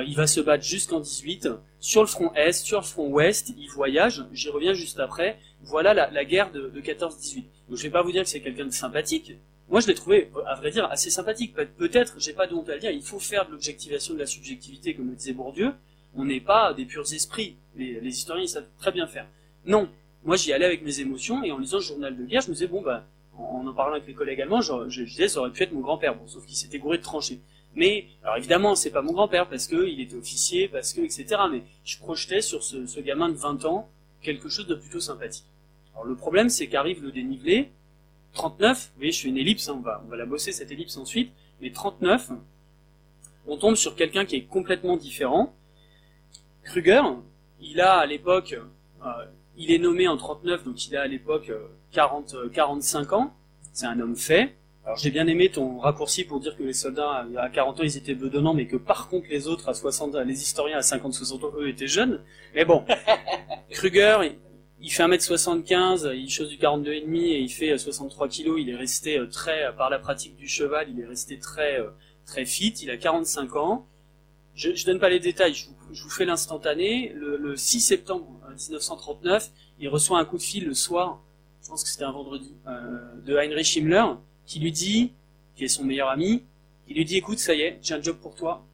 Il 0.07 0.17
va 0.17 0.27
se 0.27 0.41
battre 0.41 0.65
jusqu'en 0.65 1.01
18 1.01 1.49
sur 1.81 2.03
le 2.03 2.07
front 2.07 2.33
est, 2.35 2.53
sur 2.53 2.81
le 2.81 2.87
front 2.87 3.09
ouest. 3.09 3.53
Il 3.57 3.69
voyage. 3.71 4.25
J'y 4.33 4.51
reviens 4.51 4.75
juste 4.75 5.01
après. 5.01 5.39
Voilà 5.63 5.95
la, 5.95 6.25
guerre 6.25 6.51
de, 6.51 6.69
de 6.69 6.81
14-18. 6.81 7.45
Donc 7.69 7.79
je 7.79 7.83
vais 7.83 7.91
pas 7.91 8.03
vous 8.03 8.13
dire 8.13 8.23
que 8.23 8.29
c'est 8.29 8.41
quelqu'un 8.41 8.67
de 8.67 8.71
sympathique. 8.71 9.35
Moi, 9.71 9.81
je 9.81 9.87
l'ai 9.87 9.95
trouvé, 9.95 10.31
à 10.47 10.55
vrai 10.55 10.71
dire, 10.71 10.87
assez 10.91 11.11
sympathique. 11.11 11.55
Peut-être, 11.77 12.15
j'ai 12.19 12.33
pas 12.33 12.47
de 12.47 12.55
honte 12.55 12.71
à 12.71 12.75
le 12.75 12.81
dire. 12.81 12.91
Il 12.91 13.03
faut 13.03 13.19
faire 13.19 13.47
de 13.47 13.53
l'objectivation 13.53 14.15
de 14.15 14.19
la 14.19 14.27
subjectivité, 14.27 14.95
comme 14.95 15.11
le 15.11 15.15
disait 15.15 15.35
Bourdieu. 15.35 15.73
On 16.15 16.25
n'est 16.25 16.41
pas 16.41 16.73
des 16.73 16.87
purs 16.87 17.13
esprits. 17.13 17.57
Les, 17.77 18.01
historiens, 18.03 18.45
ils 18.45 18.49
savent 18.49 18.69
très 18.79 18.93
bien 18.93 19.07
faire. 19.07 19.27
Non, 19.67 19.89
moi 20.25 20.37
j'y 20.37 20.53
allais 20.53 20.65
avec 20.65 20.83
mes 20.83 21.01
émotions 21.01 21.45
et 21.45 21.53
en 21.53 21.59
lisant 21.59 21.77
le 21.77 21.83
journal 21.83 22.17
de 22.17 22.25
guerre, 22.25 22.41
je 22.41 22.49
me 22.49 22.55
disais 22.55 22.67
bon 22.67 22.81
bah 22.81 23.05
en 23.37 23.67
en 23.67 23.73
parlant 23.75 23.93
avec 23.93 24.07
mes 24.07 24.15
collègues 24.15 24.41
allemands, 24.41 24.63
je, 24.63 24.89
je, 24.89 25.03
disais 25.03 25.29
ça 25.29 25.41
aurait 25.41 25.51
pu 25.51 25.63
être 25.63 25.73
mon 25.73 25.81
grand-père, 25.81 26.17
sauf 26.27 26.45
qu'il 26.47 26.57
s'était 26.57 26.79
gouré 26.79 26.99
de 26.99 27.03
tranchées. 27.03 27.41
Mais 27.75 28.07
alors 28.23 28.37
évidemment 28.37 28.75
c'est 28.75 28.91
pas 28.91 29.03
mon 29.03 29.13
grand-père 29.13 29.49
parce 29.49 29.67
que 29.67 29.89
il 29.89 30.01
était 30.01 30.17
officier, 30.17 30.69
parce 30.69 30.93
que 30.93 31.01
etc. 31.01 31.27
Mais 31.51 31.63
je 31.85 31.99
projetais 31.99 32.41
sur 32.41 32.63
ce, 32.63 32.87
ce 32.87 33.01
gamin 33.01 33.29
de 33.29 33.35
20 33.35 33.65
ans 33.65 33.89
quelque 34.23 34.49
chose 34.49 34.67
de 34.67 34.75
plutôt 34.75 35.01
sympathique. 35.01 35.47
Alors 35.95 36.07
le 36.07 36.17
problème 36.17 36.49
c'est 36.49 36.67
qu'arrive 36.67 37.03
le 37.03 37.13
dénivelé, 37.13 37.71
39, 38.33 38.79
vous 38.79 38.99
voyez 38.99 39.13
je 39.13 39.23
fais 39.23 39.29
une 39.29 39.39
ellipse, 39.39 39.69
hein, 39.69 39.77
on 39.79 39.83
va 39.83 40.03
on 40.07 40.11
va 40.11 40.17
la 40.17 40.27
bosser 40.27 40.53
cette 40.53 40.71
ellipse 40.71 40.97
ensuite, 40.97 41.33
mais 41.61 41.71
39, 41.71 42.31
on 43.47 43.57
tombe 43.57 43.77
sur 43.77 43.95
quelqu'un 43.95 44.25
qui 44.25 44.37
est 44.37 44.45
complètement 44.45 44.97
différent. 44.97 45.55
Kruger, 46.65 47.03
il 47.61 47.81
a 47.81 47.95
à 47.95 48.07
l'époque 48.07 48.59
euh, 49.05 49.25
il 49.59 49.73
est 49.73 49.79
nommé 49.79 50.07
en 50.07 50.17
39, 50.17 50.65
donc 50.65 50.87
il 50.87 50.97
a 50.97 51.03
à 51.03 51.07
l'époque 51.07 51.51
40, 51.93 52.51
45 52.53 53.13
ans. 53.13 53.35
C'est 53.73 53.87
un 53.87 53.99
homme 54.01 54.17
fait. 54.17 54.55
Alors 54.89 54.97
j'ai 54.97 55.11
bien 55.11 55.27
aimé 55.27 55.51
ton 55.51 55.79
raccourci 55.81 56.25
pour 56.25 56.41
dire 56.41 56.57
que 56.57 56.63
les 56.63 56.73
soldats 56.73 57.27
à 57.37 57.51
40 57.51 57.81
ans 57.81 57.83
ils 57.83 57.99
étaient 57.99 58.15
bedonnants, 58.15 58.55
mais 58.55 58.67
que 58.67 58.79
par 58.79 59.09
contre 59.09 59.27
les 59.29 59.47
autres 59.47 59.69
à 59.69 59.75
60, 59.75 60.15
les 60.25 60.41
historiens 60.41 60.79
à 60.79 60.81
50-60 60.81 61.45
ans 61.45 61.53
eux 61.59 61.69
étaient 61.69 61.87
jeunes. 61.87 62.25
Mais 62.55 62.65
bon, 62.65 62.87
Kruger, 63.69 64.17
il 64.81 64.91
fait 64.91 65.03
1m75, 65.03 66.17
il 66.17 66.31
chose 66.31 66.49
du 66.49 66.57
42,5 66.57 67.17
et 67.19 67.39
il 67.39 67.51
fait 67.51 67.77
63 67.77 68.29
kg. 68.29 68.55
Il 68.57 68.71
est 68.71 68.77
resté 68.77 69.21
très, 69.31 69.77
par 69.77 69.91
la 69.91 69.99
pratique 69.99 70.37
du 70.37 70.49
cheval, 70.49 70.89
il 70.89 70.99
est 70.99 71.07
resté 71.07 71.39
très, 71.39 71.85
très 72.25 72.47
fit. 72.47 72.73
Il 72.81 72.91
a 72.91 72.97
45 72.97 73.57
ans. 73.57 73.87
Je, 74.55 74.75
je 74.75 74.87
donne 74.87 75.01
pas 75.01 75.11
les 75.11 75.21
détails, 75.21 75.53
je 75.53 75.67
vous, 75.67 75.95
je 75.95 76.03
vous 76.03 76.09
fais 76.09 76.25
l'instantané. 76.25 77.13
Le, 77.15 77.37
le 77.37 77.57
6 77.57 77.81
septembre 77.81 78.41
1939, 78.57 79.51
il 79.81 79.89
reçoit 79.91 80.19
un 80.19 80.25
coup 80.25 80.39
de 80.39 80.43
fil 80.43 80.65
le 80.65 80.73
soir, 80.73 81.21
je 81.63 81.69
pense 81.69 81.85
que 81.85 81.91
c'était 81.91 82.05
un 82.05 82.13
vendredi, 82.13 82.55
euh, 82.67 83.21
de 83.27 83.37
Heinrich 83.37 83.77
Himmler, 83.77 84.15
qui 84.49 84.59
lui 84.59 84.73
dit, 84.73 85.13
qui 85.55 85.65
est 85.65 85.69
son 85.69 85.85
meilleur 85.85 86.09
ami, 86.09 86.43
il 86.89 86.97
lui 86.97 87.05
dit 87.05 87.17
écoute, 87.17 87.39
ça 87.39 87.55
y 87.55 87.61
est, 87.61 87.79
j'ai 87.83 87.95
un 87.95 88.03
job 88.03 88.17
pour 88.17 88.35
toi, 88.35 88.65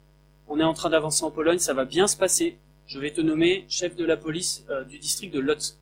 on 0.47 0.59
est 0.59 0.63
en 0.63 0.73
train 0.73 0.89
d'avancer 0.89 1.23
en 1.23 1.31
Pologne, 1.31 1.59
ça 1.59 1.73
va 1.73 1.85
bien 1.85 2.07
se 2.07 2.17
passer, 2.17 2.57
je 2.87 2.97
vais 2.99 3.11
te 3.11 3.21
nommer 3.21 3.65
chef 3.67 3.95
de 3.95 4.05
la 4.05 4.15
police 4.15 4.63
euh, 4.69 4.83
du 4.85 4.97
district 4.97 5.33
de 5.33 5.39
Lodz. 5.39 5.77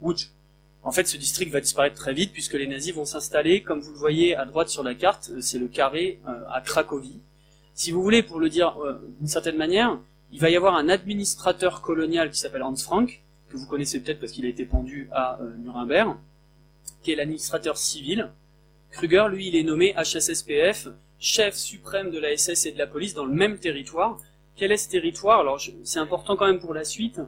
Łódź. 0.00 0.32
En 0.84 0.90
fait, 0.90 1.06
ce 1.06 1.16
district 1.16 1.52
va 1.52 1.60
disparaître 1.60 1.94
très 1.94 2.12
vite 2.12 2.32
puisque 2.32 2.54
les 2.54 2.66
nazis 2.66 2.92
vont 2.92 3.04
s'installer, 3.04 3.62
comme 3.62 3.80
vous 3.80 3.92
le 3.92 3.98
voyez 3.98 4.34
à 4.34 4.44
droite 4.44 4.68
sur 4.68 4.82
la 4.82 4.96
carte, 4.96 5.30
c'est 5.40 5.58
le 5.58 5.68
carré 5.68 6.18
euh, 6.26 6.42
à 6.50 6.60
Cracovie. 6.60 7.20
Si 7.74 7.92
vous 7.92 8.02
voulez, 8.02 8.24
pour 8.24 8.40
le 8.40 8.48
dire 8.50 8.76
euh, 8.82 9.00
d'une 9.20 9.28
certaine 9.28 9.56
manière, 9.56 9.98
il 10.32 10.40
va 10.40 10.50
y 10.50 10.56
avoir 10.56 10.74
un 10.74 10.88
administrateur 10.88 11.82
colonial 11.82 12.30
qui 12.32 12.38
s'appelle 12.38 12.64
Hans 12.64 12.74
Frank, 12.74 13.22
que 13.48 13.56
vous 13.56 13.66
connaissez 13.66 14.00
peut-être 14.00 14.18
parce 14.18 14.32
qu'il 14.32 14.44
a 14.44 14.48
été 14.48 14.64
pendu 14.64 15.08
à 15.12 15.40
euh, 15.40 15.54
Nuremberg, 15.58 16.16
qui 17.02 17.12
est 17.12 17.16
l'administrateur 17.16 17.76
civil. 17.76 18.30
Kruger, 18.92 19.26
lui, 19.30 19.48
il 19.48 19.56
est 19.56 19.62
nommé 19.62 19.94
HSSPF, 19.96 20.88
chef 21.18 21.54
suprême 21.54 22.10
de 22.10 22.18
la 22.18 22.36
SS 22.36 22.66
et 22.66 22.72
de 22.72 22.78
la 22.78 22.86
police 22.86 23.14
dans 23.14 23.24
le 23.24 23.32
même 23.32 23.58
territoire. 23.58 24.18
Quel 24.54 24.70
est 24.70 24.76
ce 24.76 24.88
territoire? 24.88 25.40
Alors, 25.40 25.60
c'est 25.82 25.98
important 25.98 26.36
quand 26.36 26.46
même 26.46 26.60
pour 26.60 26.74
la 26.74 26.84
suite. 26.84 27.20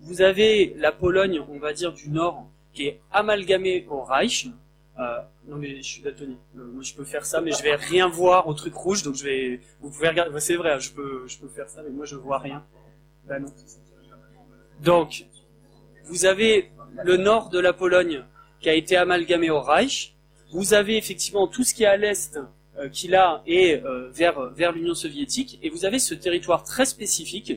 Vous 0.00 0.20
avez 0.22 0.74
la 0.76 0.92
Pologne, 0.92 1.40
on 1.48 1.58
va 1.58 1.72
dire, 1.72 1.92
du 1.92 2.10
Nord, 2.10 2.46
qui 2.72 2.86
est 2.86 3.00
amalgamée 3.12 3.86
au 3.88 4.02
Reich. 4.02 4.48
Euh, 4.98 5.18
non 5.48 5.56
mais 5.56 5.76
je 5.78 5.82
suis 5.82 6.02
daltonien. 6.02 6.36
Euh, 6.56 6.70
moi 6.72 6.82
je 6.84 6.94
peux 6.94 7.04
faire 7.04 7.26
ça, 7.26 7.40
mais 7.40 7.50
je 7.50 7.62
vais 7.64 7.74
rien 7.74 8.06
voir 8.08 8.46
au 8.46 8.54
truc 8.54 8.74
rouge, 8.74 9.02
donc 9.02 9.16
je 9.16 9.24
vais. 9.24 9.60
Vous 9.80 9.90
pouvez 9.90 10.08
regarder. 10.08 10.38
c'est 10.38 10.54
vrai, 10.54 10.78
je 10.78 10.92
peux, 10.92 11.26
je 11.26 11.38
peux 11.38 11.48
faire 11.48 11.68
ça, 11.68 11.82
mais 11.82 11.90
moi 11.90 12.06
je 12.06 12.14
vois 12.14 12.38
rien. 12.38 12.64
Ben 13.24 13.40
non. 13.40 13.52
Donc, 14.82 15.26
vous 16.04 16.26
avez 16.26 16.70
le 17.02 17.16
nord 17.16 17.48
de 17.50 17.58
la 17.58 17.72
Pologne 17.72 18.24
qui 18.60 18.68
a 18.68 18.74
été 18.74 18.96
amalgamé 18.96 19.50
au 19.50 19.60
Reich. 19.60 20.13
Vous 20.54 20.72
avez 20.72 20.96
effectivement 20.96 21.48
tout 21.48 21.64
ce 21.64 21.74
qui 21.74 21.82
est 21.82 21.86
à 21.86 21.96
l'est 21.96 22.38
euh, 22.78 22.88
qui 22.88 23.08
là 23.08 23.42
est 23.44 23.82
euh, 23.82 24.08
vers 24.10 24.50
vers 24.50 24.70
l'Union 24.70 24.94
soviétique, 24.94 25.58
et 25.62 25.68
vous 25.68 25.84
avez 25.84 25.98
ce 25.98 26.14
territoire 26.14 26.62
très 26.62 26.86
spécifique 26.86 27.54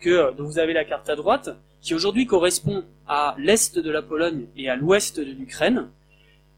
que 0.00 0.34
dont 0.34 0.46
vous 0.46 0.58
avez 0.58 0.72
la 0.72 0.84
carte 0.84 1.08
à 1.08 1.14
droite, 1.14 1.50
qui 1.80 1.94
aujourd'hui 1.94 2.26
correspond 2.26 2.84
à 3.06 3.36
l'est 3.38 3.78
de 3.78 3.90
la 3.90 4.02
Pologne 4.02 4.46
et 4.56 4.68
à 4.68 4.74
l'ouest 4.74 5.20
de 5.20 5.30
l'Ukraine 5.30 5.90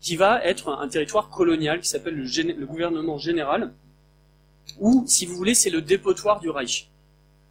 qui 0.00 0.16
va 0.16 0.42
être 0.42 0.70
un, 0.70 0.88
territoire 0.88 1.28
colonial 1.28 1.80
qui 1.80 1.88
s'appelle 1.88 2.16
le, 2.16 2.66
gouvernement 2.66 3.18
général, 3.18 3.74
où, 4.80 5.04
si 5.06 5.26
vous 5.26 5.36
voulez, 5.36 5.54
c'est 5.54 5.70
le 5.70 5.82
dépotoir 5.82 6.40
du 6.40 6.48
Reich. 6.48 6.90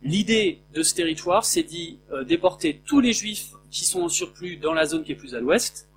L'idée 0.01 0.61
de 0.73 0.81
ce 0.81 0.95
territoire, 0.95 1.45
c'est 1.45 1.63
d'y 1.63 1.99
euh, 2.11 2.23
déporter 2.23 2.81
tous 2.85 3.01
les 3.01 3.13
juifs 3.13 3.51
qui 3.69 3.85
sont 3.85 4.01
en 4.01 4.09
surplus 4.09 4.57
dans 4.57 4.73
la 4.73 4.85
zone 4.85 5.03
qui 5.03 5.11
est 5.11 5.15
plus 5.15 5.35
à 5.35 5.39
l'ouest, 5.39 5.87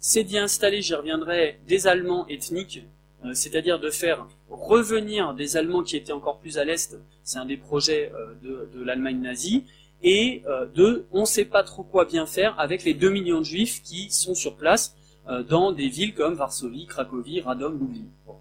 c'est 0.00 0.24
d'y 0.24 0.38
installer, 0.38 0.82
j'y 0.82 0.94
reviendrai, 0.94 1.60
des 1.68 1.86
Allemands 1.86 2.26
ethniques, 2.28 2.82
euh, 3.24 3.34
c'est-à-dire 3.34 3.78
de 3.78 3.90
faire 3.90 4.26
revenir 4.48 5.34
des 5.34 5.56
Allemands 5.56 5.82
qui 5.82 5.96
étaient 5.96 6.12
encore 6.12 6.38
plus 6.38 6.58
à 6.58 6.64
l'est, 6.64 6.98
c'est 7.22 7.38
un 7.38 7.44
des 7.44 7.56
projets 7.56 8.10
euh, 8.14 8.34
de, 8.42 8.78
de 8.78 8.84
l'Allemagne 8.84 9.20
nazie, 9.20 9.64
et 10.02 10.42
de 10.74 11.04
on 11.12 11.20
ne 11.20 11.26
sait 11.26 11.44
pas 11.44 11.62
trop 11.62 11.82
quoi 11.82 12.06
bien 12.06 12.24
faire 12.24 12.58
avec 12.58 12.84
les 12.84 12.94
2 12.94 13.10
millions 13.10 13.40
de 13.40 13.44
juifs 13.44 13.82
qui 13.82 14.10
sont 14.10 14.34
sur 14.34 14.56
place, 14.56 14.96
dans 15.50 15.72
des 15.72 15.88
villes 15.88 16.14
comme 16.14 16.34
Varsovie, 16.34 16.86
Cracovie, 16.86 17.42
Radom, 17.42 17.72
Lublin. 17.78 18.06
Bon. 18.26 18.36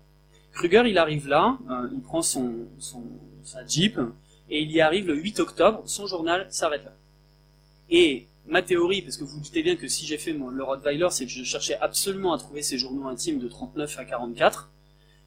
Kruger, 0.59 0.83
il 0.87 0.97
arrive 0.97 1.27
là, 1.27 1.57
euh, 1.69 1.87
il 1.93 2.01
prend 2.01 2.21
son, 2.21 2.53
son, 2.79 3.03
sa 3.43 3.65
Jeep, 3.65 3.97
et 4.49 4.61
il 4.61 4.71
y 4.71 4.81
arrive 4.81 5.07
le 5.07 5.15
8 5.15 5.39
octobre, 5.39 5.81
son 5.85 6.05
journal 6.05 6.47
s'arrête 6.49 6.83
là. 6.83 6.93
Et 7.89 8.27
ma 8.49 8.61
théorie, 8.61 9.01
parce 9.01 9.15
que 9.15 9.23
vous 9.23 9.37
vous 9.37 9.43
doutez 9.43 9.63
bien 9.63 9.75
que 9.75 9.87
si 9.87 10.05
j'ai 10.05 10.17
fait 10.17 10.33
mon, 10.33 10.49
le 10.49 10.63
Rottweiler, 10.63 11.07
c'est 11.11 11.25
que 11.25 11.31
je 11.31 11.43
cherchais 11.43 11.77
absolument 11.79 12.33
à 12.33 12.37
trouver 12.37 12.63
ses 12.63 12.77
journaux 12.77 13.07
intimes 13.07 13.39
de 13.39 13.47
39 13.47 13.99
à 13.99 14.05
44, 14.05 14.71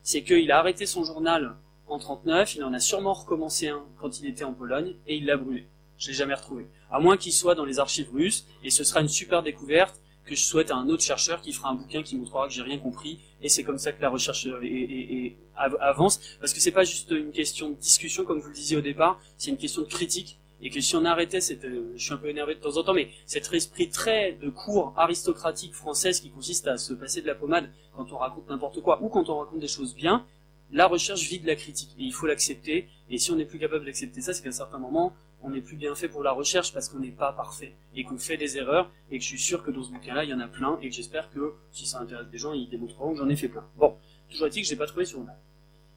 c'est 0.02 0.22
qu'il 0.22 0.50
a 0.50 0.58
arrêté 0.58 0.86
son 0.86 1.04
journal 1.04 1.56
en 1.86 1.98
39, 1.98 2.56
il 2.56 2.64
en 2.64 2.72
a 2.72 2.80
sûrement 2.80 3.12
recommencé 3.12 3.68
un 3.68 3.84
quand 4.00 4.20
il 4.20 4.26
était 4.26 4.44
en 4.44 4.52
Pologne, 4.52 4.96
et 5.06 5.16
il 5.16 5.26
l'a 5.26 5.36
brûlé. 5.36 5.68
Je 5.98 6.08
l'ai 6.08 6.14
jamais 6.14 6.34
retrouvé. 6.34 6.66
À 6.90 6.98
moins 6.98 7.16
qu'il 7.16 7.32
soit 7.32 7.54
dans 7.54 7.64
les 7.64 7.78
archives 7.78 8.10
russes, 8.12 8.46
et 8.64 8.70
ce 8.70 8.82
sera 8.82 9.00
une 9.00 9.08
super 9.08 9.42
découverte, 9.42 10.00
que 10.24 10.34
je 10.34 10.40
souhaite 10.40 10.70
à 10.70 10.76
un 10.76 10.88
autre 10.88 11.02
chercheur 11.02 11.40
qui 11.40 11.52
fera 11.52 11.70
un 11.70 11.74
bouquin 11.74 12.02
qui 12.02 12.16
montrera 12.16 12.46
que 12.46 12.54
j'ai 12.54 12.62
rien 12.62 12.78
compris 12.78 13.18
et 13.40 13.48
c'est 13.48 13.64
comme 13.64 13.78
ça 13.78 13.92
que 13.92 14.00
la 14.00 14.08
recherche 14.08 14.46
est, 14.62 15.36
avance 15.56 16.20
parce 16.40 16.52
que 16.52 16.60
c'est 16.60 16.70
pas 16.70 16.84
juste 16.84 17.10
une 17.10 17.32
question 17.32 17.70
de 17.70 17.74
discussion 17.74 18.24
comme 18.24 18.38
vous 18.38 18.48
le 18.48 18.54
disiez 18.54 18.76
au 18.76 18.80
départ 18.80 19.20
c'est 19.36 19.50
une 19.50 19.56
question 19.56 19.82
de 19.82 19.88
critique 19.88 20.38
et 20.62 20.70
que 20.70 20.80
si 20.80 20.96
on 20.96 21.04
arrêtait 21.04 21.38
euh, 21.38 21.92
je 21.96 22.02
suis 22.02 22.12
un 22.12 22.16
peu 22.16 22.28
énervé 22.28 22.54
de 22.54 22.60
temps 22.60 22.76
en 22.76 22.84
temps, 22.84 22.94
mais 22.94 23.08
cet 23.26 23.52
esprit 23.52 23.90
très 23.90 24.32
de 24.32 24.48
cours 24.48 24.94
aristocratique 24.96 25.74
française 25.74 26.20
qui 26.20 26.30
consiste 26.30 26.68
à 26.68 26.78
se 26.78 26.94
passer 26.94 27.20
de 27.20 27.26
la 27.26 27.34
pommade 27.34 27.68
quand 27.94 28.10
on 28.12 28.16
raconte 28.16 28.48
n'importe 28.48 28.80
quoi 28.80 29.02
ou 29.02 29.08
quand 29.08 29.28
on 29.28 29.38
raconte 29.38 29.58
des 29.58 29.68
choses 29.68 29.94
bien, 29.94 30.24
la 30.70 30.86
recherche 30.86 31.28
vide 31.28 31.44
la 31.44 31.56
critique 31.56 31.90
et 31.98 32.04
il 32.04 32.12
faut 32.12 32.26
l'accepter. 32.26 32.88
Et 33.10 33.18
si 33.18 33.30
on 33.30 33.36
n'est 33.36 33.44
plus 33.44 33.58
capable 33.58 33.84
d'accepter 33.84 34.22
ça, 34.22 34.32
c'est 34.32 34.42
qu'à 34.42 34.48
un 34.48 34.52
certain 34.52 34.78
moment, 34.78 35.12
on 35.42 35.50
n'est 35.50 35.60
plus 35.60 35.76
bien 35.76 35.94
fait 35.94 36.08
pour 36.08 36.22
la 36.22 36.32
recherche 36.32 36.72
parce 36.72 36.88
qu'on 36.88 37.00
n'est 37.00 37.10
pas 37.10 37.32
parfait 37.32 37.74
et 37.94 38.04
qu'on 38.04 38.16
fait 38.16 38.36
des 38.36 38.56
erreurs 38.56 38.90
et 39.10 39.18
que 39.18 39.24
je 39.24 39.28
suis 39.28 39.38
sûr 39.38 39.62
que 39.64 39.70
dans 39.70 39.82
ce 39.82 39.90
bouquin-là, 39.90 40.24
il 40.24 40.30
y 40.30 40.34
en 40.34 40.40
a 40.40 40.46
plein 40.46 40.78
et 40.80 40.88
que 40.88 40.94
j'espère 40.94 41.30
que 41.30 41.54
si 41.72 41.86
ça 41.86 42.00
intéresse 42.00 42.28
des 42.28 42.38
gens, 42.38 42.52
ils 42.52 42.70
démontreront 42.70 43.12
que 43.12 43.18
j'en 43.18 43.28
ai 43.28 43.36
fait 43.36 43.48
plein. 43.48 43.66
Bon, 43.76 43.96
toujours 44.30 44.46
est-il 44.46 44.62
que 44.62 44.68
je 44.68 44.72
n'ai 44.72 44.78
pas 44.78 44.86
trouvé 44.86 45.04
sur 45.04 45.20
map. 45.20 45.36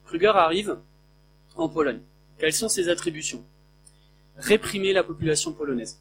Kruger 0.04 0.32
arrive 0.34 0.78
en 1.54 1.68
Pologne. 1.68 2.00
Quelles 2.38 2.52
sont 2.52 2.68
ses 2.68 2.88
attributions? 2.88 3.44
Réprimer 4.36 4.92
la 4.92 5.02
population 5.02 5.52
polonaise. 5.52 6.00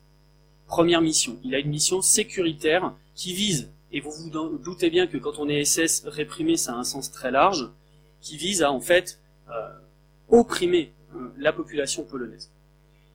Première 0.68 1.02
mission. 1.02 1.40
Il 1.44 1.56
a 1.56 1.60
une 1.60 1.70
mission 1.70 2.02
sécuritaire 2.02 2.94
qui 3.14 3.34
vise, 3.34 3.72
et 3.92 4.00
vous 4.00 4.12
vous 4.12 4.58
doutez 4.58 4.90
bien 4.90 5.08
que 5.08 5.18
quand 5.18 5.40
on 5.40 5.48
est 5.48 5.64
SS, 5.64 6.04
réprimer, 6.06 6.58
ça 6.58 6.74
a 6.74 6.78
un 6.78 6.84
sens 6.84 7.12
très 7.12 7.32
large, 7.32 7.70
qui 8.22 8.38
vise 8.38 8.64
à 8.64 8.72
en 8.72 8.82
fait 8.82 9.20
euh, 9.50 9.70
opprimer 10.30 10.92
euh, 11.16 11.30
la 11.38 11.54
population 11.54 12.04
polonaise. 12.04 12.52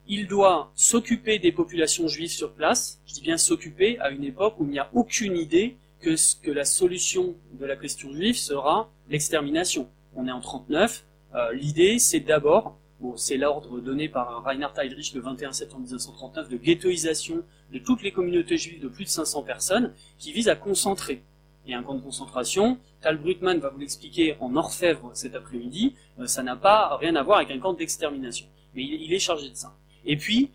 Il 0.06 0.26
doit 0.26 0.72
s'occuper 0.74 1.38
des 1.38 1.52
populations 1.52 2.08
juives 2.08 2.30
sur 2.30 2.52
place, 2.52 3.00
je 3.06 3.14
dis 3.14 3.20
bien 3.20 3.36
s'occuper 3.36 3.98
à 3.98 4.10
une 4.10 4.24
époque 4.24 4.54
où 4.58 4.64
il 4.64 4.70
n'y 4.70 4.78
a 4.78 4.90
aucune 4.92 5.36
idée 5.36 5.76
que, 6.00 6.16
la 6.50 6.64
solution 6.64 7.34
de 7.52 7.66
la 7.66 7.76
question 7.76 8.12
juive 8.12 8.36
sera 8.36 8.90
l'extermination. 9.08 9.88
On 10.14 10.26
est 10.26 10.32
en 10.32 10.40
39, 10.40 11.04
euh, 11.34 11.52
l'idée 11.52 11.98
c'est 11.98 12.20
d'abord 12.20 12.76
c'est 13.16 13.36
l'ordre 13.36 13.80
donné 13.80 14.08
par 14.08 14.44
Reinhard 14.44 14.78
Heydrich 14.78 15.14
le 15.14 15.20
21 15.20 15.52
septembre 15.52 15.82
1939 15.82 16.48
de 16.48 16.56
ghettoisation 16.56 17.42
de 17.72 17.78
toutes 17.78 18.02
les 18.02 18.12
communautés 18.12 18.58
juives 18.58 18.80
de 18.80 18.88
plus 18.88 19.04
de 19.04 19.10
500 19.10 19.42
personnes 19.42 19.92
qui 20.18 20.32
vise 20.32 20.48
à 20.48 20.56
concentrer. 20.56 21.22
Et 21.66 21.74
un 21.74 21.82
camp 21.82 21.94
de 21.94 22.00
concentration, 22.00 22.78
Tal 23.00 23.18
Brutman 23.18 23.58
va 23.58 23.70
vous 23.70 23.78
l'expliquer 23.78 24.36
en 24.40 24.56
orfèvre 24.56 25.10
cet 25.14 25.34
après-midi, 25.34 25.94
euh, 26.18 26.26
ça 26.26 26.42
n'a 26.42 26.56
pas 26.56 26.96
rien 26.96 27.16
à 27.16 27.22
voir 27.22 27.38
avec 27.38 27.50
un 27.50 27.58
camp 27.58 27.74
d'extermination. 27.74 28.46
Mais 28.74 28.82
il, 28.82 29.12
est 29.12 29.18
chargé 29.18 29.50
de 29.50 29.54
ça. 29.54 29.76
Et 30.04 30.16
puis, 30.16 30.50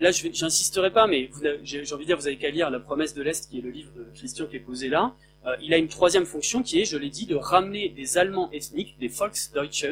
là, 0.00 0.10
je 0.10 0.28
n'insisterai 0.28 0.90
pas, 0.90 1.06
mais 1.06 1.30
j'ai 1.62 1.80
envie 1.92 2.04
de 2.04 2.08
dire, 2.08 2.16
vous 2.16 2.26
avez 2.26 2.38
qu'à 2.38 2.50
lire 2.50 2.70
La 2.70 2.80
promesse 2.80 3.14
de 3.14 3.22
l'Est, 3.22 3.50
qui 3.50 3.58
est 3.58 3.62
le 3.62 3.70
livre 3.70 3.92
de 3.94 4.04
Christian 4.14 4.46
qui 4.46 4.56
est 4.56 4.60
posé 4.60 4.88
là. 4.88 5.14
Euh, 5.46 5.54
il 5.62 5.72
a 5.74 5.78
une 5.78 5.88
troisième 5.88 6.24
fonction 6.24 6.62
qui 6.62 6.80
est, 6.80 6.84
je 6.84 6.96
l'ai 6.96 7.10
dit, 7.10 7.26
de 7.26 7.36
ramener 7.36 7.88
des 7.90 8.18
Allemands 8.18 8.50
ethniques, 8.52 8.96
des 8.98 9.08
Volksdeutsche, 9.08 9.86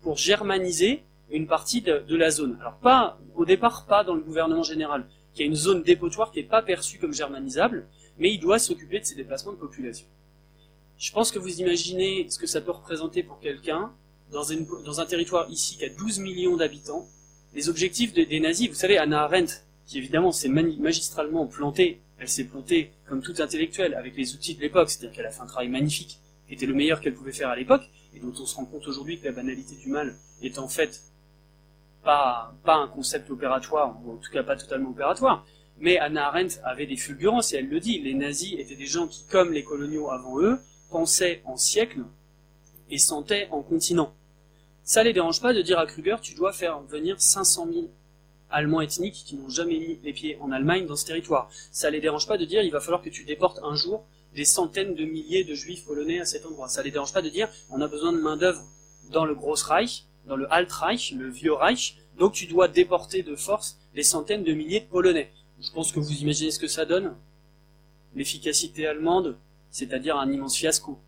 pour 0.00 0.16
germaniser 0.16 1.02
une 1.30 1.46
partie 1.46 1.82
de, 1.82 2.16
la 2.16 2.30
zone. 2.30 2.56
Alors 2.60 2.78
pas 2.78 3.18
au 3.34 3.44
départ 3.44 3.86
pas 3.86 4.04
dans 4.04 4.14
le 4.14 4.20
gouvernement 4.20 4.62
général, 4.62 5.06
qui 5.34 5.42
a 5.42 5.46
une 5.46 5.54
zone 5.54 5.82
dépotoir 5.82 6.32
qui 6.32 6.40
n'est 6.40 6.48
pas 6.48 6.62
perçue 6.62 6.98
comme 6.98 7.12
germanisable, 7.12 7.86
mais 8.18 8.32
il 8.32 8.40
doit 8.40 8.58
s'occuper 8.58 9.00
de 9.00 9.04
ces 9.04 9.14
déplacements 9.14 9.52
de 9.52 9.58
population. 9.58 10.06
Je 10.98 11.12
pense 11.12 11.30
que 11.30 11.38
vous 11.38 11.60
imaginez 11.60 12.26
ce 12.28 12.38
que 12.38 12.46
ça 12.46 12.60
peut 12.60 12.72
représenter 12.72 13.22
pour 13.22 13.38
quelqu'un 13.38 13.92
dans, 14.32 14.42
dans, 14.84 15.00
un 15.00 15.06
territoire 15.06 15.48
ici 15.48 15.76
qui 15.76 15.84
a 15.84 15.88
12 15.88 16.18
millions 16.18 16.56
d'habitants. 16.56 17.06
Les 17.54 17.68
objectifs 17.68 18.12
des 18.12 18.40
nazis, 18.40 18.68
vous 18.68 18.74
savez, 18.74 18.98
Anna 18.98 19.22
Arendt, 19.22 19.62
qui 19.86 19.98
évidemment 19.98 20.32
s'est 20.32 20.48
magistralement 20.48 21.46
plantée, 21.46 22.00
elle 22.18 22.28
s'est 22.28 22.44
plantée 22.44 22.92
comme 23.06 23.22
toute 23.22 23.40
intellectuelle 23.40 23.94
avec 23.94 24.16
les 24.16 24.34
outils 24.34 24.54
de 24.54 24.60
l'époque, 24.60 24.90
c'est-à-dire 24.90 25.16
qu'elle 25.16 25.26
a 25.26 25.30
fait 25.30 25.40
un 25.40 25.46
travail 25.46 25.68
magnifique, 25.68 26.18
qui 26.46 26.54
était 26.54 26.66
le 26.66 26.74
meilleur 26.74 27.00
qu'elle 27.00 27.14
pouvait 27.14 27.32
faire 27.32 27.48
à 27.48 27.56
l'époque, 27.56 27.88
et 28.14 28.20
dont 28.20 28.32
on 28.38 28.44
se 28.44 28.56
rend 28.56 28.66
compte 28.66 28.86
aujourd'hui 28.86 29.18
que 29.18 29.24
la 29.24 29.32
banalité 29.32 29.76
du 29.76 29.88
mal 29.88 30.16
est 30.42 30.58
en 30.58 30.68
fait 30.68 31.02
pas, 32.08 32.54
un 32.64 32.88
concept 32.88 33.30
opératoire, 33.30 33.94
ou 34.02 34.12
en 34.12 34.16
tout 34.16 34.30
cas 34.32 34.42
pas 34.42 34.56
totalement 34.56 34.90
opératoire, 34.90 35.44
mais 35.78 35.98
Anna 35.98 36.28
Arendt 36.28 36.58
avait 36.64 36.86
des 36.86 36.96
fulgurances, 36.96 37.52
et 37.52 37.56
elle 37.58 37.68
le 37.68 37.80
dit, 37.80 38.00
les 38.00 38.14
nazis 38.14 38.54
étaient 38.58 38.76
des 38.76 38.86
gens 38.86 39.06
qui, 39.06 39.26
comme 39.26 39.52
les 39.52 39.62
coloniaux 39.62 40.10
avant 40.10 40.40
eux, 40.40 40.58
pensaient 40.90 41.42
en 41.44 41.56
siècles 41.56 42.04
et 42.90 42.96
sentaient 42.96 43.48
en 43.50 43.62
continent. 43.62 44.14
Ça 44.84 45.02
les 45.02 45.12
dérange 45.12 45.42
pas 45.42 45.52
de 45.52 45.60
dire 45.60 45.78
à 45.78 45.86
Kruger, 45.86 46.16
tu 46.22 46.34
dois 46.34 46.54
faire 46.54 46.80
venir 46.80 47.20
500 47.20 47.68
000 47.70 47.88
Allemands 48.48 48.80
ethniques 48.80 49.22
qui 49.26 49.36
n'ont 49.36 49.50
jamais 49.50 49.78
mis 49.78 50.00
les 50.02 50.14
pieds 50.14 50.38
en 50.40 50.50
Allemagne 50.50 50.86
dans 50.86 50.96
ce 50.96 51.04
territoire. 51.04 51.50
Ça 51.70 51.90
les 51.90 52.00
dérange 52.00 52.26
pas 52.26 52.38
de 52.38 52.46
dire, 52.46 52.62
il 52.62 52.72
va 52.72 52.80
falloir 52.80 53.02
que 53.02 53.10
tu 53.10 53.24
déportes 53.24 53.60
un 53.62 53.74
jour 53.74 54.06
des 54.34 54.46
centaines 54.46 54.94
de 54.94 55.04
milliers 55.04 55.44
de 55.44 55.54
juifs 55.54 55.84
polonais 55.84 56.20
à 56.20 56.24
cet 56.24 56.46
endroit. 56.46 56.68
Ça 56.68 56.82
les 56.82 56.90
dérange 56.90 57.12
pas 57.12 57.20
de 57.20 57.28
dire, 57.28 57.50
on 57.68 57.82
a 57.82 57.88
besoin 57.88 58.14
de 58.14 58.18
main 58.18 58.38
d'œuvre 58.38 58.62
dans 59.10 59.26
le 59.26 59.34
Gros 59.34 59.56
Reich, 59.62 60.06
dans 60.28 60.36
le 60.36 60.52
Altreich, 60.52 61.12
le 61.16 61.28
vieux 61.28 61.52
Reich, 61.52 61.96
donc 62.18 62.34
tu 62.34 62.46
dois 62.46 62.68
déporter 62.68 63.22
de 63.22 63.34
force 63.34 63.78
des 63.94 64.02
centaines 64.02 64.44
de 64.44 64.52
milliers 64.52 64.80
de 64.80 64.86
Polonais. 64.86 65.32
Je 65.60 65.70
pense 65.72 65.90
que 65.90 65.98
vous 65.98 66.20
imaginez 66.20 66.50
ce 66.50 66.58
que 66.58 66.68
ça 66.68 66.84
donne. 66.84 67.16
L'efficacité 68.14 68.86
allemande, 68.86 69.36
c'est-à-dire 69.70 70.16
un 70.16 70.30
immense 70.30 70.56
fiasco. 70.56 70.98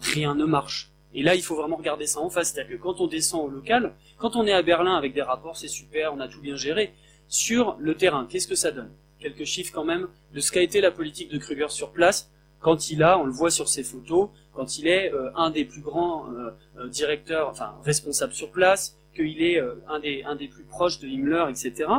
Rien 0.00 0.34
ne 0.34 0.44
marche. 0.44 0.90
Et 1.12 1.22
là, 1.22 1.34
il 1.34 1.42
faut 1.42 1.56
vraiment 1.56 1.76
regarder 1.76 2.06
ça 2.06 2.20
en 2.20 2.30
face. 2.30 2.52
C'est-à-dire 2.52 2.78
que 2.78 2.82
quand 2.82 3.00
on 3.00 3.06
descend 3.06 3.46
au 3.46 3.48
local, 3.48 3.94
quand 4.18 4.36
on 4.36 4.46
est 4.46 4.52
à 4.52 4.62
Berlin 4.62 4.96
avec 4.96 5.12
des 5.12 5.22
rapports, 5.22 5.56
c'est 5.56 5.68
super, 5.68 6.14
on 6.14 6.20
a 6.20 6.28
tout 6.28 6.40
bien 6.40 6.56
géré. 6.56 6.94
Sur 7.28 7.76
le 7.78 7.94
terrain, 7.94 8.26
qu'est-ce 8.28 8.48
que 8.48 8.54
ça 8.54 8.72
donne? 8.72 8.90
Quelques 9.18 9.44
chiffres 9.44 9.72
quand 9.72 9.84
même 9.84 10.08
de 10.32 10.40
ce 10.40 10.50
qu'a 10.50 10.62
été 10.62 10.80
la 10.80 10.90
politique 10.90 11.30
de 11.30 11.38
Kruger 11.38 11.68
sur 11.68 11.92
place 11.92 12.30
quand 12.60 12.90
il 12.90 13.02
a, 13.02 13.18
on 13.18 13.24
le 13.24 13.32
voit 13.32 13.50
sur 13.50 13.68
ses 13.68 13.82
photos, 13.82 14.28
quand 14.52 14.78
il 14.78 14.86
est 14.86 15.12
euh, 15.12 15.30
un 15.36 15.50
des 15.50 15.64
plus 15.64 15.80
grands 15.80 16.30
euh, 16.32 16.50
euh, 16.78 16.88
directeurs, 16.88 17.48
enfin 17.48 17.74
responsables 17.84 18.32
sur 18.32 18.50
place, 18.50 18.96
qu'il 19.14 19.42
est 19.42 19.60
un, 19.88 19.98
des, 19.98 20.22
un 20.24 20.36
des 20.36 20.46
plus 20.46 20.62
proches 20.62 21.00
de 21.00 21.08
Himmler, 21.08 21.46
etc. 21.50 21.90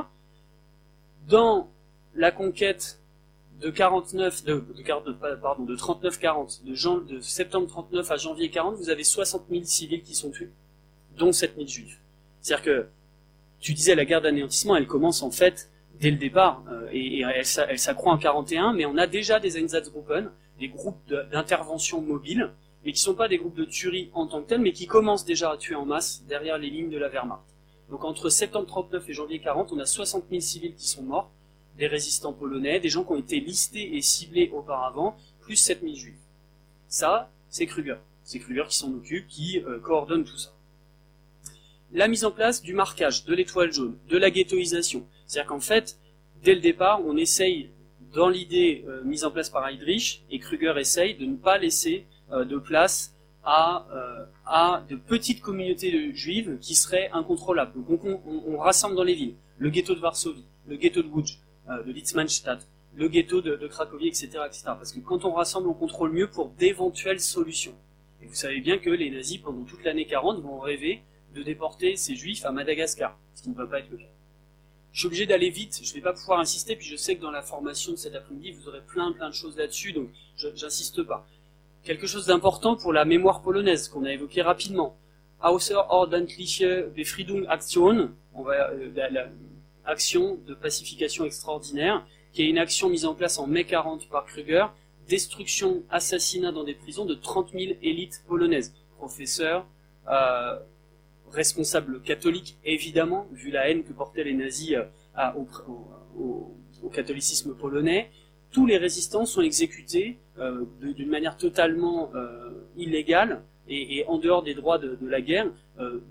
Dans 1.27 1.69
la 2.15 2.31
conquête 2.31 3.01
de 3.59 3.69
49, 3.69 4.45
de, 4.45 4.63
pardon, 5.41 5.65
de 5.65 5.75
39-40, 5.75 6.63
de, 6.63 7.19
septembre 7.19 7.67
39 7.67 8.09
à 8.09 8.15
janvier 8.15 8.49
40, 8.49 8.77
vous 8.77 8.89
avez 8.89 9.03
60 9.03 9.43
000 9.49 9.63
civils 9.65 10.03
qui 10.03 10.15
sont 10.15 10.31
tués, 10.31 10.51
dont 11.17 11.33
7 11.33 11.55
000 11.55 11.67
juifs. 11.67 11.99
C'est-à-dire 12.39 12.63
que, 12.63 12.87
tu 13.59 13.73
disais, 13.73 13.93
la 13.93 14.05
guerre 14.05 14.21
d'anéantissement, 14.21 14.77
elle 14.77 14.87
commence 14.87 15.21
en 15.21 15.31
fait 15.31 15.69
dès 15.99 16.11
le 16.11 16.17
départ, 16.17 16.63
et, 16.93 17.23
elle 17.23 17.79
s'accroît 17.79 18.13
en 18.13 18.17
41, 18.17 18.73
mais 18.73 18.85
on 18.85 18.97
a 18.97 19.05
déjà 19.05 19.39
des 19.39 19.57
Einsatzgruppen, 19.59 20.31
des 20.61 20.69
groupes 20.69 21.11
d'intervention 21.31 22.01
mobiles, 22.01 22.51
mais 22.85 22.91
qui 22.93 22.99
ne 22.99 23.05
sont 23.05 23.15
pas 23.15 23.27
des 23.27 23.37
groupes 23.37 23.55
de 23.55 23.65
tuerie 23.65 24.11
en 24.13 24.27
tant 24.27 24.43
que 24.43 24.47
tels, 24.47 24.61
mais 24.61 24.73
qui 24.73 24.85
commencent 24.85 25.25
déjà 25.25 25.51
à 25.51 25.57
tuer 25.57 25.75
en 25.75 25.85
masse 25.85 26.23
derrière 26.29 26.59
les 26.59 26.69
lignes 26.69 26.91
de 26.91 26.99
la 26.99 27.09
Wehrmacht. 27.09 27.41
Donc 27.89 28.05
entre 28.05 28.29
septembre 28.29 28.67
39 28.67 29.09
et 29.09 29.13
janvier 29.13 29.39
40, 29.39 29.71
on 29.73 29.79
a 29.79 29.85
60 29.87 30.25
000 30.29 30.39
civils 30.39 30.75
qui 30.75 30.87
sont 30.87 31.01
morts, 31.01 31.31
des 31.77 31.87
résistants 31.87 32.31
polonais, 32.31 32.79
des 32.79 32.89
gens 32.89 33.03
qui 33.03 33.11
ont 33.11 33.17
été 33.17 33.39
listés 33.39 33.97
et 33.97 34.01
ciblés 34.01 34.51
auparavant, 34.53 35.17
plus 35.41 35.55
7 35.55 35.81
000 35.81 35.95
juifs. 35.95 36.13
Ça, 36.87 37.31
c'est 37.49 37.65
Kruger. 37.65 37.97
C'est 38.23 38.37
Kruger 38.37 38.65
qui 38.69 38.77
s'en 38.77 38.93
occupe, 38.93 39.27
qui 39.27 39.59
euh, 39.59 39.79
coordonne 39.79 40.23
tout 40.23 40.37
ça. 40.37 40.53
La 41.91 42.07
mise 42.07 42.23
en 42.23 42.31
place 42.31 42.61
du 42.61 42.73
marquage, 42.73 43.25
de 43.25 43.33
l'étoile 43.33 43.73
jaune, 43.73 43.97
de 44.07 44.17
la 44.17 44.29
ghettoisation. 44.29 45.07
C'est-à-dire 45.25 45.49
qu'en 45.49 45.59
fait, 45.59 45.97
dès 46.43 46.53
le 46.53 46.61
départ, 46.61 47.01
on 47.03 47.17
essaye 47.17 47.71
dans 48.13 48.29
l'idée 48.29 48.83
euh, 48.87 49.03
mise 49.03 49.23
en 49.23 49.31
place 49.31 49.49
par 49.49 49.67
Heydrich, 49.67 50.23
et 50.29 50.39
Kruger 50.39 50.73
essaye 50.77 51.15
de 51.15 51.25
ne 51.25 51.35
pas 51.35 51.57
laisser 51.57 52.05
euh, 52.31 52.45
de 52.45 52.57
place 52.57 53.15
à, 53.43 53.87
euh, 53.93 54.25
à 54.45 54.83
de 54.89 54.95
petites 54.95 55.41
communautés 55.41 56.13
juives 56.13 56.57
qui 56.59 56.75
seraient 56.75 57.09
incontrôlables. 57.13 57.73
Donc 57.85 58.01
on, 58.03 58.57
rassemble 58.57 58.95
dans 58.95 59.03
les 59.03 59.15
villes 59.15 59.35
le 59.57 59.69
ghetto 59.69 59.95
de 59.95 59.99
Varsovie, 59.99 60.45
le 60.67 60.75
ghetto 60.75 61.01
de 61.01 61.07
Łódź, 61.07 61.39
de 61.85 61.91
Litzmannstadt, 61.91 62.67
le 62.95 63.07
ghetto 63.07 63.41
de, 63.41 63.67
Cracovie, 63.67 64.07
etc., 64.07 64.27
etc. 64.45 64.63
Parce 64.65 64.91
que 64.91 64.99
quand 64.99 65.25
on 65.25 65.33
rassemble, 65.33 65.67
on 65.67 65.73
contrôle 65.73 66.11
mieux 66.11 66.29
pour 66.29 66.49
d'éventuelles 66.49 67.19
solutions. 67.19 67.75
Et 68.21 68.27
vous 68.27 68.35
savez 68.35 68.59
bien 68.59 68.77
que 68.77 68.89
les 68.89 69.09
nazis, 69.09 69.37
pendant 69.37 69.63
toute 69.63 69.83
l'année 69.83 70.05
40, 70.05 70.41
vont 70.41 70.59
rêver 70.59 71.01
de 71.33 71.41
déporter 71.41 71.95
ces 71.95 72.15
juifs 72.15 72.45
à 72.45 72.51
Madagascar, 72.51 73.17
ce 73.33 73.43
qui 73.43 73.49
ne 73.49 73.55
peut 73.55 73.67
pas 73.67 73.79
être 73.79 73.89
le 73.89 73.97
cas. 73.97 74.03
Je 74.93 74.99
suis 74.99 75.07
obligé 75.07 75.25
d'aller 75.25 75.49
vite, 75.49 75.79
je 75.83 75.89
ne 75.89 75.95
vais 75.95 76.01
pas 76.01 76.13
pouvoir 76.13 76.39
insister, 76.39 76.75
puis 76.75 76.85
je 76.85 76.95
sais 76.95 77.15
que 77.15 77.21
dans 77.21 77.31
la 77.31 77.41
formation 77.41 77.91
de 77.93 77.97
cet 77.97 78.13
après-midi, 78.13 78.51
vous 78.51 78.67
aurez 78.67 78.81
plein 78.81 79.11
plein 79.13 79.29
de 79.29 79.33
choses 79.33 79.55
là-dessus, 79.57 79.93
donc 79.93 80.09
j'insiste 80.35 81.03
pas. 81.03 81.25
Quelque 81.83 82.07
chose 82.07 82.25
d'important 82.25 82.75
pour 82.75 82.93
la 82.93 83.05
mémoire 83.05 83.41
polonaise, 83.41 83.87
qu'on 83.87 84.03
a 84.03 84.11
évoqué 84.11 84.41
rapidement. 84.41 84.95
Außerordentliche 85.41 86.63
Befriedung-Aktion, 86.95 88.11
on 88.35 88.43
va, 88.43 88.69
euh, 88.71 88.91
la, 88.95 89.27
action 89.85 90.37
de 90.47 90.53
pacification 90.53 91.25
extraordinaire, 91.25 92.05
qui 92.33 92.43
est 92.43 92.49
une 92.49 92.57
action 92.57 92.89
mise 92.89 93.05
en 93.05 93.15
place 93.15 93.39
en 93.39 93.47
mai 93.47 93.63
40 93.63 94.07
par 94.09 94.25
Kruger, 94.25 94.67
destruction, 95.07 95.83
assassinat 95.89 96.51
dans 96.51 96.63
des 96.63 96.75
prisons 96.75 97.05
de 97.05 97.15
30 97.15 97.51
000 97.51 97.73
élites 97.81 98.23
polonaises, 98.27 98.73
professeurs, 98.97 99.65
euh, 100.09 100.59
responsable 101.31 102.01
catholique, 102.01 102.57
évidemment, 102.63 103.27
vu 103.31 103.51
la 103.51 103.69
haine 103.69 103.83
que 103.83 103.93
portaient 103.93 104.23
les 104.23 104.33
nazis 104.33 104.75
euh, 104.75 105.31
au, 106.17 106.89
catholicisme 106.93 107.55
polonais. 107.55 108.09
Tous 108.51 108.65
les 108.65 108.77
résistants 108.77 109.25
sont 109.25 109.41
exécutés 109.41 110.17
euh, 110.39 110.65
d'une 110.81 111.09
manière 111.09 111.37
totalement 111.37 112.11
euh, 112.15 112.51
illégale 112.75 113.43
et, 113.67 114.03
en 114.07 114.17
dehors 114.17 114.43
des 114.43 114.53
droits 114.53 114.77
de, 114.77 114.97
la 115.01 115.21
guerre 115.21 115.47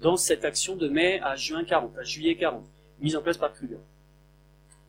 dans 0.00 0.16
cette 0.16 0.44
action 0.44 0.76
de 0.76 0.88
mai 0.88 1.20
à 1.22 1.36
juin 1.36 1.64
40, 1.64 1.98
à 1.98 2.02
juillet 2.02 2.36
40, 2.36 2.64
mise 3.00 3.16
en 3.16 3.22
place 3.22 3.36
par 3.36 3.52
Kruger. 3.52 3.78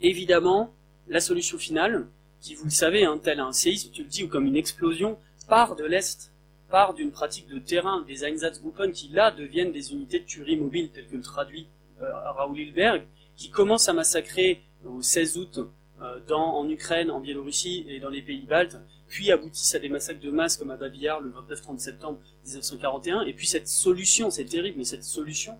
Évidemment, 0.00 0.72
la 1.08 1.20
solution 1.20 1.58
finale, 1.58 2.06
qui 2.40 2.54
vous 2.54 2.64
le 2.64 2.70
savez, 2.70 3.04
hein, 3.04 3.20
tel 3.22 3.40
un 3.40 3.52
séisme, 3.52 3.90
tu 3.92 4.02
le 4.02 4.08
dis, 4.08 4.24
ou 4.24 4.28
comme 4.28 4.46
une 4.46 4.56
explosion, 4.56 5.18
part 5.48 5.76
de 5.76 5.84
l'Est, 5.84 6.31
part 6.72 6.94
d'une 6.94 7.12
pratique 7.12 7.48
de 7.48 7.58
terrain, 7.58 8.02
des 8.08 8.24
Einsatzgruppen, 8.24 8.92
qui 8.92 9.08
là 9.08 9.30
deviennent 9.30 9.72
des 9.72 9.92
unités 9.92 10.20
de 10.20 10.24
tuerie 10.24 10.56
mobile, 10.56 10.90
telles 10.90 11.06
que 11.06 11.16
le 11.16 11.22
traduit 11.22 11.66
euh, 12.00 12.10
Raoul 12.32 12.58
Hilberg, 12.58 13.02
qui 13.36 13.50
commencent 13.50 13.90
à 13.90 13.92
massacrer 13.92 14.62
au 14.86 15.02
16 15.02 15.36
août 15.36 15.60
euh, 16.00 16.18
en 16.34 16.66
Ukraine, 16.70 17.10
en 17.10 17.20
Biélorussie 17.20 17.84
et 17.88 18.00
dans 18.00 18.08
les 18.08 18.22
pays 18.22 18.46
baltes, 18.46 18.78
puis 19.06 19.30
aboutissent 19.30 19.74
à 19.74 19.80
des 19.80 19.90
massacres 19.90 20.22
de 20.22 20.30
masse 20.30 20.56
comme 20.56 20.70
à 20.70 20.78
Babillard 20.78 21.20
le 21.20 21.30
29-30 21.30 21.78
septembre 21.78 22.18
1941, 22.46 23.22
et 23.24 23.34
puis 23.34 23.46
cette 23.46 23.68
solution, 23.68 24.30
c'est 24.30 24.46
terrible, 24.46 24.78
mais 24.78 24.84
cette 24.84 25.04
solution, 25.04 25.58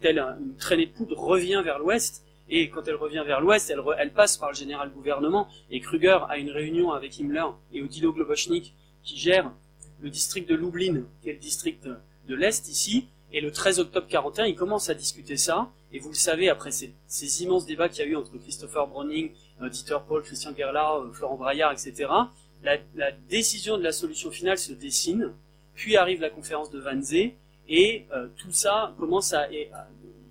telle 0.00 0.18
une 0.18 0.56
traînée 0.56 0.86
de 0.86 0.92
poudre, 0.92 1.18
revient 1.18 1.60
vers 1.62 1.78
l'ouest, 1.78 2.24
et 2.48 2.70
quand 2.70 2.88
elle 2.88 2.94
revient 2.94 3.22
vers 3.26 3.42
l'ouest, 3.42 3.68
elle, 3.68 3.82
elle, 3.98 4.14
passe 4.14 4.38
par 4.38 4.48
le 4.48 4.56
général 4.56 4.90
gouvernement, 4.92 5.46
et 5.70 5.78
Kruger 5.80 6.20
a 6.30 6.38
une 6.38 6.50
réunion 6.50 6.90
avec 6.92 7.18
Himmler 7.18 7.48
et 7.74 7.82
Odilo 7.82 8.14
Globochnik, 8.14 8.74
qui 9.02 9.18
gère 9.18 9.52
le 10.02 10.10
district 10.10 10.48
de 10.48 10.54
Lublin, 10.54 11.04
qui 11.22 11.30
est 11.30 11.34
le 11.34 11.38
district 11.38 11.88
de 12.28 12.34
l'Est 12.34 12.68
ici, 12.68 13.06
et 13.32 13.40
le 13.40 13.50
13 13.50 13.80
octobre 13.80 14.06
41, 14.08 14.46
il 14.46 14.54
commence 14.54 14.90
à 14.90 14.94
discuter 14.94 15.36
ça, 15.36 15.70
et 15.92 15.98
vous 15.98 16.10
le 16.10 16.14
savez, 16.14 16.48
après 16.48 16.70
ces, 16.70 17.42
immenses 17.42 17.66
débats 17.66 17.88
qu'il 17.88 18.04
y 18.04 18.08
a 18.08 18.10
eu 18.10 18.16
entre 18.16 18.36
Christopher 18.36 18.86
Browning, 18.86 19.30
euh, 19.62 19.68
Dieter 19.68 19.98
Paul, 20.06 20.22
Christian 20.22 20.54
Gerlach, 20.56 21.00
euh, 21.00 21.12
Florent 21.12 21.36
Braillard, 21.36 21.72
etc., 21.72 22.10
la, 22.62 22.78
décision 23.28 23.76
de 23.76 23.82
la 23.82 23.92
solution 23.92 24.30
finale 24.30 24.58
se 24.58 24.72
dessine, 24.72 25.32
puis 25.74 25.96
arrive 25.96 26.20
la 26.20 26.30
conférence 26.30 26.70
de 26.70 26.80
Wannsee, 26.80 27.34
et 27.68 28.04
euh, 28.12 28.28
tout 28.36 28.52
ça 28.52 28.94
commence 28.98 29.32
à, 29.32 29.50
et, 29.50 29.70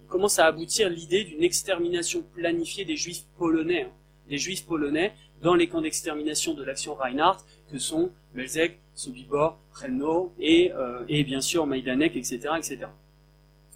commence 0.08 0.40
à 0.40 0.46
aboutir 0.46 0.90
l'idée 0.90 1.24
d'une 1.24 1.44
extermination 1.44 2.24
planifiée 2.36 2.86
des 2.86 2.96
juifs 2.96 3.26
polonais, 3.38 3.84
hein, 3.84 3.92
des 4.32 4.38
juifs 4.38 4.66
polonais 4.66 5.14
dans 5.42 5.56
les 5.56 5.68
camps 5.68 5.82
d'extermination 5.82 6.54
de 6.54 6.64
l'action 6.64 6.96
Reinhardt, 6.96 7.44
que 7.70 7.78
sont 7.78 8.12
Belzec, 8.34 8.80
Sobibor, 8.96 9.60
Chelno 9.78 10.34
et, 10.40 10.72
euh, 10.72 11.04
et 11.10 11.26
bien 11.26 11.42
sûr 11.42 11.68
Majdanek, 11.68 12.16
etc., 12.16 12.40
etc. 12.58 12.80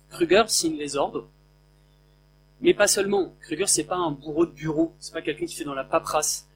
Kruger 0.10 0.45
signe 0.47 0.78
les 0.78 0.95
ordres, 0.95 1.28
mais 2.62 2.74
pas 2.74 2.88
seulement. 2.88 3.36
Kruger, 3.41 3.68
c'est 3.68 3.84
pas 3.84 3.97
un 3.97 4.12
bourreau 4.12 4.45
de 4.45 4.51
bureau, 4.51 4.93
c'est 4.99 5.14
pas 5.14 5.22
quelqu'un 5.22 5.45
qui 5.45 5.56
fait 5.56 5.66
dans 5.66 5.74
la 5.74 5.84
paperasse. 5.84 6.47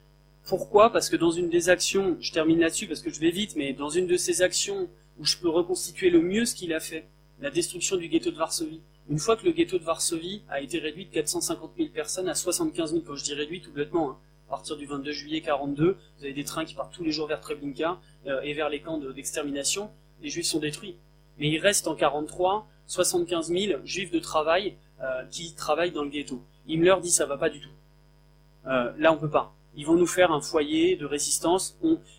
Pourquoi? 0.45 0.93
Parce 0.93 1.09
que 1.09 1.17
dans 1.17 1.31
une 1.31 1.49
des 1.49 1.67
actions, 1.67 2.15
je 2.21 2.31
termine 2.31 2.59
là-dessus 2.59 2.87
parce 2.87 3.01
que 3.01 3.09
je 3.09 3.19
vais 3.19 3.31
vite, 3.31 3.57
mais 3.57 3.73
dans 3.73 3.89
une 3.89 4.07
de 4.07 4.15
ces 4.15 4.41
actions 4.41 4.87
où 5.19 5.25
je 5.25 5.35
peux 5.37 5.49
reconstituer 5.49 6.09
le 6.09 6.21
mieux 6.21 6.45
ce 6.45 6.55
qu'il 6.55 6.73
a 6.73 6.79
fait, 6.79 7.05
la 7.41 7.49
destruction 7.49 7.97
du 7.97 8.07
ghetto 8.07 8.31
de 8.31 8.37
Varsovie, 8.37 8.81
une 9.09 9.17
fois 9.17 9.35
que 9.35 9.45
le 9.45 9.51
ghetto 9.51 9.79
de 9.79 9.83
Varsovie 9.83 10.43
a 10.49 10.61
été 10.61 10.77
réduit 10.77 11.05
de 11.05 11.11
450 11.11 11.71
000 11.77 11.89
personnes 11.89 12.29
à 12.29 12.35
75 12.35 12.91
000, 12.91 13.03
quand 13.05 13.15
je 13.15 13.23
dis 13.23 13.33
réduit 13.33 13.59
tout 13.59 13.71
bêtement, 13.71 14.11
hein, 14.11 14.17
à 14.47 14.51
partir 14.51 14.77
du 14.77 14.85
22 14.85 15.11
juillet 15.11 15.41
42, 15.41 15.97
vous 16.17 16.23
avez 16.23 16.33
des 16.33 16.43
trains 16.43 16.63
qui 16.63 16.75
partent 16.75 16.93
tous 16.93 17.03
les 17.03 17.11
jours 17.11 17.27
vers 17.27 17.41
Treblinka 17.41 17.99
euh, 18.27 18.41
et 18.41 18.53
vers 18.53 18.69
les 18.69 18.81
camps 18.81 18.99
d'extermination, 18.99 19.89
les 20.21 20.29
juifs 20.29 20.45
sont 20.45 20.59
détruits. 20.59 20.95
Mais 21.39 21.49
il 21.49 21.57
reste 21.57 21.87
en 21.87 21.95
43 21.95 22.67
75 22.85 23.51
000 23.51 23.85
juifs 23.85 24.11
de 24.11 24.19
travail 24.19 24.75
euh, 25.01 25.23
qui 25.31 25.53
travaillent 25.53 25.91
dans 25.91 26.03
le 26.03 26.09
ghetto. 26.09 26.43
Himmler 26.67 26.95
dit 27.01 27.11
ça 27.11 27.25
va 27.25 27.37
pas 27.37 27.49
du 27.49 27.59
tout. 27.59 27.69
Euh, 28.67 28.91
là 28.97 29.11
on 29.11 29.17
peut 29.17 29.29
pas 29.29 29.55
ils 29.75 29.85
vont 29.85 29.95
nous 29.95 30.07
faire 30.07 30.31
un 30.31 30.41
foyer 30.41 30.95
de 30.95 31.05
résistance. 31.05 31.77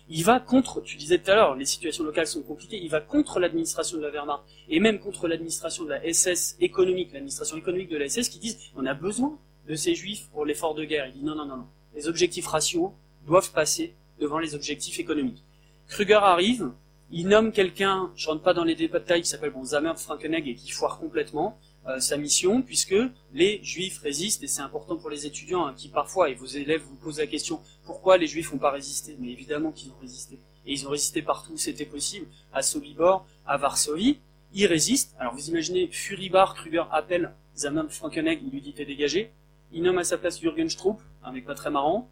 Il 0.09 0.23
va 0.23 0.39
contre, 0.39 0.81
tu 0.81 0.97
disais 0.97 1.19
tout 1.19 1.31
à 1.31 1.35
l'heure, 1.35 1.55
les 1.55 1.65
situations 1.65 2.03
locales 2.03 2.27
sont 2.27 2.41
compliquées, 2.41 2.79
il 2.81 2.89
va 2.89 3.01
contre 3.01 3.39
l'administration 3.39 3.97
de 3.97 4.03
la 4.03 4.09
Wehrmacht, 4.09 4.43
et 4.69 4.79
même 4.79 4.99
contre 4.99 5.27
l'administration 5.27 5.83
de 5.83 5.89
la 5.89 6.13
SS 6.13 6.57
économique, 6.59 7.11
l'administration 7.13 7.57
économique 7.57 7.89
de 7.89 7.97
la 7.97 8.07
SS, 8.07 8.29
qui 8.29 8.39
disent 8.39 8.59
on 8.75 8.85
a 8.85 8.93
besoin 8.93 9.37
de 9.67 9.75
ces 9.75 9.95
juifs 9.95 10.27
pour 10.31 10.45
l'effort 10.45 10.75
de 10.75 10.83
guerre. 10.83 11.07
Il 11.07 11.19
dit 11.19 11.23
non, 11.23 11.35
non, 11.35 11.45
non, 11.45 11.57
non. 11.57 11.67
Les 11.95 12.07
objectifs 12.07 12.47
raciaux 12.47 12.93
doivent 13.27 13.51
passer 13.51 13.93
devant 14.19 14.39
les 14.39 14.55
objectifs 14.55 14.99
économiques. 14.99 15.43
Kruger 15.87 16.13
arrive, 16.13 16.71
il 17.11 17.27
nomme 17.27 17.51
quelqu'un, 17.51 18.11
je 18.15 18.27
rentre 18.27 18.41
pas 18.41 18.53
dans 18.53 18.63
les 18.63 18.75
détails, 18.75 19.21
qui 19.21 19.27
s'appelle 19.29 19.51
bon, 19.51 19.65
Zamer 19.65 19.93
Frankenegg 19.97 20.47
et 20.47 20.55
qui 20.55 20.71
foire 20.71 20.99
complètement. 20.99 21.59
Euh, 21.87 21.99
sa 21.99 22.15
mission, 22.15 22.61
puisque 22.61 22.95
les 23.33 23.59
juifs 23.63 23.97
résistent, 23.99 24.43
et 24.43 24.47
c'est 24.47 24.61
important 24.61 24.97
pour 24.97 25.09
les 25.09 25.25
étudiants 25.25 25.65
hein, 25.65 25.73
qui 25.75 25.89
parfois, 25.89 26.29
et 26.29 26.35
vos 26.35 26.45
élèves 26.45 26.83
vous 26.83 26.95
posent 26.95 27.17
la 27.17 27.25
question, 27.25 27.59
pourquoi 27.85 28.19
les 28.19 28.27
juifs 28.27 28.53
n'ont 28.53 28.59
pas 28.59 28.69
résisté? 28.69 29.15
Mais 29.19 29.31
évidemment 29.31 29.71
qu'ils 29.71 29.89
ont 29.89 29.97
résisté. 29.99 30.37
Et 30.67 30.73
ils 30.73 30.85
ont 30.85 30.91
résisté 30.91 31.23
partout 31.23 31.53
où 31.53 31.57
c'était 31.57 31.85
possible, 31.85 32.27
à 32.53 32.61
Sobibor, 32.61 33.25
à 33.47 33.57
Varsovie. 33.57 34.19
Ils 34.53 34.67
résistent. 34.67 35.15
Alors 35.17 35.33
vous 35.33 35.49
imaginez, 35.49 35.87
Furibar, 35.87 36.53
Kruger 36.53 36.83
appelle 36.91 37.33
Zaman 37.55 37.89
Frankenegg, 37.89 38.41
il 38.43 38.51
lui 38.51 38.61
dit 38.61 38.73
t'es 38.73 38.85
dégagé. 38.85 39.31
Il 39.71 39.81
nomme 39.81 39.97
à 39.97 40.03
sa 40.03 40.19
place 40.19 40.39
Jürgen 40.39 40.69
Strupp, 40.69 40.99
un 41.23 41.31
mec 41.31 41.45
pas 41.45 41.55
très 41.55 41.71
marrant, 41.71 42.09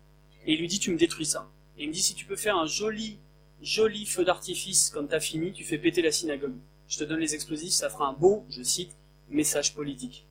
et 0.48 0.54
il 0.54 0.60
lui 0.60 0.68
dit 0.68 0.80
tu 0.80 0.92
me 0.92 0.98
détruis 0.98 1.26
ça. 1.26 1.48
Et 1.78 1.84
il 1.84 1.90
me 1.90 1.94
dit 1.94 2.02
si 2.02 2.16
tu 2.16 2.26
peux 2.26 2.36
faire 2.36 2.58
un 2.58 2.66
joli, 2.66 3.20
joli 3.62 4.08
feu 4.08 4.24
d'artifice 4.26 4.90
quand 4.90 5.06
t'as 5.06 5.20
fini, 5.20 5.52
tu 5.52 5.64
fais 5.64 5.78
péter 5.78 6.02
la 6.02 6.12
synagogue. 6.12 6.56
Je 6.88 6.98
te 6.98 7.04
donne 7.04 7.20
les 7.20 7.36
explosifs, 7.36 7.74
ça 7.74 7.90
fera 7.90 8.08
un 8.08 8.14
beau, 8.14 8.46
je 8.50 8.64
cite, 8.64 8.96
message 9.30 9.74
politique. 9.74 10.26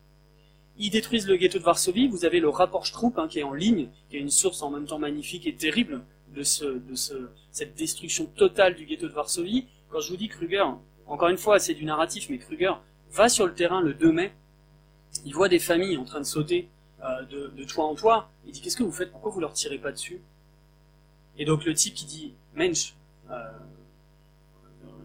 Ils 0.77 0.89
détruisent 0.89 1.27
le 1.27 1.35
ghetto 1.35 1.59
de 1.59 1.63
Varsovie, 1.63 2.07
vous 2.07 2.23
avez 2.23 2.39
le 2.39 2.49
rapport 2.49 2.85
Stroop 2.85 3.17
hein, 3.19 3.27
qui 3.27 3.39
est 3.39 3.43
en 3.43 3.53
ligne, 3.53 3.89
qui 4.09 4.15
est 4.15 4.19
une 4.19 4.29
source 4.29 4.61
en 4.61 4.69
même 4.69 4.85
temps 4.85 4.99
magnifique 4.99 5.45
et 5.45 5.53
terrible 5.53 6.01
de, 6.33 6.43
ce, 6.43 6.65
de 6.65 6.95
ce, 6.95 7.29
cette 7.51 7.75
destruction 7.75 8.25
totale 8.27 8.75
du 8.75 8.85
ghetto 8.85 9.07
de 9.07 9.13
Varsovie. 9.13 9.67
Quand 9.89 9.99
je 9.99 10.09
vous 10.09 10.17
dis 10.17 10.29
Kruger, 10.29 10.63
encore 11.05 11.29
une 11.29 11.37
fois 11.37 11.59
c'est 11.59 11.73
du 11.73 11.83
narratif, 11.85 12.29
mais 12.29 12.37
Kruger 12.37 12.73
va 13.11 13.27
sur 13.27 13.45
le 13.45 13.53
terrain 13.53 13.81
le 13.81 13.93
2 13.93 14.11
mai, 14.11 14.31
il 15.25 15.33
voit 15.33 15.49
des 15.49 15.59
familles 15.59 15.97
en 15.97 16.05
train 16.05 16.19
de 16.19 16.25
sauter 16.25 16.69
euh, 17.03 17.25
de, 17.25 17.63
toit 17.65 17.85
en 17.85 17.95
toit, 17.95 18.31
il 18.45 18.51
dit 18.51 18.61
qu'est-ce 18.61 18.77
que 18.77 18.83
vous 18.83 18.91
faites, 18.91 19.11
pourquoi 19.11 19.31
vous 19.31 19.39
leur 19.39 19.53
tirez 19.53 19.79
pas 19.79 19.91
dessus? 19.91 20.21
Et 21.37 21.45
donc 21.45 21.65
le 21.65 21.73
type 21.73 21.93
qui 21.93 22.05
dit 22.05 22.33
Mensch, 22.55 22.95
euh, 23.31 23.51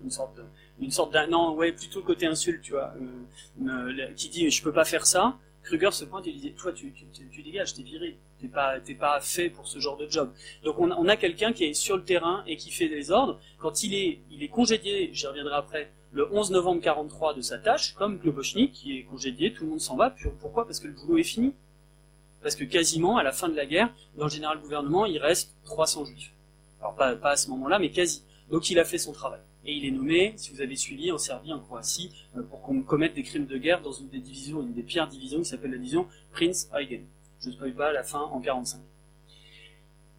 une 0.02 0.10
sorte 0.10 0.40
une 0.80 0.90
sorte 0.90 1.12
d'un 1.12 1.26
non 1.26 1.54
ouais 1.54 1.72
plutôt 1.72 2.00
le 2.00 2.04
côté 2.04 2.26
insulte 2.26 2.62
tu 2.62 2.72
vois. 2.72 2.92
Euh, 3.66 4.12
qui 4.16 4.28
dit 4.28 4.50
je 4.50 4.62
peux 4.62 4.72
pas 4.72 4.84
faire 4.84 5.06
ça. 5.06 5.38
Kruger 5.62 5.92
se 5.92 6.04
pointe 6.04 6.26
et 6.26 6.32
lui 6.32 6.40
dit 6.40 6.52
toi 6.52 6.72
tu, 6.72 6.92
tu, 6.92 7.06
tu 7.30 7.42
dégages 7.42 7.74
t'es 7.74 7.82
viré. 7.82 8.18
T'es 8.40 8.48
pas 8.48 8.80
t'es 8.80 8.94
pas 8.94 9.20
fait 9.20 9.48
pour 9.50 9.66
ce 9.66 9.78
genre 9.78 9.96
de 9.96 10.08
job. 10.10 10.32
Donc 10.64 10.78
on 10.78 10.90
a, 10.90 10.96
on 10.96 11.08
a 11.08 11.16
quelqu'un 11.16 11.52
qui 11.52 11.64
est 11.64 11.74
sur 11.74 11.96
le 11.96 12.04
terrain 12.04 12.42
et 12.46 12.56
qui 12.56 12.70
fait 12.70 12.88
des 12.88 13.10
ordres. 13.10 13.38
Quand 13.58 13.82
il 13.82 13.94
est 13.94 14.20
il 14.30 14.42
est 14.42 14.48
congédié 14.48 15.10
j'y 15.12 15.26
reviendrai 15.26 15.54
après 15.54 15.92
le 16.12 16.32
11 16.32 16.50
novembre 16.50 16.80
43 16.82 17.34
de 17.34 17.40
sa 17.40 17.58
tâche 17.58 17.94
comme 17.94 18.18
Globochnik 18.18 18.72
qui 18.72 18.98
est 18.98 19.04
congédié 19.04 19.52
tout 19.52 19.64
le 19.64 19.70
monde 19.70 19.80
s'en 19.80 19.96
va. 19.96 20.14
Pourquoi? 20.40 20.66
Parce 20.66 20.80
que 20.80 20.88
le 20.88 20.94
boulot 20.94 21.18
est 21.18 21.22
fini. 21.24 21.54
Parce 22.42 22.56
que 22.56 22.64
quasiment 22.64 23.16
à 23.16 23.22
la 23.22 23.32
fin 23.32 23.48
de 23.48 23.56
la 23.56 23.64
guerre 23.64 23.88
dans 24.16 24.24
le 24.24 24.30
général 24.30 24.58
gouvernement 24.60 25.06
il 25.06 25.18
reste 25.18 25.54
300 25.64 26.04
juifs. 26.04 26.32
Alors 26.80 26.94
pas, 26.94 27.16
pas 27.16 27.30
à 27.30 27.36
ce 27.36 27.48
moment 27.48 27.68
là 27.68 27.78
mais 27.78 27.90
quasi. 27.90 28.22
Donc 28.50 28.68
il 28.70 28.78
a 28.78 28.84
fait 28.84 28.98
son 28.98 29.12
travail 29.12 29.40
et 29.66 29.72
il 29.72 29.86
est 29.86 29.90
nommé, 29.90 30.34
si 30.36 30.52
vous 30.52 30.60
avez 30.60 30.76
suivi, 30.76 31.10
en 31.10 31.18
Serbie, 31.18 31.52
en 31.52 31.58
Croatie, 31.58 32.10
euh, 32.36 32.42
pour 32.42 32.62
qu'on 32.62 32.82
commette 32.82 33.14
des 33.14 33.22
crimes 33.22 33.46
de 33.46 33.56
guerre 33.56 33.80
dans 33.80 33.92
une 33.92 34.08
des 34.08 34.18
divisions, 34.18 34.60
une 34.60 34.74
des 34.74 34.82
pires 34.82 35.08
divisions 35.08 35.38
qui 35.38 35.46
s'appelle 35.46 35.70
la 35.70 35.78
division 35.78 36.06
Prince 36.32 36.68
Eugen. 36.74 37.04
Je 37.40 37.48
ne 37.48 37.54
spoil 37.54 37.74
pas 37.74 37.92
la 37.92 38.02
fin 38.02 38.20
en 38.20 38.40
45. 38.40 38.80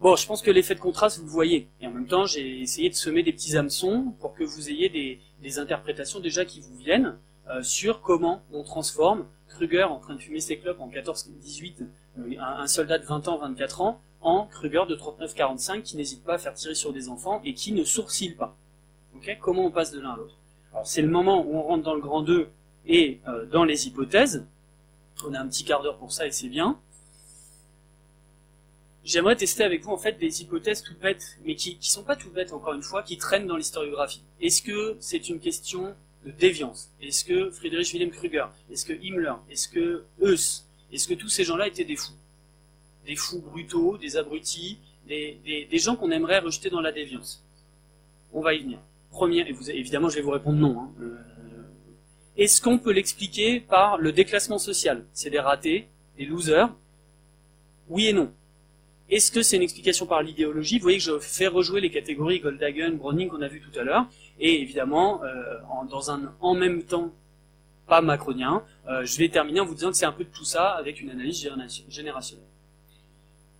Bon, 0.00 0.14
je 0.14 0.26
pense 0.26 0.42
que 0.42 0.50
l'effet 0.50 0.74
de 0.74 0.80
contraste, 0.80 1.18
vous 1.18 1.24
le 1.24 1.30
voyez. 1.30 1.68
Et 1.80 1.86
en 1.86 1.90
même 1.90 2.06
temps, 2.06 2.26
j'ai 2.26 2.60
essayé 2.60 2.90
de 2.90 2.94
semer 2.94 3.22
des 3.22 3.32
petits 3.32 3.56
hameçons 3.56 4.12
pour 4.20 4.34
que 4.34 4.44
vous 4.44 4.68
ayez 4.68 4.88
des, 4.88 5.58
interprétations 5.58 6.18
déjà 6.18 6.44
qui 6.44 6.60
vous 6.60 6.76
viennent 6.76 7.16
euh, 7.48 7.62
sur 7.62 8.02
comment 8.02 8.42
on 8.52 8.64
transforme 8.64 9.26
Kruger 9.48 9.84
en 9.84 10.00
train 10.00 10.14
de 10.14 10.20
fumer 10.20 10.40
ses 10.40 10.58
clopes 10.58 10.80
en 10.80 10.90
14-18, 10.90 11.82
euh, 12.18 12.34
un, 12.40 12.62
un 12.62 12.66
soldat 12.66 12.98
de 12.98 13.04
20 13.04 13.28
ans, 13.28 13.38
24 13.38 13.80
ans, 13.80 14.00
en 14.20 14.46
Kruger 14.46 14.82
de 14.88 14.96
39-45 14.96 15.82
qui 15.82 15.96
n'hésite 15.96 16.24
pas 16.24 16.34
à 16.34 16.38
faire 16.38 16.54
tirer 16.54 16.74
sur 16.74 16.92
des 16.92 17.08
enfants 17.08 17.40
et 17.44 17.54
qui 17.54 17.72
ne 17.72 17.84
sourcille 17.84 18.34
pas. 18.34 18.56
Comment 19.40 19.66
on 19.66 19.70
passe 19.70 19.92
de 19.92 20.00
l'un 20.00 20.12
à 20.12 20.16
l'autre 20.16 20.36
c'est 20.84 21.02
le 21.02 21.08
moment 21.08 21.44
où 21.46 21.56
on 21.56 21.62
rentre 21.62 21.84
dans 21.84 21.94
le 21.94 22.00
grand 22.00 22.22
2 22.22 22.48
et 22.86 23.20
euh, 23.28 23.46
dans 23.46 23.64
les 23.64 23.86
hypothèses. 23.86 24.46
On 25.24 25.34
a 25.34 25.40
un 25.40 25.48
petit 25.48 25.64
quart 25.64 25.82
d'heure 25.82 25.98
pour 25.98 26.12
ça 26.12 26.26
et 26.26 26.32
c'est 26.32 26.48
bien. 26.48 26.78
J'aimerais 29.04 29.36
tester 29.36 29.62
avec 29.64 29.82
vous 29.82 29.92
en 29.92 29.98
fait 29.98 30.18
des 30.18 30.42
hypothèses 30.42 30.82
tout 30.82 30.96
bêtes, 31.00 31.38
mais 31.44 31.54
qui, 31.54 31.78
qui 31.78 31.90
sont 31.90 32.02
pas 32.02 32.16
tout 32.16 32.30
bêtes 32.30 32.52
encore 32.52 32.74
une 32.74 32.82
fois, 32.82 33.02
qui 33.02 33.16
traînent 33.16 33.46
dans 33.46 33.56
l'historiographie. 33.56 34.22
Est-ce 34.40 34.62
que 34.62 34.96
c'est 35.00 35.28
une 35.28 35.38
question 35.38 35.94
de 36.24 36.30
déviance? 36.32 36.90
Est-ce 37.00 37.24
que 37.24 37.50
Friedrich 37.50 37.92
Wilhelm 37.92 38.10
Kruger? 38.10 38.46
Est-ce 38.70 38.84
que 38.84 38.92
Himmler? 38.92 39.34
Est-ce 39.48 39.68
que 39.68 40.04
Heuss 40.20 40.66
Est-ce 40.92 41.06
que 41.08 41.14
tous 41.14 41.28
ces 41.28 41.44
gens-là 41.44 41.68
étaient 41.68 41.84
des 41.84 41.96
fous? 41.96 42.14
Des 43.06 43.16
fous 43.16 43.40
brutaux, 43.40 43.96
des 43.96 44.16
abrutis, 44.16 44.78
des 45.06 45.68
gens 45.74 45.94
qu'on 45.94 46.10
aimerait 46.10 46.40
rejeter 46.40 46.68
dans 46.68 46.80
la 46.80 46.90
déviance. 46.90 47.44
On 48.32 48.40
va 48.40 48.54
y 48.54 48.62
venir 48.62 48.80
première, 49.18 49.46
et 49.48 49.54
évidemment 49.82 50.08
je 50.12 50.16
vais 50.18 50.26
vous 50.28 50.36
répondre 50.38 50.58
non, 50.66 50.74
hein, 50.80 50.88
euh, 51.00 51.16
est-ce 52.42 52.60
qu'on 52.62 52.78
peut 52.84 52.92
l'expliquer 52.98 53.60
par 53.60 53.96
le 53.96 54.10
déclassement 54.12 54.58
social? 54.58 54.96
C'est 55.12 55.30
des 55.30 55.40
ratés, 55.40 55.88
des 56.18 56.26
losers. 56.26 56.68
Oui 57.88 58.02
et 58.10 58.12
non. 58.12 58.28
Est-ce 59.08 59.30
que 59.34 59.42
c'est 59.42 59.56
une 59.56 59.62
explication 59.62 60.06
par 60.06 60.20
l'idéologie? 60.22 60.76
Vous 60.78 60.82
voyez 60.82 60.98
que 60.98 61.08
je 61.12 61.18
fais 61.18 61.46
rejouer 61.46 61.80
les 61.80 61.92
catégories 61.98 62.40
Goldhagen, 62.40 62.92
Browning 63.00 63.28
qu'on 63.30 63.40
a 63.40 63.48
vu 63.48 63.60
tout 63.66 63.78
à 63.78 63.84
l'heure, 63.84 64.04
et 64.38 64.60
évidemment, 64.60 65.22
euh, 65.22 65.86
dans 65.88 66.10
un 66.10 66.20
en 66.40 66.54
même 66.54 66.82
temps 66.82 67.10
pas 67.86 68.02
macronien, 68.02 68.54
euh, 68.88 69.04
je 69.04 69.16
vais 69.16 69.28
terminer 69.28 69.60
en 69.60 69.64
vous 69.64 69.74
disant 69.74 69.90
que 69.92 69.96
c'est 69.96 70.10
un 70.12 70.18
peu 70.20 70.24
de 70.24 70.34
tout 70.38 70.44
ça 70.44 70.64
avec 70.82 71.00
une 71.00 71.10
analyse 71.10 71.38
générationnelle. 71.88 72.50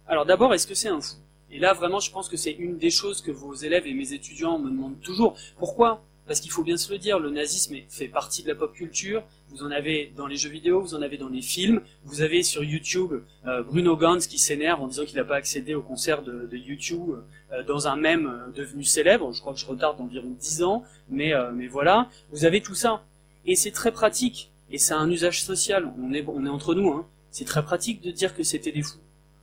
Alors 0.06 0.26
d'abord, 0.26 0.52
est-ce 0.54 0.66
que 0.66 0.74
c'est 0.74 0.88
un 0.88 1.00
fou? 1.00 1.16
Et 1.50 1.58
là, 1.58 1.72
vraiment, 1.72 2.00
je 2.00 2.10
pense 2.10 2.28
que 2.28 2.36
c'est 2.36 2.52
une 2.52 2.78
des 2.78 2.90
choses 2.90 3.22
que 3.22 3.30
vos 3.30 3.54
élèves 3.54 3.86
et 3.86 3.94
mes 3.94 4.12
étudiants 4.12 4.58
me 4.58 4.70
demandent 4.70 5.00
toujours. 5.00 5.36
Pourquoi? 5.58 6.02
Parce 6.26 6.40
qu'il 6.40 6.50
faut 6.50 6.64
bien 6.64 6.76
se 6.76 6.92
le 6.92 6.98
dire, 6.98 7.20
le 7.20 7.30
nazisme 7.30 7.76
fait 7.88 8.08
partie 8.08 8.42
de 8.42 8.48
la 8.48 8.56
pop 8.56 8.72
culture. 8.72 9.22
Vous 9.48 9.62
en 9.62 9.70
avez 9.70 10.12
dans 10.16 10.26
les 10.26 10.36
jeux 10.36 10.50
vidéo, 10.50 10.80
vous 10.80 10.94
en 10.94 11.02
avez 11.02 11.18
dans 11.18 11.28
les 11.28 11.40
films. 11.40 11.82
Vous 12.04 12.20
avez 12.20 12.42
sur 12.42 12.64
YouTube 12.64 13.12
euh, 13.46 13.62
Bruno 13.62 13.96
Gantz 13.96 14.26
qui 14.26 14.38
s'énerve 14.38 14.82
en 14.82 14.88
disant 14.88 15.04
qu'il 15.04 15.16
n'a 15.16 15.24
pas 15.24 15.36
accédé 15.36 15.76
au 15.76 15.82
concert 15.82 16.22
de, 16.22 16.48
YouTube 16.56 17.10
euh, 17.52 17.62
dans 17.62 17.86
un 17.86 17.94
mème 17.94 18.26
euh, 18.26 18.50
devenu 18.52 18.82
célèbre. 18.82 19.32
Je 19.32 19.40
crois 19.40 19.52
que 19.52 19.60
je 19.60 19.66
retarde 19.66 19.98
d'environ 19.98 20.34
10 20.36 20.64
ans, 20.64 20.82
mais, 21.08 21.32
euh, 21.32 21.52
voilà. 21.70 22.08
Vous 22.32 22.44
avez 22.44 22.60
tout 22.60 22.74
ça. 22.74 23.04
Et 23.44 23.54
c'est 23.54 23.70
très 23.70 23.92
pratique. 23.92 24.50
Et 24.72 24.78
c'est 24.78 24.94
un 24.94 25.08
usage 25.08 25.44
social. 25.44 25.92
On 26.02 26.12
est, 26.12 26.24
on 26.26 26.44
est 26.44 26.48
entre 26.48 26.74
nous. 26.74 26.90
Hein. 26.90 27.06
C'est 27.30 27.44
très 27.44 27.62
pratique 27.62 28.02
de 28.02 28.10
dire 28.10 28.34
que 28.34 28.42
c'était 28.42 28.72
des 28.72 28.82
fous. 28.82 28.98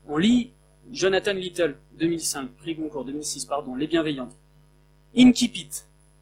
On 0.09 0.17
lit 0.17 0.51
Jonathan 0.91 1.33
Little, 1.33 1.75
2005, 1.99 2.49
prix 2.57 2.75
Goncourt, 2.75 3.05
2006, 3.05 3.45
pardon, 3.45 3.75
Les 3.75 3.87
Bienveillantes. 3.87 4.33
Incipit. 5.15 5.69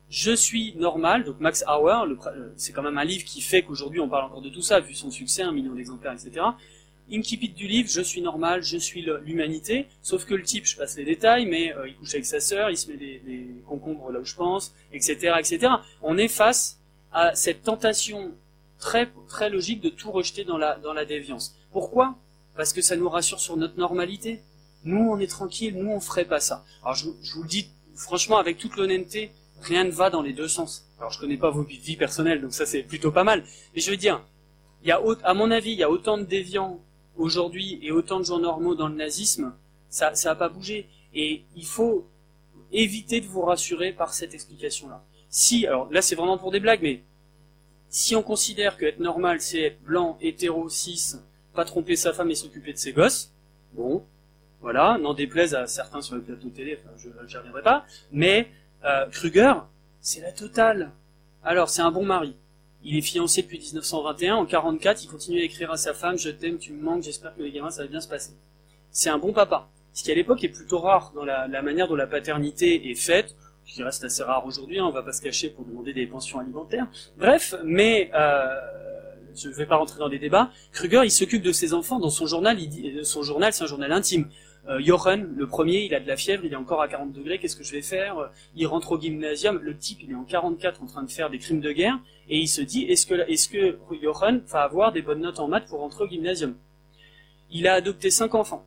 Je 0.09 0.31
suis 0.33 0.73
normal, 0.75 1.23
donc 1.23 1.39
Max 1.39 1.63
Auer, 1.67 2.05
le 2.07 2.15
pr- 2.15 2.33
euh, 2.35 2.51
c'est 2.57 2.73
quand 2.73 2.81
même 2.83 2.97
un 2.97 3.05
livre 3.05 3.23
qui 3.23 3.39
fait 3.41 3.63
qu'aujourd'hui 3.63 4.01
on 4.01 4.09
parle 4.09 4.25
encore 4.25 4.41
de 4.41 4.49
tout 4.49 4.61
ça, 4.61 4.81
vu 4.81 4.93
son 4.93 5.09
succès, 5.09 5.41
un 5.41 5.53
million 5.53 5.73
d'exemplaires, 5.73 6.11
etc. 6.13 6.45
Incipit 7.11 7.49
du 7.49 7.67
livre, 7.67 7.89
je 7.89 8.01
suis 8.01 8.21
normal, 8.21 8.61
je 8.61 8.77
suis 8.77 9.05
l'humanité, 9.25 9.87
sauf 10.01 10.25
que 10.25 10.33
le 10.33 10.43
type, 10.43 10.65
je 10.65 10.75
passe 10.75 10.97
les 10.97 11.05
détails, 11.05 11.45
mais 11.45 11.73
euh, 11.75 11.87
il 11.87 11.95
couche 11.95 12.13
avec 12.13 12.25
sa 12.25 12.41
sœur, 12.41 12.69
il 12.69 12.77
se 12.77 12.89
met 12.91 12.97
des, 12.97 13.19
des 13.19 13.47
concombres 13.65 14.11
là 14.11 14.19
où 14.19 14.25
je 14.25 14.35
pense, 14.35 14.73
etc., 14.91 15.35
etc. 15.39 15.73
On 16.01 16.17
est 16.17 16.27
face 16.29 16.79
à 17.13 17.33
cette 17.33 17.63
tentation 17.63 18.31
très, 18.79 19.09
très 19.29 19.49
logique 19.49 19.79
de 19.81 19.89
tout 19.89 20.11
rejeter 20.11 20.43
dans 20.43 20.57
la, 20.57 20.75
dans 20.77 20.93
la 20.93 21.05
déviance. 21.05 21.55
Pourquoi? 21.71 22.15
Parce 22.55 22.73
que 22.73 22.81
ça 22.81 22.97
nous 22.97 23.07
rassure 23.09 23.39
sur 23.39 23.55
notre 23.55 23.77
normalité. 23.77 24.41
Nous, 24.83 24.97
on 25.09 25.19
est 25.19 25.27
tranquille, 25.27 25.75
nous, 25.77 25.91
on 25.91 25.99
ferait 25.99 26.25
pas 26.25 26.39
ça. 26.39 26.65
Alors, 26.83 26.95
je, 26.95 27.05
vous- 27.05 27.41
le 27.43 27.47
dis 27.47 27.69
franchement 27.95 28.37
avec 28.37 28.57
toute 28.57 28.75
l'honnêteté, 28.77 29.31
rien 29.61 29.83
ne 29.83 29.91
va 29.91 30.09
dans 30.09 30.21
les 30.21 30.33
deux 30.33 30.47
sens. 30.47 30.87
Alors, 30.97 31.11
je 31.11 31.19
connais 31.19 31.37
pas 31.37 31.51
vos 31.51 31.63
vies 31.63 31.95
personnelles, 31.95 32.41
donc 32.41 32.53
ça, 32.53 32.65
c'est 32.65 32.83
plutôt 32.83 33.11
pas 33.11 33.23
mal. 33.23 33.43
Mais 33.75 33.81
je 33.81 33.91
veux 33.91 33.97
dire, 33.97 34.23
il 34.83 34.89
y 34.89 34.91
a, 34.91 34.99
à 35.23 35.33
mon 35.33 35.51
avis, 35.51 35.71
il 35.71 35.77
y 35.77 35.83
a 35.83 35.89
autant 35.91 36.17
de 36.17 36.23
déviants 36.23 36.79
aujourd'hui 37.15 37.79
et 37.83 37.91
autant 37.91 38.19
de 38.19 38.25
gens 38.25 38.39
normaux 38.39 38.73
dans 38.75 38.87
le 38.87 38.95
nazisme, 38.95 39.53
ça, 39.89 40.15
ça 40.15 40.31
a 40.31 40.35
pas 40.35 40.49
bougé. 40.49 40.87
Et 41.13 41.43
il 41.55 41.65
faut 41.65 42.07
éviter 42.71 43.21
de 43.21 43.27
vous 43.27 43.41
rassurer 43.41 43.91
par 43.91 44.13
cette 44.13 44.33
explication-là. 44.33 45.03
Si, 45.29 45.67
alors 45.67 45.91
là, 45.91 46.01
c'est 46.01 46.15
vraiment 46.15 46.37
pour 46.37 46.51
des 46.51 46.59
blagues, 46.59 46.81
mais 46.81 47.03
si 47.89 48.15
on 48.15 48.23
considère 48.23 48.77
que 48.77 48.85
être 48.85 48.99
normal, 48.99 49.41
c'est 49.41 49.61
être 49.61 49.81
blanc, 49.83 50.17
hétéro, 50.21 50.69
cis, 50.69 51.15
pas 51.53 51.65
tromper 51.65 51.95
sa 51.97 52.13
femme 52.13 52.31
et 52.31 52.35
s'occuper 52.35 52.71
de 52.73 52.77
ses 52.77 52.93
gosses, 52.93 53.31
bon, 53.73 54.05
voilà, 54.61 54.97
n'en 54.99 55.13
déplaise 55.13 55.55
à 55.55 55.67
certains 55.67 56.01
sur 56.01 56.15
le 56.15 56.21
plateau 56.21 56.49
télé, 56.49 56.79
enfin, 56.79 56.93
je 56.97 57.07
n'y 57.07 57.35
reviendrai 57.37 57.63
pas, 57.63 57.85
mais 58.11 58.47
euh, 58.85 59.05
Kruger, 59.07 59.53
c'est 59.99 60.21
la 60.21 60.31
totale. 60.31 60.91
Alors, 61.43 61.69
c'est 61.69 61.81
un 61.81 61.91
bon 61.91 62.05
mari. 62.05 62.35
Il 62.83 62.95
est 62.95 63.01
fiancé 63.01 63.41
depuis 63.41 63.59
1921, 63.59 64.35
en 64.35 64.45
44, 64.45 65.03
il 65.03 65.07
continue 65.07 65.39
à 65.39 65.43
écrire 65.43 65.71
à 65.71 65.77
sa 65.77 65.93
femme, 65.93 66.17
je 66.17 66.29
t'aime, 66.29 66.57
tu 66.57 66.73
me 66.73 66.81
manques, 66.81 67.03
j'espère 67.03 67.35
que 67.35 67.41
les 67.41 67.51
gamins, 67.51 67.69
ça 67.69 67.83
va 67.83 67.87
bien 67.87 68.01
se 68.01 68.07
passer. 68.07 68.31
C'est 68.91 69.09
un 69.09 69.17
bon 69.17 69.33
papa. 69.33 69.67
Ce 69.93 70.03
qui 70.03 70.11
à 70.11 70.15
l'époque 70.15 70.43
est 70.43 70.49
plutôt 70.49 70.79
rare 70.79 71.11
dans 71.13 71.25
la, 71.25 71.61
manière 71.61 71.87
dont 71.87 71.95
la 71.95 72.07
paternité 72.07 72.89
est 72.89 72.95
faite, 72.95 73.35
ce 73.65 73.75
qui 73.75 73.83
reste 73.83 74.03
assez 74.03 74.23
rare 74.23 74.45
aujourd'hui, 74.45 74.79
hein, 74.79 74.85
on 74.85 74.91
va 74.91 75.03
pas 75.03 75.11
se 75.11 75.21
cacher 75.21 75.49
pour 75.49 75.65
demander 75.65 75.93
des 75.93 76.07
pensions 76.07 76.39
alimentaires. 76.39 76.87
Bref, 77.17 77.55
mais 77.63 78.09
euh, 78.13 78.55
je 79.35 79.49
ne 79.49 79.53
vais 79.53 79.65
pas 79.65 79.75
rentrer 79.75 79.99
dans 79.99 80.09
des 80.09 80.19
débats. 80.19 80.49
Kruger, 80.71 81.01
il 81.03 81.11
s'occupe 81.11 81.43
de 81.43 81.51
ses 81.51 81.73
enfants 81.73 81.99
dans 81.99 82.09
son 82.09 82.25
journal. 82.25 82.57
Euh, 82.57 83.03
son 83.03 83.21
journal, 83.23 83.53
c'est 83.53 83.63
un 83.63 83.67
journal 83.67 83.91
intime. 83.91 84.27
Euh, 84.67 84.79
Jochen, 84.79 85.33
le 85.35 85.47
premier, 85.47 85.85
il 85.85 85.95
a 85.95 85.99
de 85.99 86.07
la 86.07 86.15
fièvre, 86.15 86.45
il 86.45 86.53
est 86.53 86.57
encore 86.57 86.81
à 86.81 86.87
40 86.87 87.11
degrés. 87.11 87.39
Qu'est-ce 87.39 87.55
que 87.55 87.63
je 87.63 87.71
vais 87.71 87.81
faire? 87.81 88.29
Il 88.55 88.67
rentre 88.67 88.91
au 88.91 88.99
gymnasium. 88.99 89.59
Le 89.61 89.75
type, 89.75 89.99
il 90.03 90.11
est 90.11 90.15
en 90.15 90.23
44, 90.23 90.83
en 90.83 90.85
train 90.85 91.03
de 91.03 91.09
faire 91.09 91.29
des 91.29 91.39
crimes 91.39 91.61
de 91.61 91.71
guerre, 91.71 91.99
et 92.29 92.37
il 92.37 92.47
se 92.47 92.61
dit 92.61 92.83
est-ce 92.83 93.07
que 93.07 93.77
Jochen 94.01 94.43
va 94.47 94.61
avoir 94.61 94.91
des 94.91 95.01
bonnes 95.01 95.21
notes 95.21 95.39
en 95.39 95.47
maths 95.47 95.65
pour 95.67 95.79
rentrer 95.79 96.03
au 96.03 96.07
gymnasium? 96.07 96.55
Il 97.49 97.67
a 97.67 97.73
adopté 97.73 98.11
cinq 98.11 98.35
enfants, 98.35 98.65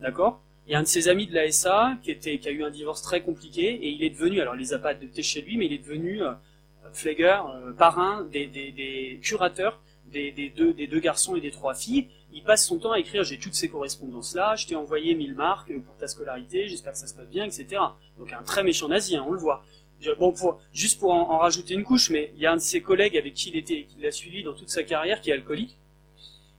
d'accord? 0.00 0.40
A 0.70 0.78
un 0.78 0.82
de 0.82 0.88
ses 0.88 1.08
amis 1.08 1.26
de 1.26 1.34
la 1.34 1.50
SA 1.52 1.96
qui, 2.02 2.10
a 2.12 2.50
eu 2.50 2.64
un 2.64 2.70
divorce 2.70 3.02
très 3.02 3.22
compliqué 3.22 3.66
et 3.66 3.90
il 3.90 4.02
est 4.02 4.10
devenu, 4.10 4.40
alors 4.40 4.56
il 4.56 4.60
les 4.60 4.72
a 4.72 4.78
pas 4.78 4.90
adoptés 4.90 5.22
chez 5.22 5.42
lui, 5.42 5.56
mais 5.56 5.66
il 5.66 5.72
est 5.72 5.78
devenu 5.78 6.22
euh, 6.22 6.32
euh, 7.06 7.72
parrain 7.72 8.24
des, 8.32 9.20
curateurs 9.22 9.80
des 10.10 10.32
deux 10.90 11.00
garçons 11.00 11.36
et 11.36 11.40
des 11.40 11.50
trois 11.50 11.74
filles. 11.74 12.08
Il 12.34 12.42
passe 12.42 12.66
son 12.66 12.78
temps 12.78 12.92
à 12.92 12.98
écrire 12.98 13.22
j'ai 13.22 13.38
toutes 13.38 13.54
ces 13.54 13.68
correspondances-là, 13.68 14.56
je 14.56 14.66
t'ai 14.66 14.74
envoyé 14.74 15.14
1000 15.14 15.34
marques 15.34 15.72
pour 15.80 15.96
ta 15.96 16.08
scolarité, 16.08 16.68
j'espère 16.68 16.92
que 16.92 16.98
ça 16.98 17.06
se 17.06 17.14
passe 17.14 17.28
bien, 17.28 17.44
etc. 17.44 17.80
Donc 18.18 18.32
un 18.32 18.42
très 18.42 18.64
méchant 18.64 18.88
nazi, 18.88 19.16
hein, 19.16 19.24
on 19.26 19.32
le 19.32 19.38
voit. 19.38 19.64
Bon, 20.18 20.32
pour, 20.32 20.60
juste 20.72 20.98
pour 21.00 21.12
en, 21.12 21.38
rajouter 21.38 21.74
une 21.74 21.84
couche, 21.84 22.10
mais 22.10 22.32
il 22.34 22.42
y 22.42 22.46
a 22.46 22.52
un 22.52 22.56
de 22.56 22.60
ses 22.60 22.82
collègues 22.82 23.16
avec 23.16 23.34
qui 23.34 23.50
il 23.50 23.56
était, 23.56 23.84
qui 23.84 24.00
l'a 24.00 24.10
suivi 24.10 24.42
dans 24.42 24.52
toute 24.52 24.68
sa 24.68 24.82
carrière, 24.82 25.20
qui 25.20 25.30
est 25.30 25.32
alcoolique. 25.32 25.78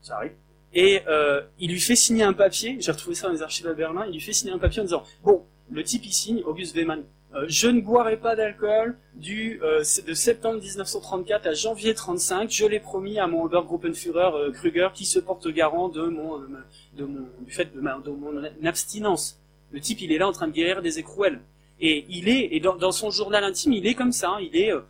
Ça 0.01 0.15
arrive. 0.15 0.31
Et 0.73 1.01
euh, 1.07 1.41
il 1.59 1.71
lui 1.71 1.79
fait 1.79 1.95
signer 1.95 2.23
un 2.23 2.33
papier, 2.33 2.77
j'ai 2.79 2.91
retrouvé 2.91 3.15
ça 3.15 3.27
dans 3.27 3.33
les 3.33 3.41
archives 3.41 3.67
à 3.67 3.73
Berlin, 3.73 4.05
il 4.07 4.13
lui 4.13 4.21
fait 4.21 4.33
signer 4.33 4.53
un 4.53 4.57
papier 4.57 4.81
en 4.81 4.85
disant, 4.85 5.03
bon, 5.23 5.45
le 5.69 5.83
type 5.83 6.05
il 6.05 6.13
signe, 6.13 6.41
August 6.43 6.75
Wehmann, 6.75 7.03
je 7.47 7.67
ne 7.67 7.81
boirai 7.81 8.17
pas 8.17 8.35
d'alcool 8.35 8.97
du 9.15 9.59
euh, 9.61 9.79
de 9.79 10.13
septembre 10.13 10.61
1934 10.61 11.47
à 11.47 11.53
janvier 11.53 11.93
35, 11.93 12.49
je 12.49 12.65
l'ai 12.65 12.79
promis 12.79 13.19
à 13.19 13.27
mon 13.27 13.43
Obergruppenführer 13.43 14.31
euh, 14.33 14.51
Kruger 14.51 14.89
qui 14.93 15.05
se 15.05 15.19
porte 15.19 15.47
garant 15.49 15.89
de 15.89 16.03
mon, 16.03 16.39
de, 16.39 17.03
mon 17.03 17.27
du 17.41 17.51
fait 17.51 17.73
de, 17.75 17.81
ma, 17.81 17.97
de 17.99 18.09
mon 18.09 18.41
abstinence. 18.65 19.39
Le 19.71 19.79
type 19.81 20.01
il 20.01 20.11
est 20.11 20.17
là 20.17 20.27
en 20.27 20.31
train 20.31 20.47
de 20.47 20.53
guérir 20.53 20.81
des 20.81 20.99
écrouelles. 20.99 21.41
Et 21.81 22.05
il 22.09 22.29
est, 22.29 22.55
et 22.55 22.61
dans, 22.61 22.75
dans 22.75 22.93
son 22.93 23.09
journal 23.09 23.43
intime, 23.43 23.73
il 23.73 23.85
est 23.85 23.95
comme 23.95 24.13
ça, 24.13 24.29
hein, 24.29 24.39
il 24.39 24.55
est, 24.55 24.71
euh, 24.71 24.81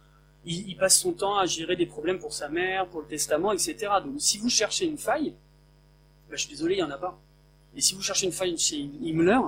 il, 0.45 0.69
il 0.69 0.77
passe 0.77 0.99
son 0.99 1.13
temps 1.13 1.37
à 1.37 1.47
gérer 1.47 1.75
des 1.75 1.87
problèmes 1.87 2.19
pour 2.19 2.33
sa 2.33 2.47
mère, 2.47 2.85
pour 2.87 3.01
le 3.01 3.07
testament, 3.07 3.53
etc. 3.53 3.75
Donc 4.03 4.15
si 4.19 4.37
vous 4.37 4.49
cherchez 4.49 4.85
une 4.85 4.99
faille, 4.99 5.33
bah, 6.29 6.35
je 6.35 6.41
suis 6.41 6.49
désolé, 6.49 6.75
il 6.75 6.77
n'y 6.77 6.83
en 6.83 6.91
a 6.91 6.97
pas. 6.97 7.19
Et 7.75 7.81
si 7.81 7.95
vous 7.95 8.01
cherchez 8.01 8.27
une 8.27 8.31
faille 8.31 8.55
chez 8.57 8.77
Himmler, 9.01 9.39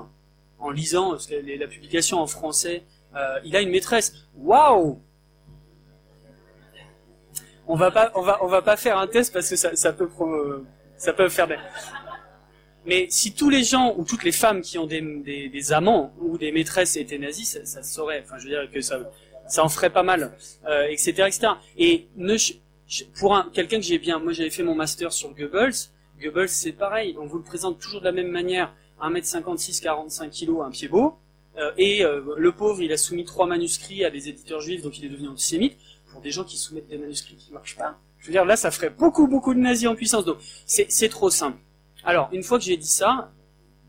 en 0.59 0.71
lisant 0.71 1.17
la 1.29 1.67
publication 1.67 2.19
en 2.19 2.27
français, 2.27 2.83
euh, 3.15 3.39
il 3.43 3.55
a 3.55 3.61
une 3.61 3.69
maîtresse. 3.69 4.13
Waouh 4.35 5.01
On 7.67 7.75
va 7.75 7.91
pas, 7.91 8.11
on 8.15 8.21
va, 8.21 8.43
on 8.43 8.47
va 8.47 8.61
pas 8.61 8.77
faire 8.77 8.97
un 8.97 9.07
test 9.07 9.33
parce 9.33 9.49
que 9.49 9.55
ça, 9.55 9.93
peut, 9.93 10.09
ça 10.97 11.13
peut 11.13 11.29
faire 11.29 11.47
des. 11.47 11.57
Mais 12.85 13.07
si 13.09 13.33
tous 13.33 13.49
les 13.49 13.63
gens 13.63 13.93
ou 13.97 14.05
toutes 14.05 14.23
les 14.23 14.31
femmes 14.31 14.61
qui 14.61 14.77
ont 14.77 14.87
des, 14.87 15.73
amants 15.73 16.13
ou 16.21 16.37
des 16.37 16.51
maîtresses 16.51 16.95
étaient 16.95 17.17
nazis, 17.17 17.59
ça, 17.63 17.83
saurait. 17.83 18.23
Enfin, 18.23 18.37
je 18.37 18.45
veux 18.45 18.49
dire 18.49 18.71
que 18.71 18.79
ça, 18.79 18.99
ça 19.47 19.63
en 19.63 19.69
ferait 19.69 19.89
pas 19.89 20.03
mal, 20.03 20.31
euh, 20.65 20.87
etc., 20.87 21.11
etc. 21.27 21.47
Et 21.77 22.07
ne, 22.15 22.37
pour 23.19 23.35
un, 23.35 23.49
quelqu'un 23.53 23.77
que 23.77 23.83
j'ai 23.83 23.99
bien, 23.99 24.19
moi 24.19 24.31
j'avais 24.31 24.49
fait 24.49 24.63
mon 24.63 24.75
master 24.75 25.11
sur 25.11 25.33
Goebbels. 25.33 25.89
Goebbels, 26.21 26.49
c'est 26.49 26.71
pareil. 26.71 27.15
On 27.19 27.25
vous 27.25 27.37
le 27.37 27.43
présente 27.43 27.79
toujours 27.79 27.99
de 27.99 28.05
la 28.05 28.11
même 28.11 28.31
manière. 28.31 28.73
1m56, 29.01 29.81
45 29.81 30.31
kg, 30.31 30.61
un 30.65 30.69
pied 30.71 30.87
beau. 30.87 31.15
Euh, 31.57 31.71
et 31.77 32.03
euh, 32.05 32.21
le 32.37 32.51
pauvre, 32.51 32.81
il 32.81 32.91
a 32.91 32.97
soumis 32.97 33.25
trois 33.25 33.47
manuscrits 33.47 34.05
à 34.05 34.09
des 34.11 34.29
éditeurs 34.29 34.61
juifs, 34.61 34.81
donc 34.83 34.99
il 34.99 35.05
est 35.05 35.09
devenu 35.09 35.29
antisémite. 35.29 35.77
Pour 36.11 36.21
des 36.21 36.31
gens 36.31 36.43
qui 36.43 36.57
soumettent 36.57 36.87
des 36.87 36.97
manuscrits 36.97 37.35
qui 37.35 37.51
marchent 37.51 37.75
pas, 37.77 37.97
je 38.19 38.27
veux 38.27 38.31
dire, 38.31 38.45
là, 38.45 38.55
ça 38.55 38.71
ferait 38.71 38.89
beaucoup, 38.89 39.27
beaucoup 39.27 39.53
de 39.53 39.59
nazis 39.59 39.87
en 39.87 39.95
puissance. 39.95 40.25
Donc, 40.25 40.37
c'est 40.65 41.09
trop 41.09 41.29
simple. 41.29 41.57
Alors, 42.03 42.29
une 42.31 42.43
fois 42.43 42.57
que 42.59 42.63
j'ai 42.65 42.77
dit 42.77 42.87
ça, 42.87 43.31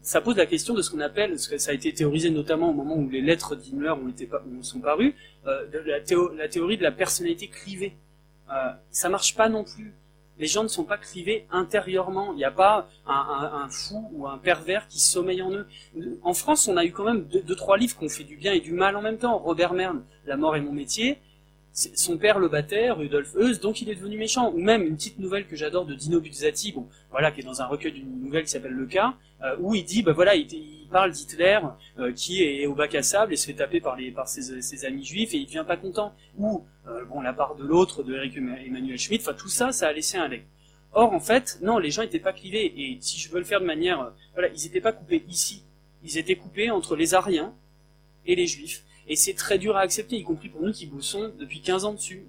ça 0.02 0.20
pose 0.20 0.36
la 0.36 0.46
question 0.46 0.74
de 0.74 0.82
ce 0.82 0.90
qu'on 0.90 1.00
appelle, 1.00 1.30
parce 1.30 1.46
que 1.48 1.58
ça 1.58 1.70
a 1.70 1.74
été 1.74 1.92
théorisé 1.92 2.30
notamment 2.30 2.70
au 2.70 2.72
moment 2.72 2.96
où 2.96 3.08
les 3.08 3.20
lettres 3.20 3.54
d'Himmler 3.54 3.90
ont 3.90 4.08
été 4.08 4.28
sont 4.62 4.80
parues, 4.80 5.14
euh, 5.46 5.66
de 5.68 5.78
la, 5.78 6.00
théo- 6.00 6.32
la 6.34 6.48
théorie 6.48 6.76
de 6.78 6.82
la 6.82 6.92
personnalité 6.92 7.48
clivée. 7.48 7.96
Ça 8.90 9.08
marche 9.10 9.34
pas 9.36 9.48
non 9.50 9.62
plus. 9.64 9.92
Les 10.38 10.46
gens 10.46 10.62
ne 10.62 10.68
sont 10.68 10.84
pas 10.84 10.98
clivés 10.98 11.46
intérieurement. 11.50 12.32
Il 12.32 12.36
n'y 12.36 12.44
a 12.44 12.50
pas 12.50 12.88
un, 13.06 13.68
fou 13.70 14.08
ou 14.12 14.26
un 14.26 14.38
pervers 14.38 14.86
qui 14.88 15.00
sommeille 15.00 15.42
en 15.42 15.50
eux. 15.50 15.66
En 16.22 16.34
France, 16.34 16.68
on 16.68 16.76
a 16.76 16.84
eu 16.84 16.92
quand 16.92 17.04
même 17.04 17.24
deux, 17.24 17.56
trois 17.56 17.76
livres 17.76 17.96
qui 17.98 18.04
ont 18.04 18.08
fait 18.08 18.24
du 18.24 18.36
bien 18.36 18.52
et 18.52 18.60
du 18.60 18.72
mal 18.72 18.96
en 18.96 19.02
même 19.02 19.18
temps. 19.18 19.38
Robert 19.38 19.72
Merne, 19.72 20.02
La 20.26 20.36
mort 20.36 20.56
est 20.56 20.60
mon 20.60 20.72
métier. 20.72 21.18
Son 21.72 22.18
père 22.18 22.38
le 22.38 22.48
battait, 22.48 22.90
Rudolf 22.90 23.36
Heuss, 23.36 23.60
donc 23.60 23.80
il 23.82 23.88
est 23.88 23.94
devenu 23.94 24.16
méchant. 24.16 24.52
Ou 24.52 24.58
même 24.58 24.82
une 24.82 24.96
petite 24.96 25.18
nouvelle 25.18 25.46
que 25.46 25.54
j'adore 25.54 25.86
de 25.86 25.94
Dino 25.94 26.20
Buzzati, 26.20 26.72
bon, 26.72 26.88
voilà, 27.10 27.30
qui 27.30 27.40
est 27.40 27.44
dans 27.44 27.62
un 27.62 27.66
recueil 27.66 27.92
d'une 27.92 28.20
nouvelle 28.24 28.44
qui 28.44 28.50
s'appelle 28.50 28.72
Le 28.72 28.86
Cas, 28.86 29.14
euh, 29.44 29.56
où 29.60 29.74
il 29.74 29.84
dit, 29.84 30.02
bah 30.02 30.12
voilà, 30.12 30.34
il, 30.34 30.52
il 30.52 30.77
parle 30.88 31.12
d'Hitler 31.12 31.60
euh, 31.98 32.12
qui 32.12 32.42
est 32.42 32.66
au 32.66 32.74
bac 32.74 32.94
à 32.94 33.02
sable 33.02 33.32
et 33.32 33.36
se 33.36 33.46
fait 33.46 33.54
taper 33.54 33.80
par, 33.80 33.96
les, 33.96 34.10
par 34.10 34.28
ses, 34.28 34.62
ses 34.62 34.84
amis 34.84 35.04
juifs 35.04 35.34
et 35.34 35.38
il 35.38 35.46
devient 35.46 35.64
pas 35.66 35.76
content. 35.76 36.14
Ou 36.38 36.64
euh, 36.86 37.04
bon, 37.04 37.20
la 37.20 37.32
part 37.32 37.54
de 37.54 37.64
l'autre 37.64 38.02
de 38.02 38.14
Eric 38.14 38.36
Emmanuel 38.36 38.98
Schmitt, 38.98 39.22
enfin 39.22 39.34
tout 39.34 39.48
ça, 39.48 39.72
ça 39.72 39.88
a 39.88 39.92
laissé 39.92 40.18
un 40.18 40.28
leg. 40.28 40.44
Or, 40.92 41.12
en 41.12 41.20
fait, 41.20 41.58
non, 41.62 41.78
les 41.78 41.90
gens 41.90 42.02
n'étaient 42.02 42.18
pas 42.18 42.32
clivés. 42.32 42.72
Et 42.76 42.98
si 43.00 43.18
je 43.18 43.30
veux 43.30 43.38
le 43.38 43.44
faire 43.44 43.60
de 43.60 43.66
manière, 43.66 44.00
euh, 44.00 44.10
voilà, 44.34 44.48
ils 44.48 44.62
n'étaient 44.62 44.80
pas 44.80 44.92
coupés 44.92 45.24
ici. 45.28 45.64
Ils 46.02 46.16
étaient 46.18 46.36
coupés 46.36 46.70
entre 46.70 46.96
les 46.96 47.14
Ariens 47.14 47.54
et 48.26 48.34
les 48.34 48.46
Juifs. 48.46 48.84
Et 49.06 49.16
c'est 49.16 49.34
très 49.34 49.58
dur 49.58 49.76
à 49.76 49.80
accepter, 49.80 50.16
y 50.16 50.22
compris 50.22 50.48
pour 50.48 50.62
nous 50.62 50.72
qui 50.72 50.86
bossons 50.86 51.32
depuis 51.38 51.60
15 51.60 51.84
ans 51.84 51.94
dessus. 51.94 52.24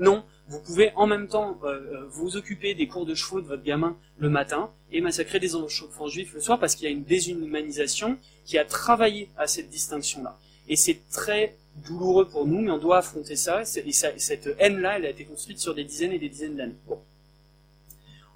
Non, 0.00 0.24
vous 0.48 0.60
pouvez 0.60 0.92
en 0.96 1.06
même 1.06 1.28
temps 1.28 1.58
euh, 1.62 1.68
euh, 1.68 2.06
vous 2.08 2.36
occuper 2.36 2.74
des 2.74 2.88
cours 2.88 3.06
de 3.06 3.14
chevaux 3.14 3.40
de 3.40 3.46
votre 3.46 3.62
gamin 3.62 3.96
le 4.18 4.30
matin 4.30 4.70
et 4.90 5.00
massacrer 5.00 5.38
des 5.38 5.54
enfants 5.54 6.08
juifs 6.08 6.34
le 6.34 6.40
soir 6.40 6.58
parce 6.58 6.74
qu'il 6.74 6.84
y 6.84 6.88
a 6.88 6.90
une 6.90 7.04
déshumanisation 7.04 8.16
qui 8.46 8.58
a 8.58 8.64
travaillé 8.64 9.28
à 9.36 9.46
cette 9.46 9.68
distinction-là. 9.68 10.38
Et 10.68 10.76
c'est 10.76 11.00
très 11.12 11.54
douloureux 11.86 12.26
pour 12.26 12.46
nous, 12.46 12.60
mais 12.60 12.70
on 12.70 12.78
doit 12.78 12.98
affronter 12.98 13.36
ça. 13.36 13.62
Et 13.62 13.92
cette 13.92 14.48
haine-là, 14.58 14.96
elle 14.96 15.06
a 15.06 15.10
été 15.10 15.24
construite 15.24 15.58
sur 15.58 15.74
des 15.74 15.84
dizaines 15.84 16.12
et 16.12 16.18
des 16.18 16.28
dizaines 16.28 16.56
d'années. 16.56 16.76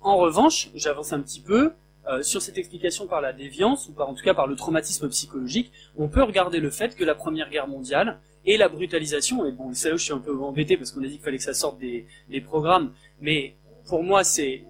En 0.03 0.19
revanche, 0.19 0.69
j'avance 0.75 1.13
un 1.13 1.21
petit 1.21 1.41
peu, 1.41 1.73
euh, 2.07 2.23
sur 2.23 2.43
cette 2.43 2.59
explication 2.59 3.07
par 3.07 3.23
la 3.23 3.33
déviance, 3.33 3.89
ou 3.89 3.99
en 4.01 4.15
tout 4.15 4.23
cas 4.23 4.35
par 4.35 4.47
le 4.47 4.57
traumatisme 4.57 5.09
psychologique, 5.09 5.73
on 5.97 6.09
peut 6.09 6.23
regarder 6.23 6.61
le 6.61 6.69
fait 6.69 6.95
que 6.95 7.05
la 7.05 7.15
Première 7.15 7.49
Guerre 7.49 7.67
mondiale 7.67 8.19
et 8.47 8.57
la 8.57 8.69
brutalisation, 8.69 9.47
et 9.47 9.53
bon, 9.53 9.73
c'est 9.73 9.89
là 9.89 9.95
où 9.95 9.99
je 9.99 10.05
suis 10.05 10.13
un 10.13 10.19
peu 10.19 10.37
embêté 10.39 10.77
parce 10.77 10.91
qu'on 10.91 11.03
a 11.03 11.07
dit 11.07 11.15
qu'il 11.15 11.23
fallait 11.23 11.39
que 11.39 11.43
ça 11.43 11.55
sorte 11.55 11.79
des, 11.79 12.07
programmes, 12.43 12.93
mais 13.21 13.55
pour 13.87 14.03
moi 14.03 14.25
c'est... 14.25 14.65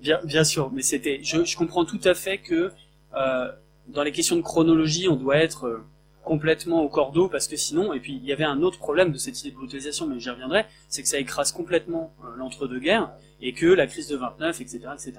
Bien, 0.00 0.20
bien 0.22 0.44
sûr, 0.44 0.70
mais 0.70 0.82
c'était, 0.82 1.18
je, 1.24 1.44
je, 1.44 1.56
comprends 1.56 1.84
tout 1.84 2.00
à 2.04 2.14
fait 2.14 2.38
que 2.38 2.70
euh, 3.14 3.52
dans 3.88 4.04
les 4.04 4.12
questions 4.12 4.36
de 4.36 4.42
chronologie, 4.42 5.08
on 5.08 5.16
doit 5.16 5.38
être 5.38 5.66
euh, 5.66 5.84
complètement 6.22 6.82
au 6.82 6.88
cordeau 6.88 7.28
parce 7.28 7.48
que 7.48 7.56
sinon, 7.56 7.92
et 7.92 8.00
puis 8.00 8.14
il 8.14 8.24
y 8.24 8.32
avait 8.32 8.44
un 8.44 8.62
autre 8.62 8.78
problème 8.78 9.10
de 9.10 9.18
cette 9.18 9.40
idée 9.40 9.50
de 9.50 9.56
brutalisation, 9.56 10.06
mais 10.06 10.20
j'y 10.20 10.30
reviendrai, 10.30 10.66
c'est 10.88 11.02
que 11.02 11.08
ça 11.08 11.18
écrase 11.18 11.50
complètement 11.50 12.12
euh, 12.24 12.36
l'entre-deux-guerres 12.36 13.10
et 13.40 13.52
que 13.52 13.66
la 13.66 13.86
crise 13.86 14.08
de 14.08 14.16
29, 14.16 14.60
etc., 14.60 14.80
etc. 14.94 15.14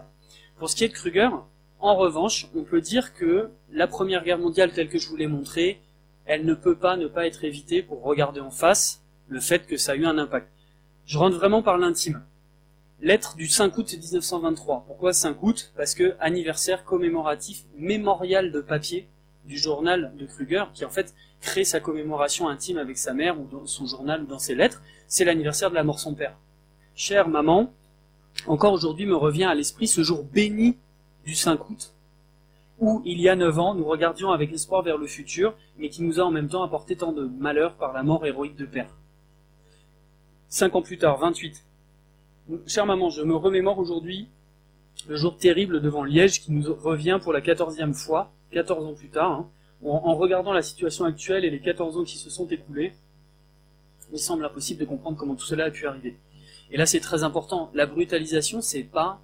Pour 0.58 0.70
ce 0.70 0.76
qui 0.76 0.84
est 0.84 0.90
de 0.90 0.94
Kruger, 0.94 1.30
en 1.80 1.96
revanche, 1.96 2.50
on 2.56 2.64
peut 2.64 2.82
dire 2.82 3.14
que 3.14 3.50
la 3.72 3.88
Première 3.88 4.24
Guerre 4.24 4.40
mondiale 4.40 4.72
telle 4.72 4.90
que 4.90 4.98
je 4.98 5.08
vous 5.08 5.16
l'ai 5.16 5.28
montrée, 5.28 5.80
elle 6.26 6.46
ne 6.46 6.54
peut 6.54 6.76
pas 6.76 6.98
ne 6.98 7.08
pas 7.08 7.28
être 7.28 7.44
évitée 7.44 7.82
pour 7.82 8.04
regarder 8.04 8.40
en 8.40 8.52
face 8.52 9.02
le 9.28 9.40
fait 9.40 9.66
que 9.66 9.78
ça 9.78 9.94
a 9.94 9.96
eu 9.96 10.06
un 10.06 10.18
impact. 10.18 10.50
Je 11.06 11.18
rentre 11.18 11.38
vraiment 11.38 11.62
par 11.62 11.78
l'intime. 11.78 12.24
Lettre 13.00 13.36
du 13.36 13.48
5 13.48 13.78
août 13.78 13.94
1923. 13.94 14.86
Pourquoi 14.88 15.14
5 15.14 15.42
août? 15.44 15.72
Parce 15.78 15.94
que 15.94 16.16
anniversaire 16.20 16.84
commémoratif 16.84 17.64
mémorial 17.78 18.52
de 18.52 18.60
papier 18.60 19.08
du 19.46 19.58
journal 19.58 20.12
de 20.18 20.26
Kruger, 20.26 20.66
qui 20.74 20.84
en 20.84 20.90
fait 20.90 21.14
crée 21.40 21.64
sa 21.64 21.80
commémoration 21.80 22.50
intime 22.50 22.78
avec 22.78 22.98
sa 22.98 23.14
mère, 23.14 23.40
ou 23.40 23.46
dans 23.46 23.66
son 23.66 23.86
journal, 23.86 24.24
ou 24.24 24.26
dans 24.26 24.40
ses 24.40 24.56
lettres, 24.56 24.82
c'est 25.08 25.26
l'anniversaire 25.26 25.70
de 25.70 25.76
la 25.76 25.84
mort 25.84 25.96
de 25.96 26.02
son 26.02 26.16
père. 26.16 26.36
Chère 26.96 27.30
maman, 27.30 27.72
encore 28.48 28.74
aujourd'hui 28.74 29.06
me 29.06 29.16
revient 29.16 29.46
à 29.46 29.54
l'esprit 29.54 29.88
ce 29.88 30.02
jour 30.02 30.24
béni 30.24 30.76
du 31.28 31.36
5 31.36 31.70
août, 31.70 31.94
où, 32.80 33.02
il 33.04 33.20
y 33.20 33.28
a 33.28 33.36
neuf 33.36 33.60
ans, 33.60 33.76
nous 33.76 33.84
regardions 33.84 34.32
avec 34.32 34.54
espoir 34.54 34.82
vers 34.82 34.98
le 34.98 35.08
futur, 35.08 35.54
mais 35.78 35.90
qui 35.90 36.02
nous 36.02 36.22
a 36.22 36.24
en 36.24 36.32
même 36.32 36.48
temps 36.48 36.64
apporté 36.64 36.96
tant 36.96 37.12
de 37.12 37.26
malheur 37.26 37.76
par 37.76 37.92
la 37.92 38.02
mort 38.02 38.26
héroïque 38.26 38.56
de 38.56 38.66
père. 38.66 38.90
Cinq 40.48 40.74
ans 40.76 40.82
plus 40.82 40.98
tard, 40.98 41.18
28. 41.20 41.66
Chère 42.66 42.86
maman, 42.86 43.10
je 43.10 43.24
me 43.24 43.36
remémore 43.36 43.78
aujourd'hui 43.78 44.30
le 45.10 45.18
jour 45.18 45.38
terrible 45.38 45.82
devant 45.82 46.06
Liège 46.06 46.40
qui 46.42 46.54
nous 46.54 46.74
revient 46.74 47.20
pour 47.22 47.34
la 47.34 47.42
quatorzième 47.42 47.94
fois, 47.94 48.32
14 48.52 48.86
ans 48.86 48.94
plus 48.94 49.10
tard, 49.10 49.32
hein, 49.32 49.50
en, 49.84 50.16
regardant 50.16 50.54
la 50.54 50.62
situation 50.62 51.04
actuelle 51.04 51.44
et 51.44 51.50
les 51.50 51.60
14 51.60 51.98
ans 51.98 52.04
qui 52.06 52.18
se 52.18 52.30
sont 52.30 52.48
écoulés, 52.48 52.94
il 54.14 54.20
semble 54.20 54.46
impossible 54.46 54.80
de 54.80 54.86
comprendre 54.86 55.18
comment 55.18 55.36
tout 55.36 55.46
cela 55.46 55.66
a 55.66 55.72
pu 55.72 55.88
arriver. 55.88 56.16
Et 56.72 56.78
là, 56.78 56.86
c'est 56.86 57.02
très 57.02 57.24
important. 57.24 57.70
La 57.74 57.86
brutalisation, 57.86 58.62
c'est 58.62 58.84
pas 58.84 59.20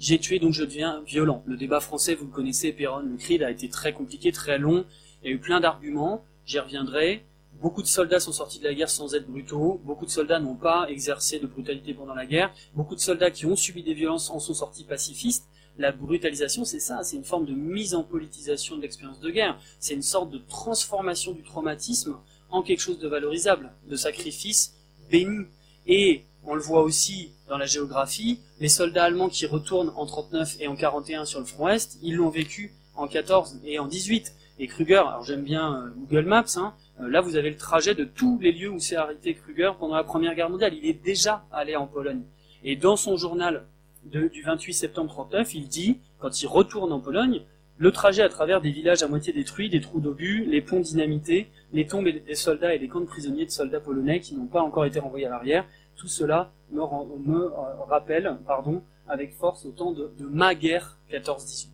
j'ai 0.00 0.18
tué 0.18 0.38
donc 0.38 0.54
je 0.54 0.64
deviens 0.64 1.02
violent. 1.02 1.44
Le 1.46 1.56
débat 1.56 1.78
français, 1.78 2.14
vous 2.14 2.24
le 2.24 2.32
connaissez, 2.32 2.72
Perron, 2.72 3.00
le 3.00 3.16
CRID 3.16 3.42
a 3.42 3.50
été 3.50 3.68
très 3.68 3.92
compliqué, 3.92 4.32
très 4.32 4.58
long. 4.58 4.84
Il 5.22 5.28
y 5.28 5.32
a 5.32 5.36
eu 5.36 5.38
plein 5.38 5.60
d'arguments. 5.60 6.24
J'y 6.46 6.58
reviendrai. 6.58 7.22
Beaucoup 7.60 7.82
de 7.82 7.86
soldats 7.86 8.18
sont 8.18 8.32
sortis 8.32 8.58
de 8.58 8.64
la 8.64 8.72
guerre 8.72 8.88
sans 8.88 9.14
être 9.14 9.28
brutaux. 9.28 9.80
Beaucoup 9.84 10.06
de 10.06 10.10
soldats 10.10 10.40
n'ont 10.40 10.56
pas 10.56 10.86
exercé 10.88 11.38
de 11.38 11.46
brutalité 11.46 11.92
pendant 11.92 12.14
la 12.14 12.24
guerre. 12.24 12.50
Beaucoup 12.74 12.94
de 12.94 13.00
soldats 13.00 13.30
qui 13.30 13.44
ont 13.44 13.56
subi 13.56 13.82
des 13.82 13.92
violences 13.92 14.30
en 14.30 14.40
sont 14.40 14.54
sortis 14.54 14.84
pacifistes 14.84 15.46
la 15.78 15.92
brutalisation, 15.92 16.64
c'est 16.64 16.80
ça, 16.80 17.02
c'est 17.02 17.16
une 17.16 17.24
forme 17.24 17.46
de 17.46 17.54
mise 17.54 17.94
en 17.94 18.02
politisation 18.02 18.76
de 18.76 18.82
l'expérience 18.82 19.20
de 19.20 19.30
guerre, 19.30 19.58
c'est 19.78 19.94
une 19.94 20.02
sorte 20.02 20.30
de 20.30 20.38
transformation 20.38 21.32
du 21.32 21.42
traumatisme 21.42 22.16
en 22.50 22.62
quelque 22.62 22.80
chose 22.80 22.98
de 22.98 23.08
valorisable, 23.08 23.72
de 23.88 23.96
sacrifice 23.96 24.74
béni. 25.10 25.46
Et 25.86 26.24
on 26.44 26.54
le 26.54 26.60
voit 26.60 26.82
aussi 26.82 27.32
dans 27.50 27.58
la 27.58 27.66
géographie, 27.66 28.38
les 28.60 28.68
soldats 28.68 29.04
allemands 29.04 29.28
qui 29.28 29.44
retournent 29.44 29.92
en 29.96 30.06
39 30.06 30.58
et 30.60 30.68
en 30.68 30.76
41 30.76 31.24
sur 31.24 31.40
le 31.40 31.44
front 31.44 31.68
Est, 31.68 31.98
ils 32.00 32.14
l'ont 32.14 32.30
vécu 32.30 32.72
en 32.94 33.08
14 33.08 33.60
et 33.64 33.80
en 33.80 33.86
18. 33.86 34.32
Et 34.60 34.68
Kruger, 34.68 34.98
alors 34.98 35.24
j'aime 35.24 35.42
bien 35.42 35.74
euh, 35.74 35.90
Google 35.96 36.26
Maps, 36.26 36.44
hein, 36.56 36.74
euh, 37.00 37.08
là 37.08 37.20
vous 37.20 37.34
avez 37.34 37.50
le 37.50 37.56
trajet 37.56 37.96
de 37.96 38.04
tous 38.04 38.38
les 38.40 38.52
lieux 38.52 38.70
où 38.70 38.78
s'est 38.78 38.94
arrêté 38.94 39.34
Kruger 39.34 39.72
pendant 39.80 39.96
la 39.96 40.04
Première 40.04 40.36
Guerre 40.36 40.48
mondiale. 40.48 40.74
Il 40.74 40.86
est 40.86 41.02
déjà 41.02 41.44
allé 41.50 41.74
en 41.74 41.88
Pologne. 41.88 42.22
Et 42.62 42.76
dans 42.76 42.94
son 42.94 43.16
journal 43.16 43.66
du 44.04 44.42
28 44.42 44.72
septembre 44.72 45.10
39, 45.10 45.52
il 45.54 45.66
dit, 45.66 45.98
quand 46.20 46.40
il 46.40 46.46
retourne 46.46 46.92
en 46.92 47.00
Pologne, 47.00 47.42
le 47.78 47.90
trajet 47.90 48.22
à 48.22 48.28
travers 48.28 48.60
des 48.60 48.70
villages 48.70 49.02
à 49.02 49.08
moitié 49.08 49.32
détruits, 49.32 49.70
des 49.70 49.80
trous 49.80 50.00
d'obus, 50.00 50.44
les 50.44 50.60
ponts 50.60 50.80
dynamités, 50.80 51.48
les 51.72 51.86
tombes 51.86 52.06
des 52.08 52.34
soldats 52.36 52.74
et 52.74 52.78
les 52.78 52.86
camps 52.86 53.00
de 53.00 53.06
prisonniers 53.06 53.46
de 53.46 53.50
soldats 53.50 53.80
polonais 53.80 54.20
qui 54.20 54.36
n'ont 54.36 54.46
pas 54.46 54.62
encore 54.62 54.84
été 54.84 55.00
renvoyés 55.00 55.26
à 55.26 55.30
l'arrière, 55.30 55.64
tout 55.96 56.06
cela 56.06 56.52
me, 56.72 56.82
euh, 56.82 57.48
rappelle 57.88 58.38
pardon, 58.46 58.82
avec 59.08 59.34
force 59.34 59.64
au 59.64 59.70
temps 59.70 59.92
de, 59.92 60.10
ma 60.20 60.54
guerre 60.54 60.98
14-18. 61.10 61.68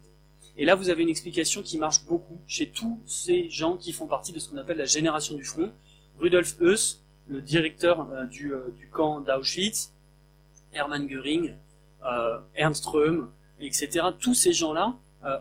Et 0.58 0.64
là, 0.64 0.74
vous 0.74 0.88
avez 0.88 1.02
une 1.02 1.08
explication 1.08 1.62
qui 1.62 1.78
marche 1.78 2.04
beaucoup 2.06 2.38
chez 2.46 2.70
tous 2.70 2.98
ces 3.06 3.50
gens 3.50 3.76
qui 3.76 3.92
font 3.92 4.06
partie 4.06 4.32
de 4.32 4.38
ce 4.38 4.48
qu'on 4.48 4.56
appelle 4.56 4.78
la 4.78 4.86
génération 4.86 5.34
du 5.34 5.44
front. 5.44 5.70
Rudolf 6.18 6.56
Heuss, 6.60 7.02
le 7.28 7.42
directeur 7.42 8.08
euh, 8.10 8.24
du, 8.24 8.54
euh, 8.54 8.68
du 8.78 8.88
camp 8.88 9.20
d'Auschwitz, 9.20 9.92
Hermann 10.72 11.06
Göring, 11.06 11.54
Ernst 12.54 12.86
Röhm, 12.86 13.30
etc. 13.60 14.06
Tous 14.18 14.34
ces 14.34 14.52
gens-là 14.52 14.94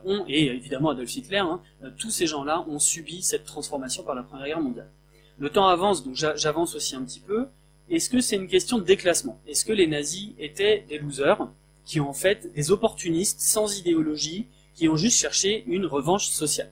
ont, 0.04 0.26
et 0.28 0.46
évidemment 0.48 0.90
Adolf 0.90 1.16
Hitler, 1.16 1.38
hein, 1.38 1.62
tous 2.00 2.10
ces 2.10 2.26
gens-là 2.26 2.66
ont 2.68 2.80
subi 2.80 3.22
cette 3.22 3.46
transformation 3.46 4.02
par 4.04 4.16
la 4.16 4.24
Première 4.24 4.48
Guerre 4.48 4.62
mondiale. 4.62 4.90
Le 5.38 5.50
temps 5.50 5.68
avance, 5.68 6.04
donc 6.04 6.16
j'avance 6.16 6.76
aussi 6.76 6.96
un 6.96 7.04
petit 7.04 7.20
peu. 7.20 7.48
Est-ce 7.90 8.10
que 8.10 8.20
c'est 8.20 8.36
une 8.36 8.48
question 8.48 8.80
de 8.80 8.84
déclassement? 8.84 9.40
Est-ce 9.48 9.64
que 9.64 9.74
les 9.74 9.88
nazis 9.88 10.32
étaient 10.40 10.86
des 10.90 10.98
losers 10.98 11.48
qui 11.86 12.00
ont 12.00 12.10
en 12.10 12.14
fait 12.14 12.52
des 12.54 12.72
opportunistes 12.72 13.40
sans 13.40 13.78
idéologie, 13.78 14.48
qui 14.74 14.90
ont 14.90 14.96
juste 14.96 15.18
cherché 15.18 15.64
une 15.68 15.86
revanche 15.86 16.28
sociale? 16.28 16.72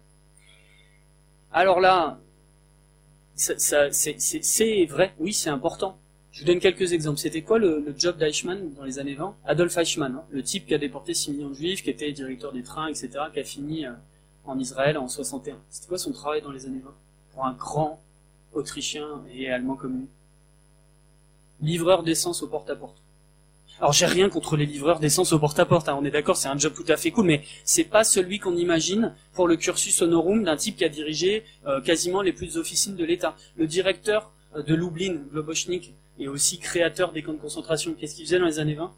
Alors 1.52 1.80
là, 1.80 2.20
c'est 3.36 4.86
vrai, 4.90 5.14
oui, 5.20 5.34
c'est 5.34 5.50
important. 5.50 6.00
Je 6.32 6.40
vous 6.40 6.48
donne 6.48 6.60
quelques 6.60 6.94
exemples. 6.94 7.20
C'était 7.20 7.44
quoi 7.44 7.60
le, 7.60 7.94
job 7.96 8.18
d'Eichmann 8.18 8.74
dans 8.74 8.84
les 8.84 8.98
années 8.98 9.14
20 9.14 9.36
Adolf 9.46 9.78
Eichmann, 9.78 10.16
hein, 10.16 10.24
le 10.32 10.42
type 10.42 10.66
qui 10.66 10.74
a 10.74 10.80
déporté 10.80 11.14
6 11.14 11.32
millions 11.32 11.50
de 11.50 11.54
juifs, 11.54 11.84
qui 11.84 11.92
était 11.92 12.12
directeur 12.12 12.52
des 12.52 12.64
trains, 12.64 12.88
etc., 12.88 13.10
qui 13.32 13.40
a 13.40 13.44
fini 13.44 13.86
euh, 13.86 13.92
en 14.46 14.58
Israël 14.58 14.98
en 14.98 15.08
61. 15.08 15.58
C'était 15.70 15.88
quoi 15.88 16.00
son 16.00 16.12
travail 16.12 16.42
dans 16.42 16.52
les 16.52 16.66
années 16.66 16.82
20 16.84 16.92
Pour 17.34 17.46
un 17.46 17.54
grand 17.54 18.02
Autrichien 18.52 19.24
et 19.32 19.52
Allemand 19.52 19.76
commun 19.76 20.06
Livreur 21.64 22.04
d'essence 22.04 22.44
au 22.44 22.48
porte-à-porte. 22.48 22.98
Alors 23.80 23.94
j'ai 23.94 24.06
rien 24.06 24.30
contre 24.30 24.56
les 24.56 24.66
livreurs 24.66 25.00
d'essence 25.00 25.34
au 25.34 25.40
porte-à-porte, 25.40 25.90
hein, 25.90 25.98
on 26.00 26.06
est 26.06 26.12
d'accord, 26.12 26.38
c'est 26.38 26.48
un 26.48 26.58
job 26.58 26.74
tout 26.76 26.86
à 26.88 26.96
fait 26.96 27.12
cool, 27.12 27.26
mais 27.26 27.44
c'est 27.64 27.86
pas 27.86 28.04
celui 28.04 28.38
qu'on 28.38 28.56
imagine 28.56 29.14
pour 29.34 29.48
le 29.48 29.56
cursus 29.56 30.02
honorum 30.02 30.44
d'un 30.44 30.56
type 30.58 30.78
qui 30.78 30.86
a 30.86 30.90
dirigé 30.90 31.44
euh, 31.66 31.82
quasiment 31.82 32.22
les 32.22 32.34
plus 32.34 32.58
officines 32.58 32.96
de 32.96 33.04
l'État. 33.04 33.36
Le 33.56 33.66
directeur 33.66 34.32
euh, 34.56 34.62
de 34.62 34.76
Lublin, 34.76 35.16
Globochnik, 35.32 35.94
et 36.20 36.28
aussi 36.28 36.60
créateur 36.60 37.12
des 37.12 37.24
camps 37.24 37.34
de 37.34 37.40
concentration. 37.40 37.94
Qu'est-ce 37.94 38.16
qu'il 38.16 38.26
faisait 38.26 38.40
dans 38.40 38.46
les 38.46 38.60
années 38.60 38.76
20 38.76 38.94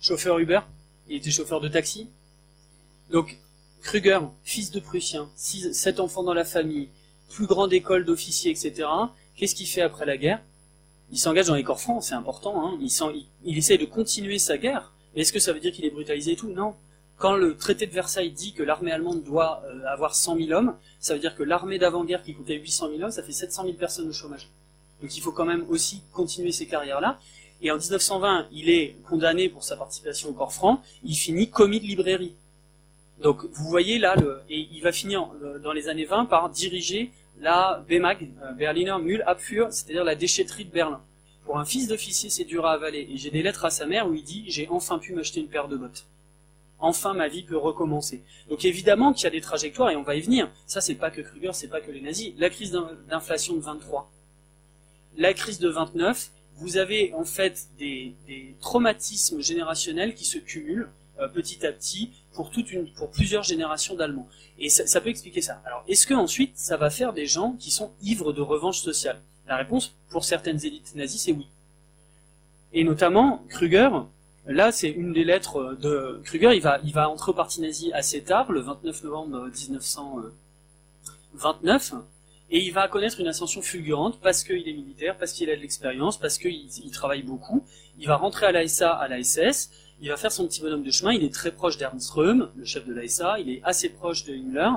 Chauffeur 0.00 0.38
Uber, 0.38 0.60
il 1.08 1.16
était 1.16 1.30
chauffeur 1.30 1.60
de 1.60 1.68
taxi? 1.68 2.08
Donc, 3.10 3.38
Kruger, 3.82 4.20
fils 4.44 4.70
de 4.70 4.80
Prussien, 4.80 5.28
7 5.36 6.00
enfants 6.00 6.22
dans 6.22 6.34
la 6.34 6.44
famille, 6.44 6.88
plus 7.32 7.46
grande 7.46 7.72
école 7.72 8.04
d'officiers, 8.04 8.50
etc. 8.50 8.88
Qu'est-ce 9.36 9.54
qu'il 9.54 9.66
fait 9.66 9.82
après 9.82 10.06
la 10.06 10.16
guerre? 10.16 10.40
Il 11.10 11.18
s'engage 11.18 11.46
dans 11.46 11.54
les 11.54 11.64
corps 11.64 11.80
francs, 11.80 12.02
c'est 12.02 12.14
important. 12.14 12.66
Hein. 12.66 12.78
il, 12.80 12.90
il, 13.44 13.58
essaie 13.58 13.78
de 13.78 13.84
continuer 13.84 14.38
sa 14.38 14.56
guerre. 14.58 14.92
Est-ce 15.14 15.32
que 15.32 15.40
ça 15.40 15.52
veut 15.52 15.60
dire 15.60 15.72
qu'il 15.72 15.84
est 15.84 15.90
brutalisé 15.90 16.32
et 16.32 16.36
tout? 16.36 16.48
Non. 16.48 16.74
Quand 17.18 17.36
le 17.36 17.56
traité 17.56 17.86
de 17.86 17.92
Versailles 17.92 18.30
dit 18.32 18.52
que 18.52 18.62
l'armée 18.62 18.92
allemande 18.92 19.22
doit 19.22 19.62
euh, 19.66 19.84
avoir 19.86 20.14
100 20.14 20.38
000 20.38 20.52
hommes, 20.52 20.74
ça 21.00 21.14
veut 21.14 21.20
dire 21.20 21.36
que 21.36 21.42
l'armée 21.42 21.78
d'avant-guerre 21.78 22.22
qui 22.22 22.34
coûtait 22.34 22.56
800 22.56 22.88
000 22.90 23.02
hommes, 23.02 23.10
ça 23.10 23.22
fait 23.22 23.32
700 23.32 23.64
000 23.64 23.74
personnes 23.74 24.08
au 24.08 24.12
chômage. 24.12 24.48
Donc 25.00 25.16
il 25.16 25.20
faut 25.20 25.32
quand 25.32 25.44
même 25.44 25.64
aussi 25.68 26.02
continuer 26.12 26.52
ces 26.52 26.66
carrières-là. 26.66 27.18
Et 27.60 27.70
en 27.70 27.76
1920, 27.76 28.48
il 28.52 28.70
est 28.70 28.96
condamné 29.08 29.48
pour 29.48 29.62
sa 29.62 29.76
participation 29.76 30.30
au 30.30 30.32
corps 30.32 30.52
franc, 30.52 30.82
il 31.04 31.14
finit 31.14 31.48
commis 31.48 31.80
de 31.80 31.86
librairie. 31.86 32.34
Donc 33.22 33.44
vous 33.52 33.68
voyez 33.68 33.98
là, 33.98 34.16
et 34.50 34.68
il 34.72 34.80
va 34.82 34.90
finir 34.90 35.28
euh, 35.42 35.58
dans 35.58 35.72
les 35.72 35.88
années 35.88 36.04
20 36.04 36.24
par 36.24 36.50
diriger 36.50 37.12
la 37.42 37.84
BMAG, 37.88 38.30
euh, 38.42 38.52
Berliner 38.52 38.96
Müllabfuhr, 39.02 39.66
c'est-à-dire 39.70 40.04
la 40.04 40.14
déchetterie 40.14 40.64
de 40.64 40.70
Berlin. 40.70 41.02
Pour 41.44 41.58
un 41.58 41.64
fils 41.64 41.88
d'officier, 41.88 42.30
c'est 42.30 42.44
dur 42.44 42.64
à 42.64 42.72
avaler. 42.72 43.08
Et 43.10 43.16
j'ai 43.16 43.30
des 43.30 43.42
lettres 43.42 43.64
à 43.64 43.70
sa 43.70 43.84
mère 43.84 44.08
où 44.08 44.14
il 44.14 44.22
dit 44.22 44.44
j'ai 44.46 44.68
enfin 44.68 44.98
pu 44.98 45.12
m'acheter 45.12 45.40
une 45.40 45.48
paire 45.48 45.68
de 45.68 45.76
bottes. 45.76 46.06
Enfin, 46.78 47.14
ma 47.14 47.28
vie 47.28 47.42
peut 47.42 47.56
recommencer. 47.56 48.22
Donc 48.48 48.64
évidemment 48.64 49.12
qu'il 49.12 49.24
y 49.24 49.26
a 49.26 49.30
des 49.30 49.40
trajectoires 49.40 49.90
et 49.90 49.96
on 49.96 50.02
va 50.02 50.14
y 50.14 50.20
venir. 50.20 50.50
Ça, 50.66 50.80
c'est 50.80 50.94
pas 50.94 51.10
que 51.10 51.20
Kruger, 51.20 51.50
c'est 51.52 51.68
pas 51.68 51.80
que 51.80 51.90
les 51.90 52.00
nazis. 52.00 52.32
La 52.38 52.48
crise 52.48 52.72
d'inflation 53.08 53.54
de 53.54 53.60
23, 53.60 54.10
la 55.16 55.34
crise 55.34 55.58
de 55.58 55.68
29, 55.68 56.30
vous 56.56 56.76
avez 56.76 57.12
en 57.14 57.24
fait 57.24 57.68
des, 57.78 58.14
traumatismes 58.60 59.40
générationnels 59.40 60.14
qui 60.14 60.24
se 60.24 60.38
cumulent 60.38 60.90
euh, 61.18 61.28
petit 61.28 61.66
à 61.66 61.72
petit 61.72 62.10
pour 62.34 62.50
toute 62.50 62.66
pour 62.94 63.10
plusieurs 63.10 63.42
générations 63.42 63.94
d'Allemands. 63.94 64.28
Et 64.58 64.68
ça, 64.68 65.00
peut 65.00 65.08
expliquer 65.08 65.40
ça. 65.40 65.60
Alors, 65.64 65.84
est-ce 65.88 66.06
que 66.06 66.14
ensuite 66.14 66.52
ça 66.56 66.76
va 66.76 66.90
faire 66.90 67.12
des 67.12 67.26
gens 67.26 67.56
qui 67.58 67.70
sont 67.70 67.92
ivres 68.02 68.32
de 68.32 68.40
revanche 68.40 68.80
sociale? 68.80 69.20
La 69.48 69.56
réponse, 69.56 69.94
pour 70.10 70.24
certaines 70.24 70.64
élites 70.64 70.94
nazies, 70.94 71.18
c'est 71.18 71.32
oui. 71.32 71.48
Et 72.72 72.84
notamment, 72.84 73.42
Kruger, 73.48 73.90
Là, 74.46 74.72
c'est 74.72 74.90
une 74.90 75.12
des 75.12 75.22
lettres 75.22 75.76
de 75.80 76.20
Kruger. 76.24 76.54
Il 76.54 76.62
va, 76.62 76.80
il 76.82 76.92
va 76.92 77.08
entrer 77.08 77.30
au 77.30 77.34
parti 77.34 77.60
nazi 77.60 77.92
assez 77.92 78.22
tard, 78.22 78.50
le 78.50 78.58
29 78.60 79.04
novembre 79.04 79.48
1929, 79.54 81.92
et 82.50 82.58
il 82.58 82.72
va 82.72 82.88
connaître 82.88 83.20
une 83.20 83.28
ascension 83.28 83.62
fulgurante 83.62 84.18
parce 84.20 84.42
qu'il 84.42 84.68
est 84.68 84.72
militaire, 84.72 85.16
parce 85.16 85.32
qu'il 85.32 85.48
a 85.48 85.56
de 85.56 85.60
l'expérience, 85.60 86.18
parce 86.18 86.38
qu'il 86.38 86.68
il 86.84 86.90
travaille 86.90 87.22
beaucoup. 87.22 87.64
Il 87.98 88.08
va 88.08 88.16
rentrer 88.16 88.46
à 88.46 88.52
l'ASA, 88.52 88.92
à 88.92 89.06
la 89.06 89.22
SS. 89.22 89.70
Il 90.02 90.08
va 90.08 90.16
faire 90.16 90.32
son 90.32 90.48
petit 90.48 90.60
bonhomme 90.60 90.82
de 90.82 90.90
chemin. 90.90 91.12
Il 91.12 91.22
est 91.22 91.32
très 91.32 91.52
proche 91.52 91.76
d'Ernst 91.78 92.10
Röhm, 92.10 92.48
le 92.56 92.64
chef 92.64 92.84
de 92.84 92.92
l'ASA. 92.92 93.38
Il 93.38 93.48
est 93.48 93.60
assez 93.62 93.88
proche 93.88 94.24
de 94.24 94.34
Himmler. 94.34 94.70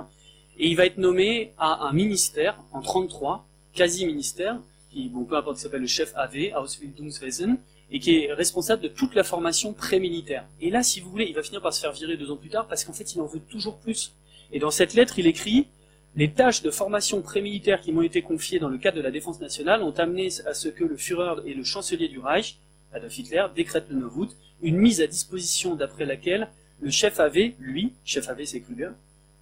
Et 0.60 0.68
il 0.68 0.76
va 0.76 0.86
être 0.86 1.00
nommé 1.00 1.52
à 1.58 1.88
un 1.88 1.94
ministère 1.94 2.60
en 2.72 2.82
33, 2.82 3.44
quasi 3.74 4.06
ministère, 4.06 4.60
qui, 4.92 5.10
bon, 5.10 5.24
peu 5.24 5.36
importe, 5.36 5.58
s'appelle 5.58 5.82
le 5.82 5.88
chef 5.88 6.14
AV, 6.16 6.54
Ausbildungswesen 6.56 7.58
et 7.92 8.00
qui 8.00 8.20
est 8.20 8.34
responsable 8.34 8.84
de 8.84 8.88
toute 8.88 9.16
la 9.16 9.24
formation 9.24 9.74
pré-militaire. 9.74 10.46
Et 10.62 10.70
là, 10.70 10.84
si 10.84 11.00
vous 11.00 11.10
voulez, 11.10 11.26
il 11.26 11.34
va 11.34 11.42
finir 11.42 11.60
par 11.60 11.74
se 11.74 11.82
faire 11.82 11.92
virer 11.92 12.18
deux 12.18 12.30
ans 12.30 12.38
plus 12.38 12.50
tard 12.50 12.68
parce 12.68 12.84
qu'en 12.84 12.94
fait, 12.94 13.16
il 13.16 13.20
en 13.20 13.26
veut 13.26 13.42
toujours 13.50 13.78
plus. 13.78 14.14
Et 14.52 14.60
dans 14.60 14.72
cette 14.72 14.94
lettre, 14.94 15.18
il 15.18 15.26
écrit 15.26 15.66
les 16.16 16.32
tâches 16.32 16.62
de 16.62 16.70
formation 16.70 17.24
pré-militaire 17.24 17.82
qui 17.82 17.92
m'ont 17.92 18.04
été 18.04 18.22
confiées 18.22 18.60
dans 18.60 18.70
le 18.70 18.78
cadre 18.78 18.98
de 18.98 19.02
la 19.02 19.12
défense 19.12 19.40
nationale 19.40 19.82
ont 19.82 19.92
amené 19.98 20.30
à 20.46 20.54
ce 20.54 20.68
que 20.68 20.84
le 20.84 20.98
Führer 20.98 21.42
et 21.48 21.56
le 21.56 21.64
chancelier 21.64 22.10
du 22.10 22.20
Reich, 22.20 22.58
Adolf 22.94 23.18
Hitler, 23.18 23.46
décrètent 23.56 23.90
le 23.90 23.96
9 24.02 24.18
août 24.18 24.36
une 24.62 24.78
mise 24.78 25.02
à 25.02 25.08
disposition 25.08 25.76
d'après 25.76 26.06
laquelle 26.06 26.50
le 26.82 26.92
chef 26.92 27.20
AV, 27.20 27.54
lui, 27.60 27.94
chef 28.04 28.30
AV 28.30 28.46
c'est 28.46 28.62
Kruger, 28.62 28.92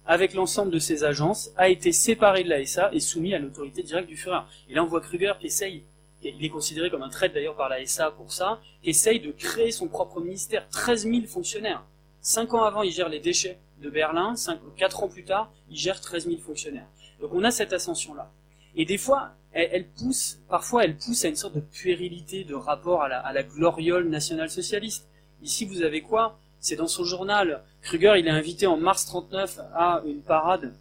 avec 0.06 0.34
l'ensemble 0.34 0.70
de 0.70 0.78
ses 0.78 1.04
agences, 1.04 1.50
a 1.56 1.68
été 1.68 1.92
séparé 1.92 2.44
de 2.44 2.50
la 2.50 2.64
SA 2.66 2.90
et 2.92 3.00
soumis 3.00 3.34
à 3.34 3.38
l'autorité 3.38 3.82
directe 3.82 4.08
du 4.08 4.16
Führer. 4.16 4.40
Et 4.68 4.74
là, 4.74 4.84
on 4.84 4.86
voit 4.86 5.00
Kruger 5.00 5.32
qui 5.40 5.46
essaye 5.46 5.82
il 6.24 6.44
est 6.44 6.48
considéré 6.48 6.90
comme 6.90 7.02
un 7.02 7.08
traître 7.08 7.34
d'ailleurs 7.34 7.56
par 7.56 7.68
la 7.68 7.84
SA 7.86 8.10
pour 8.10 8.32
ça, 8.32 8.60
essaye 8.82 9.20
de 9.20 9.30
créer 9.30 9.70
son 9.70 9.88
propre 9.88 10.20
ministère, 10.20 10.68
13 10.70 11.04
000 11.04 11.26
fonctionnaires. 11.26 11.84
Cinq 12.20 12.54
ans 12.54 12.62
avant, 12.62 12.82
il 12.82 12.90
gère 12.90 13.08
les 13.08 13.20
déchets 13.20 13.58
de 13.82 13.90
Berlin, 13.90 14.34
cinq, 14.36 14.58
quatre 14.76 15.02
ans 15.02 15.08
plus 15.08 15.24
tard, 15.24 15.52
il 15.70 15.76
gère 15.76 16.00
13 16.00 16.26
000 16.26 16.38
fonctionnaires. 16.40 16.86
Donc 17.20 17.30
on 17.34 17.44
a 17.44 17.50
cette 17.50 17.72
ascension-là. 17.72 18.30
Et 18.76 18.84
des 18.84 18.98
fois, 18.98 19.32
elle, 19.54 19.86
pousse, 19.86 20.38
parfois 20.48 20.84
elle 20.84 20.96
pousse 20.96 21.24
à 21.24 21.28
une 21.28 21.36
sorte 21.36 21.54
de 21.54 21.60
puérilité 21.60 22.44
de 22.44 22.54
rapport 22.54 23.02
à 23.02 23.32
la, 23.32 23.42
gloriole 23.42 24.08
nationale-socialiste. 24.08 25.06
Ici, 25.42 25.64
vous 25.64 25.82
avez 25.82 26.00
quoi? 26.00 26.38
C'est 26.60 26.76
dans 26.76 26.88
son 26.88 27.04
journal. 27.04 27.62
Kruger, 27.82 28.14
il 28.18 28.26
est 28.26 28.30
invité 28.30 28.66
en 28.66 28.76
mars 28.76 29.06
39 29.06 29.60
à 29.74 30.02
une 30.06 30.22
parade 30.22 30.74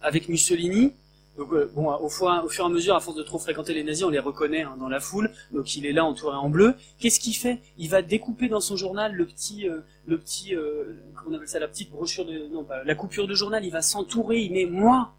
avec 0.00 0.28
Mussolini, 0.28 0.92
euh, 1.38 1.70
bon, 1.74 1.92
au, 1.94 2.08
fur, 2.08 2.26
et 2.26 2.62
à 2.62 2.68
mesure, 2.68 2.96
à 2.96 3.00
force 3.00 3.16
de 3.16 3.22
trop 3.22 3.38
fréquenter 3.38 3.74
les 3.74 3.84
nazis, 3.84 4.04
on 4.04 4.10
les 4.10 4.18
reconnaît 4.18 4.62
hein, 4.62 4.76
dans 4.78 4.88
la 4.88 5.00
foule. 5.00 5.30
Donc 5.52 5.76
il 5.76 5.86
est 5.86 5.92
là 5.92 6.04
entouré 6.04 6.36
en 6.36 6.48
bleu. 6.48 6.74
Qu'est-ce 6.98 7.20
qu'il 7.20 7.34
fait? 7.34 7.60
Il 7.78 7.88
va 7.90 8.02
découper 8.02 8.48
dans 8.48 8.60
son 8.60 8.76
journal 8.76 9.14
le 9.14 9.26
petit, 9.26 9.68
euh, 9.68 9.80
le 10.06 10.18
petit, 10.18 10.54
euh, 10.54 10.96
comment 11.14 11.30
on 11.30 11.34
appelle 11.36 11.48
ça, 11.48 11.60
la 11.60 11.68
petite 11.68 11.90
brochure 11.90 12.24
de, 12.24 12.48
non 12.52 12.64
pas 12.64 12.82
la 12.84 12.94
coupure 12.94 13.26
de 13.26 13.34
journal. 13.34 13.64
Il 13.64 13.70
va 13.70 13.82
s'entourer. 13.82 14.40
Il 14.40 14.52
met 14.52 14.66
moi 14.66 15.12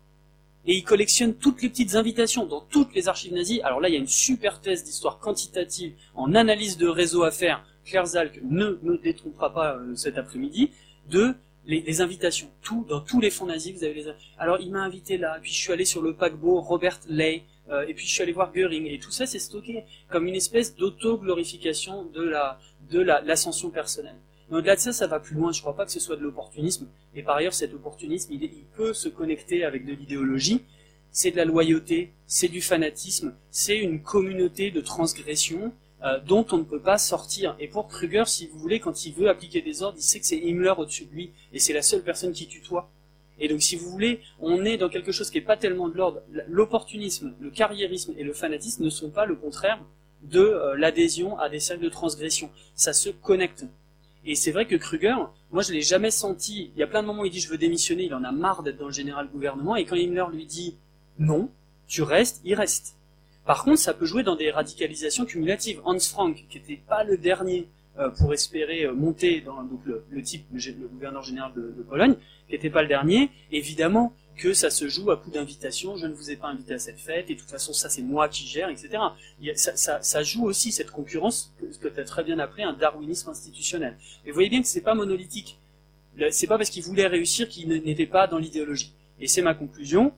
et 0.69 0.75
il 0.75 0.83
collectionne 0.83 1.33
toutes 1.33 1.63
les 1.63 1.69
petites 1.69 1.95
invitations 1.95 2.45
dans 2.45 2.61
toutes 2.61 2.93
les 2.93 3.07
archives 3.07 3.33
nazies. 3.33 3.59
Alors 3.63 3.81
là, 3.81 3.89
il 3.89 3.93
y 3.93 3.95
a 3.95 3.99
une 3.99 4.05
super 4.05 4.61
thèse 4.61 4.83
d'histoire 4.83 5.17
quantitative 5.17 5.93
en 6.13 6.35
analyse 6.35 6.77
de 6.77 6.87
réseau 6.87 7.23
à 7.23 7.31
faire. 7.31 7.65
Claire 7.85 8.05
Zalk 8.05 8.39
ne 8.43 8.77
me 8.83 8.99
détrompera 8.99 9.51
pas 9.51 9.79
cet 9.95 10.19
après-midi 10.19 10.69
de 11.09 11.33
les, 11.65 12.01
invitations. 12.01 12.51
Tout, 12.61 12.85
dans 12.87 13.01
tous 13.01 13.19
les 13.19 13.31
fonds 13.31 13.47
nazis, 13.47 13.75
vous 13.75 13.83
avez 13.83 13.95
les. 13.95 14.13
Alors, 14.37 14.59
il 14.59 14.69
m'a 14.69 14.83
invité 14.83 15.17
là, 15.17 15.39
puis 15.41 15.51
je 15.51 15.57
suis 15.57 15.73
allé 15.73 15.85
sur 15.85 16.03
le 16.03 16.13
paquebot 16.13 16.61
Robert 16.61 16.99
Ley, 17.07 17.45
euh, 17.71 17.87
et 17.87 17.95
puis 17.95 18.05
je 18.05 18.13
suis 18.13 18.21
allé 18.21 18.31
voir 18.31 18.53
Goering, 18.53 18.85
et 18.85 18.99
tout 18.99 19.11
ça, 19.11 19.25
c'est 19.25 19.39
stocké 19.39 19.83
comme 20.07 20.27
une 20.27 20.35
espèce 20.35 20.75
d'auto-glorification 20.75 22.05
de 22.13 22.21
la 22.21 22.59
de 22.91 22.99
l'ascension 22.99 23.71
personnelle. 23.71 24.17
Mais 24.49 24.57
au-delà 24.57 24.75
de 24.75 24.81
ça, 24.81 24.93
ça 24.93 25.07
va 25.07 25.19
plus 25.19 25.35
loin. 25.35 25.51
Je 25.51 25.61
crois 25.61 25.75
pas 25.75 25.85
que 25.85 25.91
ce 25.91 25.99
soit 25.99 26.15
de 26.15 26.21
l'opportunisme. 26.21 26.87
Et 27.15 27.23
par 27.23 27.37
ailleurs, 27.37 27.53
cet 27.53 27.73
opportunisme, 27.73 28.33
il, 28.33 28.43
il 28.43 28.65
peut 28.75 28.93
se 28.93 29.09
connecter 29.09 29.63
avec 29.63 29.85
de 29.85 29.93
l'idéologie. 29.93 30.63
C'est 31.11 31.31
de 31.31 31.37
la 31.37 31.45
loyauté, 31.45 32.13
c'est 32.27 32.49
du 32.49 32.61
fanatisme, 32.61 33.33
c'est 33.49 33.79
une 33.79 34.03
communauté 34.03 34.69
de 34.69 34.79
transgression 34.79 35.73
euh, 36.03 36.19
dont 36.19 36.45
on 36.51 36.59
ne 36.59 36.63
peut 36.63 36.79
pas 36.79 36.97
sortir. 36.97 37.55
Et 37.59 37.67
pour 37.67 37.87
Kruger, 37.87 38.23
si 38.25 38.47
vous 38.47 38.57
voulez, 38.59 38.79
quand 38.79 39.05
il 39.05 39.13
veut 39.13 39.27
appliquer 39.27 39.61
des 39.61 39.81
ordres, 39.81 39.97
il 39.97 40.03
sait 40.03 40.19
que 40.19 40.25
c'est 40.25 40.37
Himmler 40.37 40.73
au-dessus 40.77 41.05
de 41.05 41.11
lui, 41.11 41.33
et 41.51 41.59
c'est 41.59 41.73
la 41.73 41.81
seule 41.81 42.03
personne 42.03 42.31
qui 42.31 42.47
tutoie. 42.47 42.89
Et 43.37 43.47
donc, 43.47 43.61
si 43.61 43.75
vous 43.75 43.89
voulez, 43.89 44.21
on 44.39 44.63
est 44.63 44.77
dans 44.77 44.87
quelque 44.87 45.11
chose 45.11 45.29
qui 45.29 45.39
n'est 45.39 45.43
pas 45.43 45.57
tellement 45.57 45.89
de 45.89 45.97
l'ordre. 45.97 46.21
L'opportunisme, 46.47 47.33
le 47.39 47.49
carriérisme 47.49 48.13
et 48.17 48.23
le 48.23 48.31
fanatisme 48.31 48.83
ne 48.83 48.89
sont 48.89 49.09
pas 49.09 49.25
le 49.25 49.35
contraire 49.35 49.83
de 50.23 50.39
euh, 50.39 50.77
l'adhésion 50.77 51.37
à 51.37 51.49
des 51.49 51.59
cercles 51.59 51.83
de 51.83 51.89
transgression. 51.89 52.49
Ça 52.75 52.93
se 52.93 53.09
connecte. 53.09 53.65
Et 54.29 54.35
c'est 54.35 54.51
vrai 54.51 54.67
que 54.67 54.75
Kruger, 54.75 55.15
moi 55.49 55.63
je 55.63 55.73
l'ai 55.73 55.81
jamais 55.81 56.11
senti. 56.11 56.71
Il 56.75 56.79
y 56.79 56.83
a 56.83 56.87
plein 56.87 57.01
de 57.01 57.07
moments 57.07 57.23
où 57.23 57.25
il 57.25 57.31
dit 57.31 57.39
je 57.39 57.49
veux 57.49 57.57
démissionner, 57.57 58.03
il 58.03 58.13
en 58.13 58.23
a 58.23 58.31
marre 58.31 58.61
d'être 58.61 58.77
dans 58.77 58.85
le 58.85 58.91
général 58.91 59.27
gouvernement, 59.27 59.75
et 59.75 59.85
quand 59.85 59.95
Himmler 59.95 60.25
lui 60.31 60.45
dit 60.45 60.77
non, 61.17 61.49
tu 61.87 62.03
restes, 62.03 62.39
il 62.45 62.53
reste. 62.53 62.95
Par 63.47 63.63
contre, 63.63 63.79
ça 63.79 63.91
peut 63.95 64.05
jouer 64.05 64.21
dans 64.21 64.35
des 64.35 64.51
radicalisations 64.51 65.25
cumulatives. 65.25 65.81
Hans 65.83 65.99
Frank, 65.99 66.45
qui 66.47 66.59
n'était 66.59 66.79
pas 66.87 67.03
le 67.03 67.17
dernier 67.17 67.67
euh, 67.97 68.09
pour 68.09 68.31
espérer 68.31 68.83
euh, 68.83 68.93
monter 68.93 69.41
dans 69.41 69.61
le, 69.61 70.21
type, 70.21 70.45
le, 70.53 70.87
gouverneur 70.87 71.23
général 71.23 71.51
de, 71.55 71.81
Pologne, 71.89 72.13
qui 72.47 72.53
n'était 72.53 72.69
pas 72.69 72.83
le 72.83 72.87
dernier, 72.87 73.31
évidemment 73.51 74.13
que 74.39 74.53
ça 74.53 74.69
se 74.69 74.87
joue 74.87 75.11
à 75.11 75.17
coup 75.17 75.29
d'invitation, 75.29 75.97
je 75.97 76.07
ne 76.07 76.13
vous 76.13 76.31
ai 76.31 76.37
pas 76.37 76.47
invité 76.47 76.73
à 76.73 76.79
cette 76.79 76.99
fête, 76.99 77.29
et 77.29 77.35
de 77.35 77.39
toute 77.39 77.49
façon 77.49 77.73
ça 77.73 77.89
c'est 77.89 78.01
moi 78.01 78.29
qui 78.29 78.47
gère, 78.47 78.69
etc. 78.69 78.97
ça, 79.55 80.23
joue 80.23 80.45
aussi 80.45 80.71
cette 80.71 80.91
concurrence, 80.91 81.53
ce 81.71 81.77
que 81.77 81.89
tu 81.89 81.99
as 81.99 82.05
très 82.05 82.23
bien 82.23 82.39
appelé 82.39 82.63
un 82.63 82.73
darwinisme 82.73 83.29
institutionnel. 83.29 83.97
Et 84.25 84.29
vous 84.29 84.35
voyez 84.35 84.49
bien 84.49 84.61
que 84.61 84.67
c'est 84.67 84.81
pas 84.81 84.95
monolithique. 84.95 85.59
C'est 86.31 86.47
pas 86.47 86.57
parce 86.57 86.69
qu'il 86.69 86.83
voulait 86.83 87.07
réussir 87.07 87.47
qu'il 87.47 87.69
n'était 87.69 88.05
pas 88.05 88.27
dans 88.27 88.39
l'idéologie. 88.39 88.93
Et 89.19 89.27
c'est 89.27 89.41
ma 89.41 89.53
conclusion. 89.53 90.13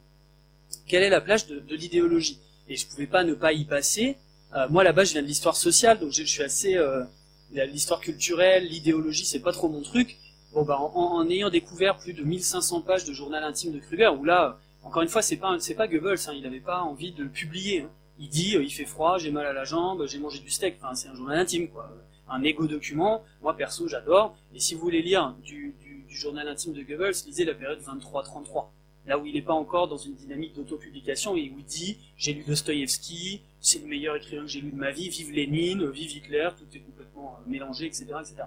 Quelle 0.87 1.03
est 1.03 1.09
la 1.09 1.21
plage 1.21 1.47
de 1.47 1.75
l'idéologie? 1.75 2.39
Et 2.69 2.75
je 2.75 2.87
pouvais 2.87 3.07
pas 3.07 3.23
ne 3.23 3.33
pas 3.33 3.53
y 3.53 3.65
passer. 3.65 4.17
Euh, 4.55 4.67
moi 4.69 4.83
là-bas, 4.83 5.03
je 5.03 5.13
viens 5.13 5.21
de 5.21 5.27
l'histoire 5.27 5.55
sociale, 5.55 5.99
donc 5.99 6.11
je, 6.11 6.23
suis 6.23 6.43
assez 6.43 6.75
euh, 6.75 7.03
l'histoire 7.51 7.99
culturelle, 7.99 8.67
l'idéologie, 8.67 9.25
c'est 9.25 9.39
pas 9.39 9.53
trop 9.53 9.69
mon 9.69 9.81
truc. 9.81 10.17
Bon 10.53 10.63
bah 10.63 10.77
en, 10.79 11.29
ayant 11.29 11.49
découvert 11.49 11.97
plus 11.97 12.13
de 12.13 12.23
1500 12.23 12.81
pages 12.81 13.05
de 13.05 13.13
journal 13.13 13.43
intime 13.43 13.71
de 13.71 13.79
Kruger, 13.79 14.09
où 14.09 14.25
là, 14.25 14.59
encore 14.83 15.01
une 15.01 15.07
fois, 15.07 15.21
c'est 15.21 15.37
pas 15.37 15.57
c'est 15.59 15.75
pas 15.75 15.87
Goebbels, 15.87 16.17
hein, 16.27 16.33
il 16.35 16.43
n'avait 16.43 16.59
pas 16.59 16.81
envie 16.81 17.13
de 17.13 17.23
le 17.23 17.29
publier. 17.29 17.81
Hein. 17.81 17.89
Il 18.19 18.29
dit, 18.29 18.57
euh, 18.57 18.63
il 18.63 18.69
fait 18.69 18.85
froid, 18.85 19.17
j'ai 19.17 19.31
mal 19.31 19.45
à 19.45 19.53
la 19.53 19.63
jambe, 19.63 20.05
j'ai 20.07 20.19
mangé 20.19 20.39
du 20.39 20.49
steak. 20.49 20.75
Enfin, 20.81 20.93
c'est 20.93 21.07
un 21.07 21.15
journal 21.15 21.39
intime, 21.39 21.69
quoi. 21.69 21.89
Un 22.29 22.43
égo 22.43 22.67
document. 22.67 23.23
Moi 23.41 23.55
perso, 23.55 23.87
j'adore. 23.87 24.35
Et 24.53 24.59
si 24.59 24.75
vous 24.75 24.81
voulez 24.81 25.01
lire 25.01 25.33
du, 25.43 25.73
journal 26.09 26.47
intime 26.49 26.73
de 26.73 26.81
Goebbels, 26.83 27.15
lisez 27.25 27.45
la 27.45 27.53
période 27.53 27.79
23-33 27.79 28.67
là 29.07 29.17
où 29.17 29.25
il 29.25 29.33
n'est 29.33 29.41
pas 29.41 29.53
encore 29.53 29.87
dans 29.87 29.97
une 29.97 30.13
dynamique 30.13 30.53
d'autopublication 30.53 31.35
et 31.35 31.51
où 31.55 31.57
il 31.57 31.65
dit 31.65 31.97
j'ai 32.17 32.33
lu 32.33 32.43
Dostoïevski, 32.43 33.41
c'est 33.59 33.79
le 33.79 33.87
meilleur 33.87 34.15
écrivain 34.15 34.43
que 34.43 34.47
j'ai 34.49 34.61
lu 34.61 34.71
de 34.71 34.75
ma 34.75 34.91
vie, 34.91 35.09
vive 35.09 35.31
Lénine, 35.31 35.89
vive 35.89 36.17
Hitler, 36.17 36.49
tout 36.57 36.65
est 36.75 36.81
complètement 36.81 37.37
euh, 37.39 37.49
mélangé, 37.49 37.85
etc., 37.87 38.05
etc. 38.19 38.43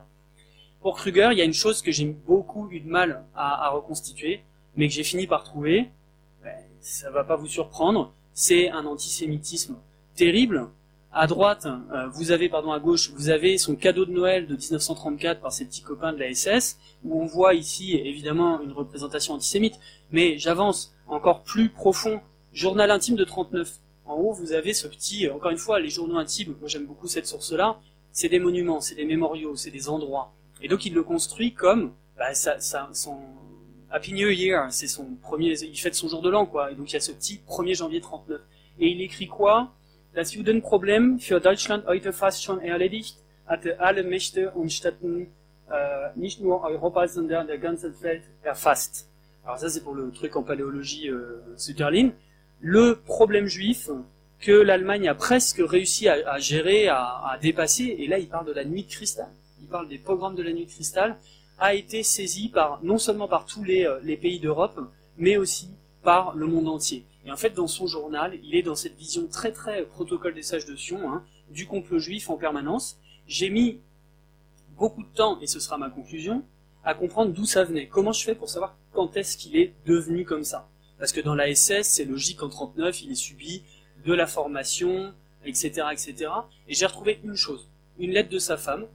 Pour 0.84 0.96
Kruger, 0.96 1.30
il 1.32 1.38
y 1.38 1.40
a 1.40 1.44
une 1.44 1.54
chose 1.54 1.80
que 1.80 1.90
j'ai 1.90 2.04
beaucoup 2.04 2.68
eu 2.70 2.78
de 2.78 2.86
mal 2.86 3.24
à, 3.34 3.70
reconstituer, 3.70 4.42
mais 4.76 4.86
que 4.86 4.92
j'ai 4.92 5.02
fini 5.02 5.26
par 5.26 5.42
trouver, 5.42 5.88
ben, 6.42 6.52
ça 6.82 7.10
va 7.10 7.24
pas 7.24 7.36
vous 7.36 7.46
surprendre, 7.46 8.12
c'est 8.34 8.68
un 8.68 8.84
antisémitisme 8.84 9.76
terrible. 10.14 10.68
À 11.10 11.26
droite, 11.26 11.66
euh, 11.66 12.08
vous 12.08 12.32
avez, 12.32 12.50
pardon, 12.50 12.70
à 12.70 12.80
gauche, 12.80 13.12
vous 13.16 13.30
avez 13.30 13.56
son 13.56 13.76
cadeau 13.76 14.04
de 14.04 14.10
Noël 14.10 14.46
de 14.46 14.56
1934 14.56 15.40
par 15.40 15.52
ses 15.52 15.64
petits 15.64 15.80
copains 15.80 16.12
de 16.12 16.18
la 16.18 16.34
SS, 16.34 16.78
où 17.02 17.18
on 17.18 17.24
voit 17.24 17.54
ici 17.54 17.94
évidemment 17.94 18.60
une 18.60 18.72
représentation 18.72 19.32
antisémite, 19.32 19.80
mais 20.12 20.36
j'avance 20.36 20.94
encore 21.06 21.44
plus 21.44 21.70
profond. 21.70 22.20
Journal 22.52 22.90
intime 22.90 23.16
de 23.16 23.24
39. 23.24 23.78
En 24.04 24.16
haut, 24.16 24.34
vous 24.34 24.52
avez 24.52 24.74
ce 24.74 24.86
petit, 24.86 25.30
encore 25.30 25.50
une 25.50 25.56
fois, 25.56 25.80
les 25.80 25.88
journaux 25.88 26.18
intimes, 26.18 26.54
moi 26.60 26.68
j'aime 26.68 26.84
beaucoup 26.84 27.08
cette 27.08 27.26
source-là, 27.26 27.80
c'est 28.12 28.28
des 28.28 28.38
monuments, 28.38 28.82
c'est 28.82 28.96
des 28.96 29.06
mémoriaux, 29.06 29.56
c'est 29.56 29.70
des 29.70 29.88
endroits. 29.88 30.34
Et 30.62 30.68
donc 30.68 30.86
il 30.86 30.94
le 30.94 31.02
construit 31.02 31.52
comme 31.52 31.92
bah, 32.16 32.34
ça, 32.34 32.60
ça, 32.60 32.88
son 32.92 33.18
Happy 33.90 34.12
New 34.12 34.28
Year, 34.28 34.66
c'est 34.72 34.88
son 34.88 35.14
premier, 35.22 35.52
il 35.52 35.78
fête 35.78 35.94
son 35.94 36.08
jour 36.08 36.20
de 36.20 36.28
l'an, 36.28 36.46
quoi. 36.46 36.72
Et 36.72 36.74
donc 36.74 36.90
il 36.90 36.94
y 36.94 36.96
a 36.96 37.00
ce 37.00 37.12
petit 37.12 37.40
1er 37.48 37.76
janvier 37.76 38.00
39. 38.00 38.40
Et 38.80 38.88
il 38.88 39.00
écrit 39.00 39.28
quoi? 39.28 39.72
Das 40.14 40.32
Judenproblem 40.32 41.18
für 41.18 41.40
Deutschland 41.40 41.86
heute 41.86 42.12
fast 42.12 42.42
schon 42.42 42.60
erledigt, 42.60 43.18
hatte 43.46 43.80
alle 43.80 44.04
Mächte 44.04 44.52
und 44.52 44.72
Städten, 44.72 45.28
äh, 45.70 46.10
nicht 46.16 46.40
nur 46.40 46.62
der 46.62 47.58
ganzen 47.58 47.94
Welt 48.02 48.22
erfasst. 48.42 49.08
Alors 49.44 49.58
ça 49.58 49.68
c'est 49.68 49.82
pour 49.82 49.94
le 49.94 50.10
truc 50.10 50.36
en 50.36 50.42
paléologie 50.42 51.08
euh, 51.08 51.42
Sutherland. 51.56 52.12
Le 52.60 52.96
problème 53.04 53.46
juif 53.46 53.90
que 54.40 54.52
l'Allemagne 54.52 55.08
a 55.08 55.14
presque 55.14 55.60
réussi 55.64 56.08
à, 56.08 56.38
gérer, 56.38 56.88
à, 56.88 57.38
dépasser, 57.40 57.96
et 57.98 58.06
là 58.06 58.18
il 58.18 58.28
parle 58.28 58.46
de 58.46 58.52
la 58.52 58.64
nuit 58.64 58.84
de 58.84 58.90
cristal, 58.90 59.28
il 59.64 59.70
parle 59.70 59.88
des 59.88 59.98
programmes 59.98 60.34
de 60.34 60.42
la 60.42 60.52
nuit 60.52 60.66
de 60.66 60.70
cristal, 60.70 61.18
a 61.58 61.74
été 61.74 62.02
saisi 62.02 62.50
par 62.50 62.80
non 62.82 62.98
seulement 62.98 63.28
par 63.28 63.46
tous 63.46 63.64
les, 63.64 63.86
euh, 63.86 63.98
les 64.02 64.18
pays 64.18 64.38
d'Europe, 64.38 64.78
mais 65.16 65.38
aussi 65.38 65.70
par 66.02 66.34
le 66.34 66.46
monde 66.46 66.68
entier. 66.68 67.06
Et 67.24 67.32
en 67.32 67.36
fait, 67.36 67.50
dans 67.50 67.66
son 67.66 67.86
journal, 67.86 68.38
il 68.42 68.54
est 68.54 68.62
dans 68.62 68.74
cette 68.74 68.96
vision 68.96 69.26
très 69.26 69.52
très 69.52 69.84
protocole 69.84 70.34
des 70.34 70.42
sages 70.42 70.66
de 70.66 70.76
Sion, 70.76 71.10
hein, 71.10 71.24
du 71.50 71.66
complot 71.66 71.98
juif 71.98 72.28
en 72.28 72.36
permanence. 72.36 72.98
J'ai 73.26 73.48
mis 73.48 73.80
beaucoup 74.76 75.02
de 75.02 75.14
temps, 75.14 75.40
et 75.40 75.46
ce 75.46 75.60
sera 75.60 75.78
ma 75.78 75.88
conclusion, 75.88 76.44
à 76.84 76.92
comprendre 76.92 77.32
d'où 77.32 77.46
ça 77.46 77.64
venait. 77.64 77.86
Comment 77.86 78.12
je 78.12 78.22
fais 78.22 78.34
pour 78.34 78.50
savoir 78.50 78.76
quand 78.92 79.16
est-ce 79.16 79.38
qu'il 79.38 79.56
est 79.56 79.72
devenu 79.86 80.26
comme 80.26 80.44
ça? 80.44 80.68
Parce 80.98 81.12
que 81.12 81.22
dans 81.22 81.34
la 81.34 81.54
SS, 81.54 81.84
c'est 81.84 82.04
logique 82.04 82.38
qu'en 82.40 82.50
39, 82.50 83.02
il 83.02 83.12
ait 83.12 83.14
subi 83.14 83.62
de 84.04 84.12
la 84.12 84.26
formation, 84.26 85.14
etc., 85.46 85.86
etc. 85.92 86.30
Et 86.68 86.74
j'ai 86.74 86.84
retrouvé 86.84 87.20
une 87.24 87.36
chose, 87.36 87.70
une 87.98 88.10
lettre 88.10 88.28
de 88.28 88.38
sa 88.38 88.58
femme, 88.58 88.86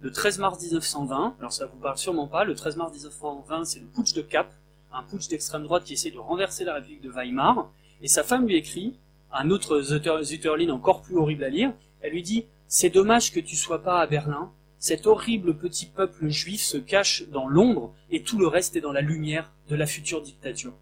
le 0.00 0.10
13 0.10 0.38
mars 0.38 0.60
1920. 0.62 1.36
Alors 1.38 1.52
ça 1.52 1.66
vous 1.66 1.78
parle 1.78 1.98
sûrement 1.98 2.26
pas. 2.26 2.44
Le 2.44 2.54
13 2.54 2.76
mars 2.76 2.92
1920, 2.92 3.64
c'est 3.64 3.80
le 3.80 3.86
putsch 3.86 4.14
de 4.14 4.22
Cap, 4.22 4.52
un 4.92 5.02
putsch 5.02 5.28
d'extrême 5.28 5.64
droite 5.64 5.84
qui 5.84 5.92
essaie 5.92 6.10
de 6.10 6.18
renverser 6.18 6.64
la 6.64 6.74
République 6.74 7.02
de 7.02 7.10
Weimar. 7.10 7.70
Et 8.02 8.08
sa 8.08 8.24
femme 8.24 8.46
lui 8.46 8.56
écrit, 8.56 8.96
un 9.32 9.50
autre 9.50 9.82
Zutterlin 9.82 10.70
encore 10.70 11.02
plus 11.02 11.16
horrible 11.16 11.44
à 11.44 11.50
lire, 11.50 11.72
elle 12.00 12.12
lui 12.12 12.22
dit 12.22 12.46
C'est 12.66 12.90
dommage 12.90 13.32
que 13.32 13.40
tu 13.40 13.56
sois 13.56 13.82
pas 13.82 14.00
à 14.00 14.06
Berlin, 14.06 14.50
cet 14.78 15.06
horrible 15.06 15.58
petit 15.58 15.84
peuple 15.84 16.30
juif 16.30 16.62
se 16.62 16.78
cache 16.78 17.28
dans 17.28 17.46
l'ombre 17.46 17.94
et 18.10 18.22
tout 18.22 18.38
le 18.38 18.46
reste 18.46 18.76
est 18.76 18.80
dans 18.80 18.92
la 18.92 19.02
lumière 19.02 19.52
de 19.68 19.76
la 19.76 19.86
future 19.86 20.22
dictature. 20.22 20.72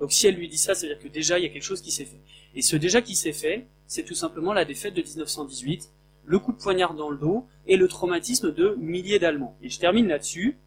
Donc 0.00 0.12
si 0.12 0.26
elle 0.26 0.34
lui 0.34 0.48
dit 0.48 0.58
ça, 0.58 0.74
ça 0.74 0.86
veut 0.86 0.94
dire 0.94 1.02
que 1.02 1.08
déjà 1.08 1.38
il 1.38 1.44
y 1.44 1.46
a 1.46 1.48
quelque 1.48 1.62
chose 1.62 1.80
qui 1.80 1.92
s'est 1.92 2.04
fait. 2.04 2.20
Et 2.56 2.62
ce 2.62 2.74
déjà 2.74 3.00
qui 3.00 3.14
s'est 3.14 3.32
fait, 3.32 3.66
c'est 3.86 4.02
tout 4.02 4.14
simplement 4.14 4.52
la 4.52 4.64
défaite 4.64 4.94
de 4.94 5.02
1918, 5.02 5.88
le 6.28 6.38
coup 6.38 6.52
de 6.52 6.58
poignard 6.58 6.92
dans 6.92 7.08
le 7.08 7.16
dos 7.16 7.46
et 7.66 7.78
le 7.78 7.88
traumatisme 7.88 8.52
de 8.52 8.76
milliers 8.78 9.18
d'Allemands. 9.18 9.56
Et 9.62 9.70
je 9.70 9.78
termine 9.80 10.08
là-dessus. 10.08 10.58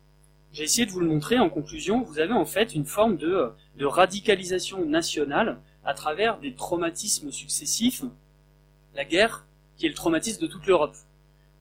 J'ai 0.54 0.64
essayé 0.64 0.88
de 0.88 0.92
vous 0.92 1.00
le 1.00 1.06
montrer 1.06 1.38
en 1.38 1.52
conclusion. 1.52 2.02
Vous 2.02 2.18
avez 2.18 2.34
en 2.34 2.46
fait 2.46 2.74
une 2.74 2.86
forme 2.86 3.16
de, 3.16 3.52
de 3.78 3.86
radicalisation 3.86 4.84
nationale 4.86 5.60
à 5.86 5.94
travers 5.94 6.40
des 6.40 6.56
traumatismes 6.56 7.32
successifs. 7.32 8.04
La 8.96 9.06
guerre, 9.06 9.46
qui 9.78 9.86
est 9.86 9.90
le 9.90 9.96
traumatisme 9.96 10.42
de 10.42 10.48
toute 10.48 10.66
l'Europe. 10.66 10.96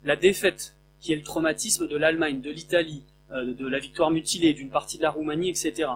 La 0.03 0.17
défaite, 0.17 0.77
qui 0.99 1.13
est 1.13 1.17
le 1.17 1.23
traumatisme 1.23 1.87
de 1.87 1.97
l'Allemagne, 1.97 2.41
de 2.41 2.51
l'Italie, 2.51 3.05
euh, 3.33 3.53
de 3.53 3.69
la 3.69 3.79
victoire 3.79 4.11
mutilée, 4.11 4.55
d'une 4.55 4.71
partie 4.71 4.97
de 4.97 5.03
la 5.03 5.11
Roumanie, 5.11 5.51
etc. 5.51 5.91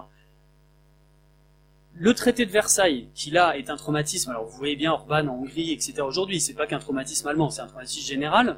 Le 1.97 2.13
traité 2.13 2.45
de 2.45 2.51
Versailles, 2.51 3.07
qui 3.15 3.31
là 3.31 3.57
est 3.57 3.69
un 3.69 3.77
traumatisme, 3.77 4.29
alors 4.29 4.43
vous 4.43 4.57
voyez 4.57 4.75
bien 4.75 4.91
Orban 4.91 5.27
en 5.27 5.39
Hongrie, 5.39 5.71
etc. 5.71 6.01
aujourd'hui, 6.01 6.41
c'est 6.41 6.53
pas 6.53 6.67
qu'un 6.67 6.79
traumatisme 6.79 7.25
allemand, 7.29 7.49
c'est 7.49 7.61
un 7.61 7.67
traumatisme 7.67 8.05
général. 8.05 8.57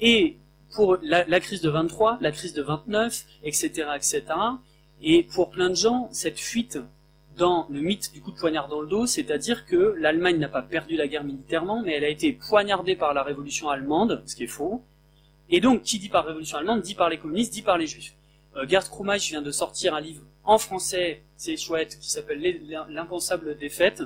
Et 0.00 0.36
pour 0.74 0.98
la, 1.00 1.38
crise 1.38 1.60
de 1.60 1.70
23, 1.70 2.18
la 2.20 2.32
crise 2.32 2.54
de 2.54 2.62
29, 2.62 3.24
etc., 3.44 3.86
etc. 3.94 4.24
Et 5.00 5.22
pour 5.22 5.50
plein 5.50 5.70
de 5.70 5.76
gens, 5.76 6.08
cette 6.10 6.40
fuite 6.40 6.80
dans 7.36 7.68
le 7.70 7.80
mythe 7.80 8.12
du 8.12 8.20
coup 8.20 8.32
de 8.32 8.36
poignard 8.36 8.66
dans 8.66 8.80
le 8.80 8.88
dos, 8.88 9.06
c'est-à-dire 9.06 9.64
que 9.64 9.94
l'Allemagne 10.00 10.38
n'a 10.38 10.48
pas 10.48 10.62
perdu 10.62 10.96
la 10.96 11.06
guerre 11.06 11.22
militairement, 11.22 11.82
mais 11.82 11.92
elle 11.92 12.04
a 12.04 12.08
été 12.08 12.32
poignardée 12.32 12.96
par 12.96 13.14
la 13.14 13.22
révolution 13.22 13.68
allemande, 13.68 14.24
ce 14.26 14.34
qui 14.34 14.42
est 14.42 14.48
faux. 14.48 14.82
Et 15.50 15.60
donc, 15.60 15.82
qui 15.82 16.00
dit 16.00 16.08
par 16.08 16.26
révolution 16.26 16.58
allemande, 16.58 16.82
dit 16.82 16.96
par 16.96 17.08
les 17.08 17.18
communistes, 17.18 17.52
dit 17.52 17.62
par 17.62 17.78
les 17.78 17.86
juifs. 17.86 18.16
Euh, 18.56 18.66
Gerd 18.68 18.88
Krumeich 18.88 19.30
vient 19.30 19.42
de 19.42 19.50
sortir 19.50 19.94
un 19.94 20.00
livre 20.00 20.22
en 20.44 20.58
français, 20.58 21.22
c'est 21.36 21.56
chouette, 21.56 21.98
qui 22.00 22.10
s'appelle 22.10 22.40
L'impensable 22.88 23.56
défaite, 23.56 24.02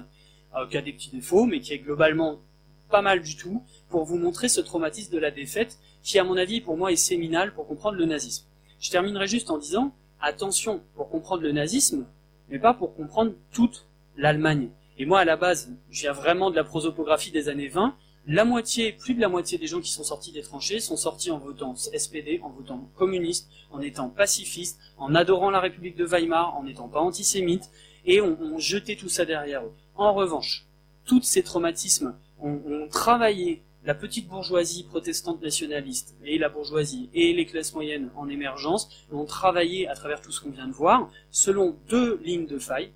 euh, 0.55 0.67
qui 0.67 0.77
a 0.77 0.83
des 0.83 0.93
petits 0.93 1.11
défauts, 1.11 1.47
mais 1.47 1.61
qui 1.61 1.73
est 1.73 1.79
globalement 1.79 2.41
pas 2.89 3.03
mal 3.03 3.23
du 3.23 3.37
tout, 3.37 3.65
pour 3.89 4.05
vous 4.05 4.19
montrer 4.19 4.49
ce 4.49 4.61
traumatisme 4.61 5.13
de 5.13 5.19
la 5.19 5.31
défaite, 5.31 5.79
qui 6.03 6.19
à 6.19 6.25
mon 6.25 6.37
avis 6.37 6.61
pour 6.61 6.77
moi 6.77 6.93
est 6.93 6.97
séminal 6.97 7.53
pour 7.53 7.67
comprendre 7.67 7.97
le 7.97 8.05
nazisme. 8.05 8.47
Je 8.79 8.91
terminerai 8.91 9.27
juste 9.27 9.51
en 9.51 9.59
disant, 9.59 9.93
attention, 10.21 10.83
pour 10.95 11.09
comprendre 11.09 11.43
le 11.43 11.53
nazisme, 11.53 12.07
mais 12.49 12.59
pas 12.59 12.75
pour 12.75 12.95
comprendre 12.95 13.33
toute 13.51 13.87
l'Allemagne. 14.17 14.69
Et 14.99 15.07
moi 15.07 15.21
à 15.21 15.25
la 15.25 15.37
base, 15.37 15.73
je 15.91 16.03
viens 16.03 16.13
vraiment 16.13 16.51
de 16.51 16.57
la 16.57 16.65
prosopographie 16.65 17.33
des 17.33 17.49
années 17.49 17.69
20, 17.69 17.97
la 18.29 18.45
moitié, 18.45 18.93
plus 18.93 19.15
de 19.15 19.21
la 19.21 19.29
moitié 19.29 19.57
des 19.57 19.69
gens 19.69 19.81
qui 19.81 19.93
sont 19.93 20.03
sortis 20.03 20.33
des 20.33 20.43
tranchées 20.43 20.81
sont 20.81 20.97
sortis 20.97 21.31
en 21.31 21.39
votant 21.39 21.77
SPD, 21.77 22.41
en 22.43 22.51
votant 22.51 22.91
communiste, 22.97 23.49
en 23.71 23.81
étant 23.81 24.09
pacifistes, 24.09 24.81
en 24.99 25.15
adorant 25.15 25.51
la 25.51 25.61
République 25.61 25.97
de 25.97 26.05
Weimar, 26.05 26.57
en 26.57 26.65
n'étant 26.65 26.89
pas 26.89 27.01
antisémites, 27.01 27.71
et 28.05 28.21
ont, 28.21 28.37
on 28.41 28.59
jeté 28.59 28.97
tout 28.97 29.09
ça 29.09 29.25
derrière 29.25 29.65
eux. 29.65 29.73
En 29.95 30.13
revanche, 30.13 30.67
tous 31.05 31.23
ces 31.23 31.45
traumatismes 31.45 32.17
ont, 32.41 32.89
travaillé 32.91 33.63
la 33.85 33.95
petite 33.95 34.29
bourgeoisie 34.29 34.83
protestante 34.83 35.41
nationaliste 35.41 36.17
et 36.25 36.39
la 36.39 36.49
bourgeoisie 36.49 37.09
et 37.15 37.33
les 37.33 37.47
classes 37.47 37.75
moyennes 37.75 38.11
en 38.17 38.29
émergence 38.29 38.91
ont 39.13 39.25
travaillé 39.25 39.87
à 39.87 39.95
travers 39.95 40.21
tout 40.21 40.33
ce 40.33 40.41
qu'on 40.41 40.51
vient 40.51 40.67
de 40.67 40.73
voir 40.73 41.09
selon 41.31 41.77
deux 41.89 42.21
lignes 42.25 42.47
de 42.47 42.59
faille, 42.59 42.91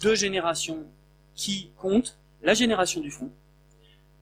deux 0.00 0.16
générations 0.16 0.84
qui 1.36 1.70
comptent, 1.76 2.18
la 2.42 2.54
génération 2.54 3.00
du 3.00 3.12
fond, 3.12 3.30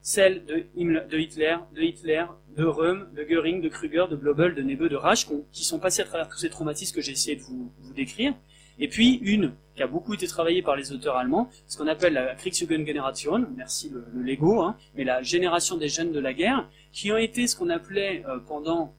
celle 0.03 0.45
de, 0.47 0.67
Hitler, 0.77 1.57
de 1.75 1.83
Hitler, 1.83 2.25
de 2.57 2.65
Röhm, 2.65 3.09
de 3.15 3.23
Göring, 3.23 3.61
de 3.61 3.69
Krüger, 3.69 4.09
de 4.09 4.17
Blobel, 4.17 4.55
de 4.55 4.63
Nebeu, 4.63 4.89
de 4.89 4.97
Reich, 4.97 5.27
qui 5.53 5.65
sont 5.65 5.79
passés 5.79 6.03
à 6.03 6.05
travers 6.05 6.29
tous 6.29 6.39
ces 6.39 6.51
traumatismes 6.51 6.95
que 6.95 7.01
j'ai 7.01 7.13
essayé 7.13 7.37
de 7.37 7.43
vous, 7.43 7.73
décrire. 7.95 8.35
Et 8.79 8.89
puis 8.89 9.17
une 9.23 9.53
qui 9.77 9.83
a 9.83 9.87
beaucoup 9.87 10.15
été 10.15 10.27
travaillée 10.27 10.63
par 10.63 10.75
les 10.75 10.93
auteurs 10.93 11.17
allemands, 11.17 11.51
ce 11.67 11.77
qu'on 11.77 11.87
appelle 11.87 12.15
la 12.15 12.35
Kriegsjugendgeneration, 12.35 13.47
merci 13.55 13.91
le, 13.91 14.07
le 14.15 14.23
Lego, 14.23 14.63
hein, 14.63 14.77
mais 14.95 15.05
la 15.05 15.23
génération 15.23 15.77
des 15.77 15.89
jeunes 15.89 16.13
de 16.13 16.21
la 16.21 16.33
guerre, 16.33 16.69
qui 16.93 17.13
ont 17.13 17.19
été 17.19 17.47
ce 17.47 17.57
qu'on 17.57 17.69
appelait 17.69 18.25
euh, 18.27 18.39
pendant 18.39 18.95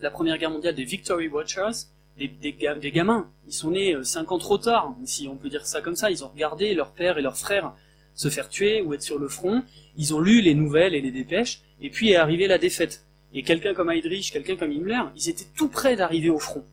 la 0.00 0.10
Première 0.10 0.36
Guerre 0.36 0.50
mondiale 0.50 0.74
des 0.74 0.84
Victory 0.84 1.28
Watchers, 1.28 1.86
des 2.18 2.92
gamins. 2.92 3.30
Ils 3.46 3.52
sont 3.52 3.70
nés 3.70 3.94
euh, 3.94 4.02
cinq 4.02 4.30
ans 4.32 4.38
trop 4.38 4.58
tard, 4.58 4.94
si 5.04 5.26
on 5.28 5.36
peut 5.36 5.48
dire 5.48 5.66
ça 5.66 5.80
comme 5.80 5.96
ça. 5.96 6.10
Ils 6.10 6.24
ont 6.24 6.28
regardé 6.28 6.74
leur 6.74 6.92
père 6.92 7.18
et 7.18 7.22
leurs 7.22 7.36
frères 7.36 7.72
se 8.14 8.28
faire 8.28 8.48
tuer 8.48 8.82
ou 8.82 8.94
être 8.94 9.02
sur 9.02 9.18
le 9.18 9.28
front. 9.28 9.62
Ils 9.96 10.14
ont 10.14 10.20
lu 10.20 10.40
les 10.40 10.54
nouvelles 10.54 10.94
et 10.94 11.00
les 11.00 11.10
dépêches, 11.10 11.62
et 11.80 11.90
puis 11.90 12.10
est 12.10 12.16
arrivée 12.16 12.46
la 12.46 12.58
défaite. 12.58 13.04
Et 13.34 13.42
quelqu'un 13.42 13.74
comme 13.74 13.90
Heydrich, 13.90 14.32
quelqu'un 14.32 14.56
comme 14.56 14.72
Himmler, 14.72 15.02
ils 15.16 15.28
étaient 15.28 15.46
tout 15.56 15.68
près 15.68 15.96
d'arriver 15.96 16.30
au 16.30 16.38
front. 16.38 16.64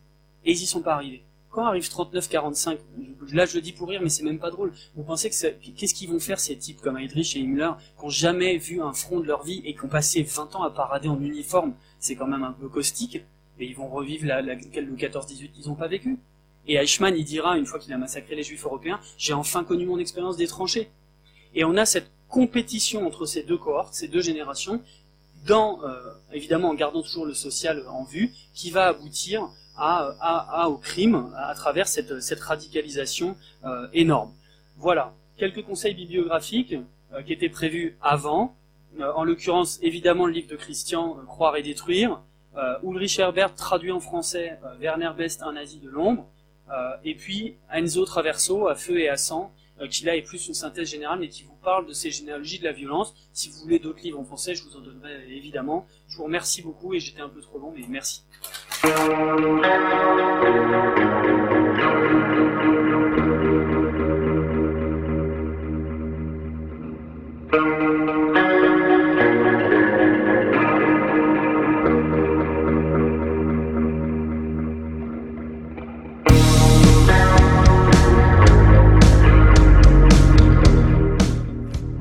Et 0.46 0.52
ils 0.52 0.62
y 0.62 0.66
sont 0.66 0.82
pas 0.82 0.94
arrivés. 0.94 1.24
Quand 1.50 1.66
arrive 1.66 1.90
39-45, 1.90 2.78
là 3.32 3.46
je 3.46 3.56
le 3.56 3.62
dis 3.62 3.72
pour 3.72 3.90
rire, 3.90 4.02
mais 4.04 4.10
c'est 4.10 4.24
même 4.24 4.38
pas 4.38 4.52
drôle. 4.52 4.72
Vous 4.96 5.04
pensez 5.04 5.30
que 5.30 5.72
qu'est-ce 5.76 5.94
qu'ils 5.96 6.10
vont 6.10 6.20
faire 6.20 6.40
ces 6.40 6.56
types 6.56 6.80
comme 6.82 6.98
Heydrich 6.98 7.36
et 7.36 7.40
Himmler, 7.40 7.72
qui 7.98 8.06
ont 8.06 8.10
jamais 8.10 8.58
vu 8.58 8.82
un 8.82 8.94
front 8.94 9.20
de 9.20 9.26
leur 9.26 9.44
vie 9.44 9.62
et 9.66 9.74
qui 9.74 9.84
ont 9.84 9.90
passé 9.90 10.22
20 10.22 10.56
ans 10.56 10.64
à 10.64 10.70
parader 10.70 11.08
en 11.08 11.20
uniforme? 11.20 11.74
C'est 12.00 12.16
quand 12.16 12.28
même 12.28 12.44
un 12.44 12.52
peu 12.52 12.68
caustique. 12.68 13.24
Et 13.60 13.66
ils 13.66 13.76
vont 13.76 13.88
revivre 13.88 14.26
la, 14.26 14.42
la, 14.42 14.56
le 14.56 14.96
14-18 14.96 15.52
qu'ils 15.52 15.68
n'ont 15.68 15.76
pas 15.76 15.88
vécu. 15.88 16.18
Et 16.68 16.76
Eichmann, 16.76 17.18
il 17.18 17.26
dira, 17.26 17.58
une 17.58 17.66
fois 17.66 17.80
qu'il 17.80 17.92
a 17.94 17.98
massacré 17.98 18.36
les 18.36 18.44
juifs 18.44 18.64
européens, 18.64 19.00
j'ai 19.18 19.34
enfin 19.34 19.64
connu 19.64 19.86
mon 19.86 19.98
expérience 19.98 20.38
des 20.38 20.48
tranchées. 20.48 20.90
Et 21.56 21.64
on 21.64 21.78
a 21.78 21.86
cette 21.86 22.10
compétition 22.28 23.06
entre 23.08 23.26
ces 23.26 23.44
deux 23.44 23.58
cohortes, 23.58 23.94
ces 23.94 24.08
deux 24.08 24.22
générations, 24.22 24.82
euh, 25.50 26.14
évidemment 26.32 26.70
en 26.70 26.74
gardant 26.76 27.02
toujours 27.02 27.26
le 27.26 27.34
social 27.34 27.84
en 27.90 28.04
vue, 28.04 28.32
qui 28.54 28.70
va 28.70 28.88
aboutir 28.88 29.50
au 30.68 30.78
crime 30.78 31.32
à, 31.38 31.54
travers 31.56 31.88
cette, 31.88 32.40
radicalisation 32.40 33.36
euh, 33.66 33.88
énorme. 33.94 34.32
Voilà, 34.78 35.14
quelques 35.38 35.64
conseils 35.64 35.96
bibliographiques 35.96 36.76
euh, 37.14 37.24
qui 37.24 37.34
étaient 37.34 37.50
prévus 37.50 37.98
avant, 38.02 38.56
en 39.16 39.24
l'occurrence 39.24 39.80
évidemment 39.82 40.26
le 40.26 40.34
livre 40.34 40.50
de 40.50 40.56
Christian, 40.56 41.16
Croire 41.28 41.56
et 41.56 41.64
détruire, 41.64 42.20
Ulrich 42.84 43.20
Herbert 43.20 43.54
traduit 43.54 43.92
en 43.92 44.00
français 44.00 44.60
Werner 44.80 45.12
Best, 45.16 45.44
Un 45.44 45.54
nazi 45.54 45.80
de 45.80 45.90
l'ombre, 45.90 46.28
et 47.04 47.14
puis 47.14 47.56
Enzo 47.72 48.04
Traverso, 48.06 48.68
À 48.68 48.74
feu 48.74 49.00
et 49.00 49.08
à 49.08 49.16
sang, 49.16 49.54
euh, 49.82 49.88
qui 49.88 50.04
là 50.04 50.16
est 50.16 50.22
plus 50.22 50.48
une 50.48 50.54
synthèse 50.54 50.90
générale, 50.90 51.20
mais 51.20 51.30
qui 51.30 51.44
vous 51.44 51.56
parle 51.64 51.86
de 51.86 51.94
ces 51.94 52.12
généalogies 52.12 52.60
de 52.60 52.66
la 52.66 52.74
violence. 52.74 53.14
Si 53.32 53.50
vous 53.50 53.60
voulez 53.60 53.80
d'autres 53.80 54.02
livres 54.04 54.20
en 54.20 54.26
français, 54.26 54.54
je 54.56 54.64
vous 54.64 54.76
en 54.76 54.82
donnerai 54.82 55.26
évidemment. 55.30 55.88
Je 56.10 56.18
vous 56.18 56.26
remercie 56.26 56.62
beaucoup 56.62 56.94
et 56.94 57.00
j'étais 57.00 57.22
un 57.22 57.30
peu 57.30 57.42
trop 57.42 57.60
long, 57.60 57.74
mais 57.76 57.86
merci. 57.88 58.24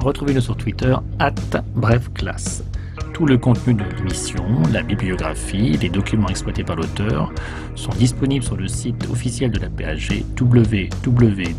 Retrouvez-nous 0.08 0.40
sur 0.40 0.56
Twitter, 0.56 0.96
at 1.18 1.34
brefclasse. 1.74 2.64
Tout 3.12 3.26
le 3.26 3.36
contenu 3.36 3.74
de 3.74 3.84
l'émission, 3.98 4.42
la 4.72 4.82
bibliographie, 4.82 5.76
les 5.76 5.90
documents 5.90 6.28
exploités 6.28 6.64
par 6.64 6.76
l'auteur 6.76 7.30
sont 7.74 7.90
disponibles 7.90 8.42
sur 8.42 8.56
le 8.56 8.68
site 8.68 9.06
officiel 9.10 9.50
de 9.50 9.58
la 9.60 9.68
PAG 9.68 10.24
www.apag.fr. 10.40 11.58